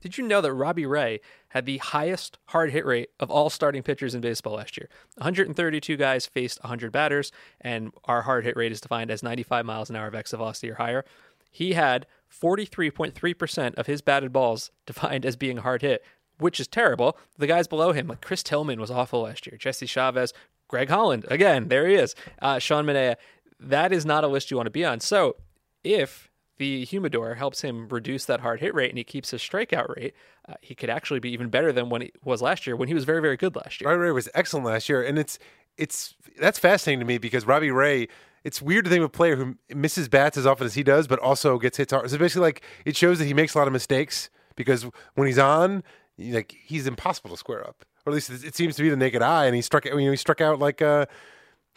Did 0.00 0.18
you 0.18 0.24
know 0.24 0.40
that 0.40 0.52
Robbie 0.52 0.86
Ray 0.86 1.20
had 1.48 1.66
the 1.66 1.78
highest 1.78 2.38
hard 2.46 2.70
hit 2.70 2.86
rate 2.86 3.10
of 3.18 3.30
all 3.30 3.50
starting 3.50 3.82
pitchers 3.82 4.14
in 4.14 4.20
baseball 4.20 4.54
last 4.54 4.76
year? 4.76 4.88
132 5.16 5.96
guys 5.96 6.26
faced 6.26 6.62
100 6.62 6.92
batters, 6.92 7.32
and 7.60 7.92
our 8.04 8.22
hard 8.22 8.44
hit 8.44 8.56
rate 8.56 8.72
is 8.72 8.80
defined 8.80 9.10
as 9.10 9.22
95 9.22 9.64
miles 9.64 9.90
an 9.90 9.96
hour 9.96 10.06
of 10.06 10.14
exit 10.14 10.38
velocity 10.38 10.70
or 10.70 10.76
higher. 10.76 11.04
He 11.50 11.72
had 11.72 12.06
43.3% 12.30 13.74
of 13.74 13.86
his 13.86 14.02
batted 14.02 14.32
balls 14.32 14.70
defined 14.86 15.24
as 15.26 15.36
being 15.36 15.58
hard 15.58 15.82
hit, 15.82 16.04
which 16.38 16.60
is 16.60 16.68
terrible. 16.68 17.18
The 17.36 17.46
guys 17.46 17.66
below 17.66 17.92
him, 17.92 18.08
like 18.08 18.20
Chris 18.20 18.42
Tillman, 18.42 18.80
was 18.80 18.90
awful 18.90 19.22
last 19.22 19.46
year. 19.46 19.56
Jesse 19.56 19.86
Chavez, 19.86 20.32
Greg 20.68 20.88
Holland, 20.88 21.24
again, 21.28 21.68
there 21.68 21.88
he 21.88 21.94
is. 21.94 22.14
Uh, 22.40 22.58
Sean 22.58 22.84
Manaea. 22.84 23.16
That 23.58 23.92
is 23.92 24.06
not 24.06 24.22
a 24.22 24.28
list 24.28 24.50
you 24.50 24.56
want 24.56 24.66
to 24.66 24.70
be 24.70 24.84
on. 24.84 25.00
So 25.00 25.36
if 25.82 26.27
the 26.58 26.84
humidor 26.84 27.34
helps 27.36 27.62
him 27.62 27.88
reduce 27.88 28.24
that 28.26 28.40
hard 28.40 28.60
hit 28.60 28.74
rate 28.74 28.90
and 28.90 28.98
he 28.98 29.04
keeps 29.04 29.30
his 29.30 29.40
strikeout 29.40 29.96
rate, 29.96 30.14
uh, 30.48 30.54
he 30.60 30.74
could 30.74 30.90
actually 30.90 31.20
be 31.20 31.30
even 31.30 31.48
better 31.48 31.72
than 31.72 31.88
when 31.88 32.02
he 32.02 32.12
was 32.24 32.42
last 32.42 32.66
year, 32.66 32.76
when 32.76 32.88
he 32.88 32.94
was 32.94 33.04
very, 33.04 33.20
very 33.20 33.36
good 33.36 33.56
last 33.56 33.80
year. 33.80 33.88
Robbie 33.88 34.02
Ray 34.02 34.10
was 34.10 34.28
excellent 34.34 34.66
last 34.66 34.88
year, 34.88 35.02
and 35.02 35.18
it's 35.18 35.38
it's 35.76 36.16
that's 36.38 36.58
fascinating 36.58 37.00
to 37.00 37.06
me 37.06 37.18
because 37.18 37.46
Robbie 37.46 37.70
Ray. 37.70 38.08
It's 38.44 38.62
weird 38.62 38.84
to 38.84 38.90
think 38.90 39.00
of 39.00 39.06
a 39.06 39.10
player 39.10 39.34
who 39.34 39.56
misses 39.74 40.08
bats 40.08 40.38
as 40.38 40.46
often 40.46 40.64
as 40.64 40.74
he 40.74 40.84
does, 40.84 41.08
but 41.08 41.18
also 41.18 41.58
gets 41.58 41.76
hits 41.76 41.92
hard. 41.92 42.08
So 42.08 42.16
basically, 42.18 42.42
like 42.42 42.62
it 42.84 42.96
shows 42.96 43.18
that 43.18 43.24
he 43.24 43.34
makes 43.34 43.54
a 43.54 43.58
lot 43.58 43.66
of 43.66 43.72
mistakes 43.72 44.30
because 44.54 44.86
when 45.14 45.26
he's 45.26 45.40
on, 45.40 45.82
like 46.18 46.54
he's 46.64 46.86
impossible 46.86 47.30
to 47.30 47.36
square 47.36 47.66
up, 47.66 47.84
or 48.06 48.12
at 48.12 48.14
least 48.14 48.30
it 48.30 48.54
seems 48.54 48.76
to 48.76 48.82
be 48.82 48.90
the 48.90 48.96
naked 48.96 49.22
eye. 49.22 49.46
And 49.46 49.56
he 49.56 49.60
struck, 49.60 49.84
you 49.84 49.90
know, 49.90 50.10
he 50.10 50.16
struck 50.16 50.40
out 50.40 50.60
like 50.60 50.80
uh, 50.80 51.06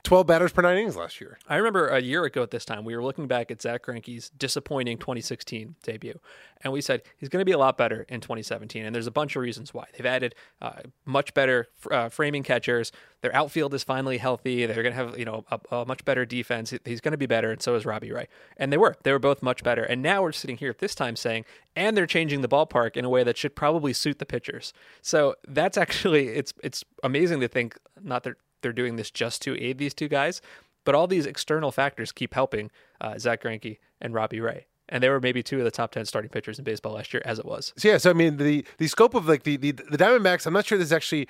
twelve 0.03 0.27
batters 0.27 0.51
per 0.51 0.61
nine 0.61 0.77
innings 0.77 0.95
last 0.95 1.21
year. 1.21 1.37
I 1.47 1.55
remember 1.57 1.87
a 1.87 2.01
year 2.01 2.23
ago 2.23 2.43
at 2.43 2.51
this 2.51 2.65
time, 2.65 2.85
we 2.85 2.95
were 2.95 3.03
looking 3.03 3.27
back 3.27 3.51
at 3.51 3.61
Zack 3.61 3.85
Greinke's 3.85 4.29
disappointing 4.29 4.97
2016 4.97 5.75
debut, 5.83 6.19
and 6.61 6.73
we 6.73 6.81
said 6.81 7.03
he's 7.17 7.29
going 7.29 7.41
to 7.41 7.45
be 7.45 7.51
a 7.51 7.57
lot 7.57 7.77
better 7.77 8.05
in 8.09 8.21
2017. 8.21 8.85
And 8.85 8.93
there's 8.93 9.07
a 9.07 9.11
bunch 9.11 9.35
of 9.35 9.41
reasons 9.41 9.73
why. 9.73 9.85
They've 9.93 10.05
added 10.05 10.35
uh, 10.61 10.81
much 11.05 11.33
better 11.33 11.67
uh, 11.89 12.09
framing 12.09 12.43
catchers. 12.43 12.91
Their 13.21 13.35
outfield 13.35 13.73
is 13.73 13.83
finally 13.83 14.17
healthy. 14.17 14.65
They're 14.65 14.83
going 14.83 14.95
to 14.95 15.03
have 15.03 15.17
you 15.17 15.25
know 15.25 15.45
a, 15.51 15.59
a 15.75 15.85
much 15.85 16.03
better 16.05 16.25
defense. 16.25 16.73
He's 16.85 17.01
going 17.01 17.11
to 17.11 17.17
be 17.17 17.27
better, 17.27 17.51
and 17.51 17.61
so 17.61 17.75
is 17.75 17.85
Robbie 17.85 18.11
Ray. 18.11 18.27
And 18.57 18.71
they 18.71 18.77
were. 18.77 18.95
They 19.03 19.11
were 19.11 19.19
both 19.19 19.43
much 19.43 19.63
better. 19.63 19.83
And 19.83 20.01
now 20.01 20.21
we're 20.21 20.31
sitting 20.31 20.57
here 20.57 20.69
at 20.69 20.79
this 20.79 20.95
time 20.95 21.15
saying, 21.15 21.45
and 21.75 21.95
they're 21.95 22.07
changing 22.07 22.41
the 22.41 22.49
ballpark 22.49 22.97
in 22.97 23.05
a 23.05 23.09
way 23.09 23.23
that 23.23 23.37
should 23.37 23.55
probably 23.55 23.93
suit 23.93 24.19
the 24.19 24.25
pitchers. 24.25 24.73
So 25.01 25.35
that's 25.47 25.77
actually 25.85 26.29
it's 26.29 26.53
it's 26.63 26.83
amazing 27.03 27.39
to 27.41 27.47
think. 27.47 27.77
Not 28.01 28.23
that 28.23 28.35
they're 28.61 28.73
doing 28.73 28.95
this 28.95 29.11
just 29.11 29.41
to 29.43 29.61
aid 29.61 29.77
these 29.77 29.93
two 29.93 30.07
guys, 30.07 30.41
but 30.83 30.95
all 30.95 31.07
these 31.07 31.25
external 31.25 31.71
factors 31.71 32.11
keep 32.11 32.33
helping 32.33 32.71
uh, 32.99 33.17
Zack 33.17 33.43
Greinke 33.43 33.77
and 33.99 34.13
Robbie 34.13 34.39
Ray. 34.39 34.65
And 34.89 35.01
they 35.01 35.09
were 35.09 35.21
maybe 35.21 35.41
two 35.41 35.59
of 35.59 35.63
the 35.63 35.71
top 35.71 35.91
ten 35.91 36.05
starting 36.05 36.29
pitchers 36.29 36.59
in 36.59 36.65
baseball 36.65 36.93
last 36.93 37.13
year, 37.13 37.21
as 37.23 37.39
it 37.39 37.45
was. 37.45 37.73
So 37.77 37.87
yeah, 37.87 37.97
so 37.97 38.09
I 38.09 38.13
mean 38.13 38.37
the 38.37 38.65
the 38.77 38.87
scope 38.87 39.13
of 39.13 39.27
like 39.27 39.43
the 39.43 39.57
the, 39.57 39.71
the 39.71 39.97
Diamondbacks, 39.97 40.45
I'm 40.45 40.53
not 40.53 40.65
sure 40.65 40.77
this 40.77 40.87
is 40.87 40.93
actually 40.93 41.27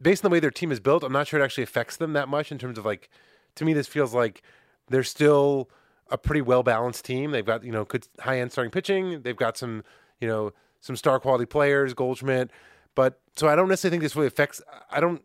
based 0.00 0.24
on 0.24 0.30
the 0.30 0.32
way 0.32 0.40
their 0.40 0.52
team 0.52 0.70
is 0.70 0.78
built, 0.78 1.02
I'm 1.02 1.12
not 1.12 1.26
sure 1.26 1.40
it 1.40 1.44
actually 1.44 1.64
affects 1.64 1.96
them 1.96 2.12
that 2.12 2.28
much 2.28 2.52
in 2.52 2.58
terms 2.58 2.78
of 2.78 2.86
like 2.86 3.08
to 3.56 3.64
me 3.64 3.72
this 3.72 3.88
feels 3.88 4.14
like 4.14 4.42
they're 4.88 5.02
still 5.02 5.68
a 6.10 6.18
pretty 6.18 6.40
well 6.40 6.62
balanced 6.62 7.04
team. 7.04 7.30
They've 7.30 7.44
got, 7.44 7.64
you 7.64 7.72
know, 7.72 7.84
good 7.84 8.06
high 8.20 8.40
end 8.40 8.52
starting 8.52 8.70
pitching, 8.70 9.22
they've 9.22 9.36
got 9.36 9.56
some, 9.56 9.84
you 10.20 10.28
know, 10.28 10.52
some 10.80 10.96
star 10.96 11.18
quality 11.20 11.46
players, 11.46 11.94
Goldschmidt. 11.94 12.50
But 12.94 13.20
so 13.36 13.48
I 13.48 13.54
don't 13.54 13.68
necessarily 13.68 13.94
think 13.94 14.02
this 14.02 14.16
really 14.16 14.28
affects 14.28 14.60
I 14.90 15.00
don't 15.00 15.22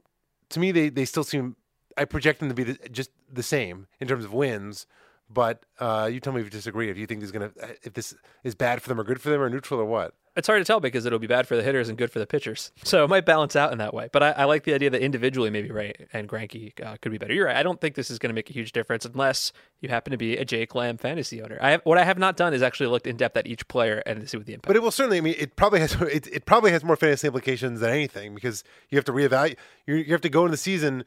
to 0.54 0.60
me 0.60 0.72
they 0.72 0.90
they 0.90 1.06
still 1.06 1.24
seem 1.24 1.56
I 1.98 2.06
project 2.06 2.40
them 2.40 2.50
to 2.50 2.56
be 2.56 2.64
the, 2.64 2.90
just 2.90 3.12
the 3.32 3.44
same 3.44 3.88
in 4.00 4.08
terms 4.08 4.26
of 4.26 4.34
wins. 4.34 4.88
But 5.30 5.64
uh, 5.80 6.10
you 6.12 6.20
tell 6.20 6.34
me 6.34 6.42
if 6.42 6.46
you 6.46 6.52
disagree. 6.52 6.90
If 6.90 6.98
you 6.98 7.08
think 7.08 7.22
this 7.22 7.28
is 7.28 7.32
gonna, 7.32 7.52
if 7.82 7.94
this 7.94 8.16
is 8.44 8.56
bad 8.56 8.82
for 8.82 8.90
them 8.90 9.00
or 9.00 9.04
good 9.04 9.22
for 9.22 9.30
them 9.30 9.42
or 9.42 9.50
neutral 9.50 9.80
or 9.80 9.86
what? 9.86 10.14
It's 10.36 10.48
hard 10.48 10.62
to 10.62 10.66
tell 10.66 10.80
because 10.80 11.06
it'll 11.06 11.20
be 11.20 11.28
bad 11.28 11.48
for 11.48 11.56
the 11.56 11.62
hitters 11.62 11.90
and 11.90 11.98
good 11.98 12.12
for 12.12 12.18
the 12.18 12.26
pitchers. 12.26 12.72
So 12.84 13.04
it 13.04 13.08
might 13.08 13.26
balance 13.26 13.56
out 13.56 13.72
in 13.72 13.78
that 13.78 13.94
way. 13.94 14.10
But 14.12 14.24
I, 14.24 14.32
I 14.32 14.44
like 14.46 14.64
the 14.64 14.74
idea 14.74 14.90
that 14.90 15.02
individually, 15.02 15.52
maybe 15.52 15.70
Ray 15.70 15.94
and 16.12 16.28
Greinke 16.28 16.74
uh, 16.84 16.98
could 17.02 17.12
be 17.12 17.20
better. 17.20 17.34
You're 17.34 17.46
right. 17.46 17.56
I 17.56 17.62
don't 17.62 17.80
think 17.80 17.94
this 17.94 18.10
is 18.10 18.18
going 18.18 18.30
to 18.30 18.34
make 18.34 18.50
a 18.50 18.54
huge 18.54 18.72
difference 18.72 19.06
unless 19.06 19.54
you 19.80 19.90
happen 19.90 20.10
to 20.10 20.18
be 20.18 20.36
a 20.38 20.46
Jake 20.46 20.74
Lamb 20.74 20.98
fantasy 20.98 21.42
owner. 21.42 21.60
I 21.62 21.72
have, 21.72 21.82
what 21.84 22.00
I 22.00 22.04
have 22.04 22.18
not 22.18 22.36
done 22.36 22.54
is 22.54 22.64
actually 22.64 22.88
looked 22.88 23.06
in 23.06 23.16
depth 23.16 23.38
at 23.38 23.46
each 23.46 23.68
player 23.68 24.02
and 24.08 24.28
see 24.28 24.38
what 24.38 24.48
the 24.48 24.54
impact. 24.54 24.68
But 24.68 24.76
it 24.76 24.82
will 24.82 24.92
certainly. 24.92 25.20
I 25.20 25.22
mean, 25.22 25.36
it 25.38 25.56
probably 25.56 25.80
has. 25.80 25.94
It, 26.14 26.28
it 26.28 26.46
probably 26.46 26.72
has 26.72 26.84
more 26.84 26.96
fantasy 26.96 27.28
implications 27.28 27.80
than 27.80 27.90
anything 27.90 28.36
because 28.36 28.64
you 28.90 28.98
have 28.98 29.06
to 29.06 29.12
reevaluate. 29.12 29.56
You, 29.88 29.96
you 29.96 30.12
have 30.12 30.22
to 30.22 30.30
go 30.30 30.42
into 30.42 30.52
the 30.52 30.58
season 30.58 31.06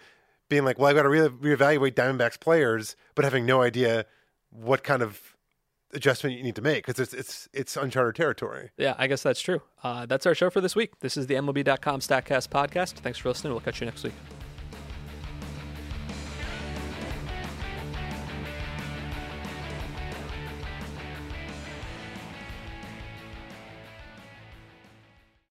being 0.48 0.64
like, 0.64 0.78
well, 0.78 0.88
I've 0.88 0.96
got 0.96 1.02
to 1.02 1.08
re- 1.08 1.28
reevaluate 1.28 1.94
Diamondbacks 1.94 2.40
players, 2.40 2.96
but 3.14 3.24
having 3.24 3.46
no 3.46 3.62
idea 3.62 4.06
what 4.50 4.82
kind 4.82 5.02
of 5.02 5.35
adjustment 5.92 6.36
you 6.36 6.42
need 6.42 6.56
to 6.56 6.62
make 6.62 6.84
because 6.86 7.00
it's 7.00 7.14
it's 7.14 7.48
it's 7.52 7.76
uncharted 7.76 8.14
territory. 8.14 8.70
Yeah, 8.76 8.94
I 8.98 9.06
guess 9.06 9.22
that's 9.22 9.40
true. 9.40 9.62
Uh, 9.82 10.06
that's 10.06 10.26
our 10.26 10.34
show 10.34 10.50
for 10.50 10.60
this 10.60 10.74
week. 10.76 11.00
This 11.00 11.16
is 11.16 11.26
the 11.26 11.34
MLB.com 11.34 12.00
Statcast 12.00 12.48
podcast. 12.48 12.94
Thanks 12.94 13.18
for 13.18 13.28
listening. 13.28 13.52
We'll 13.52 13.60
catch 13.60 13.80
you 13.80 13.86
next 13.86 14.04
week. 14.04 14.14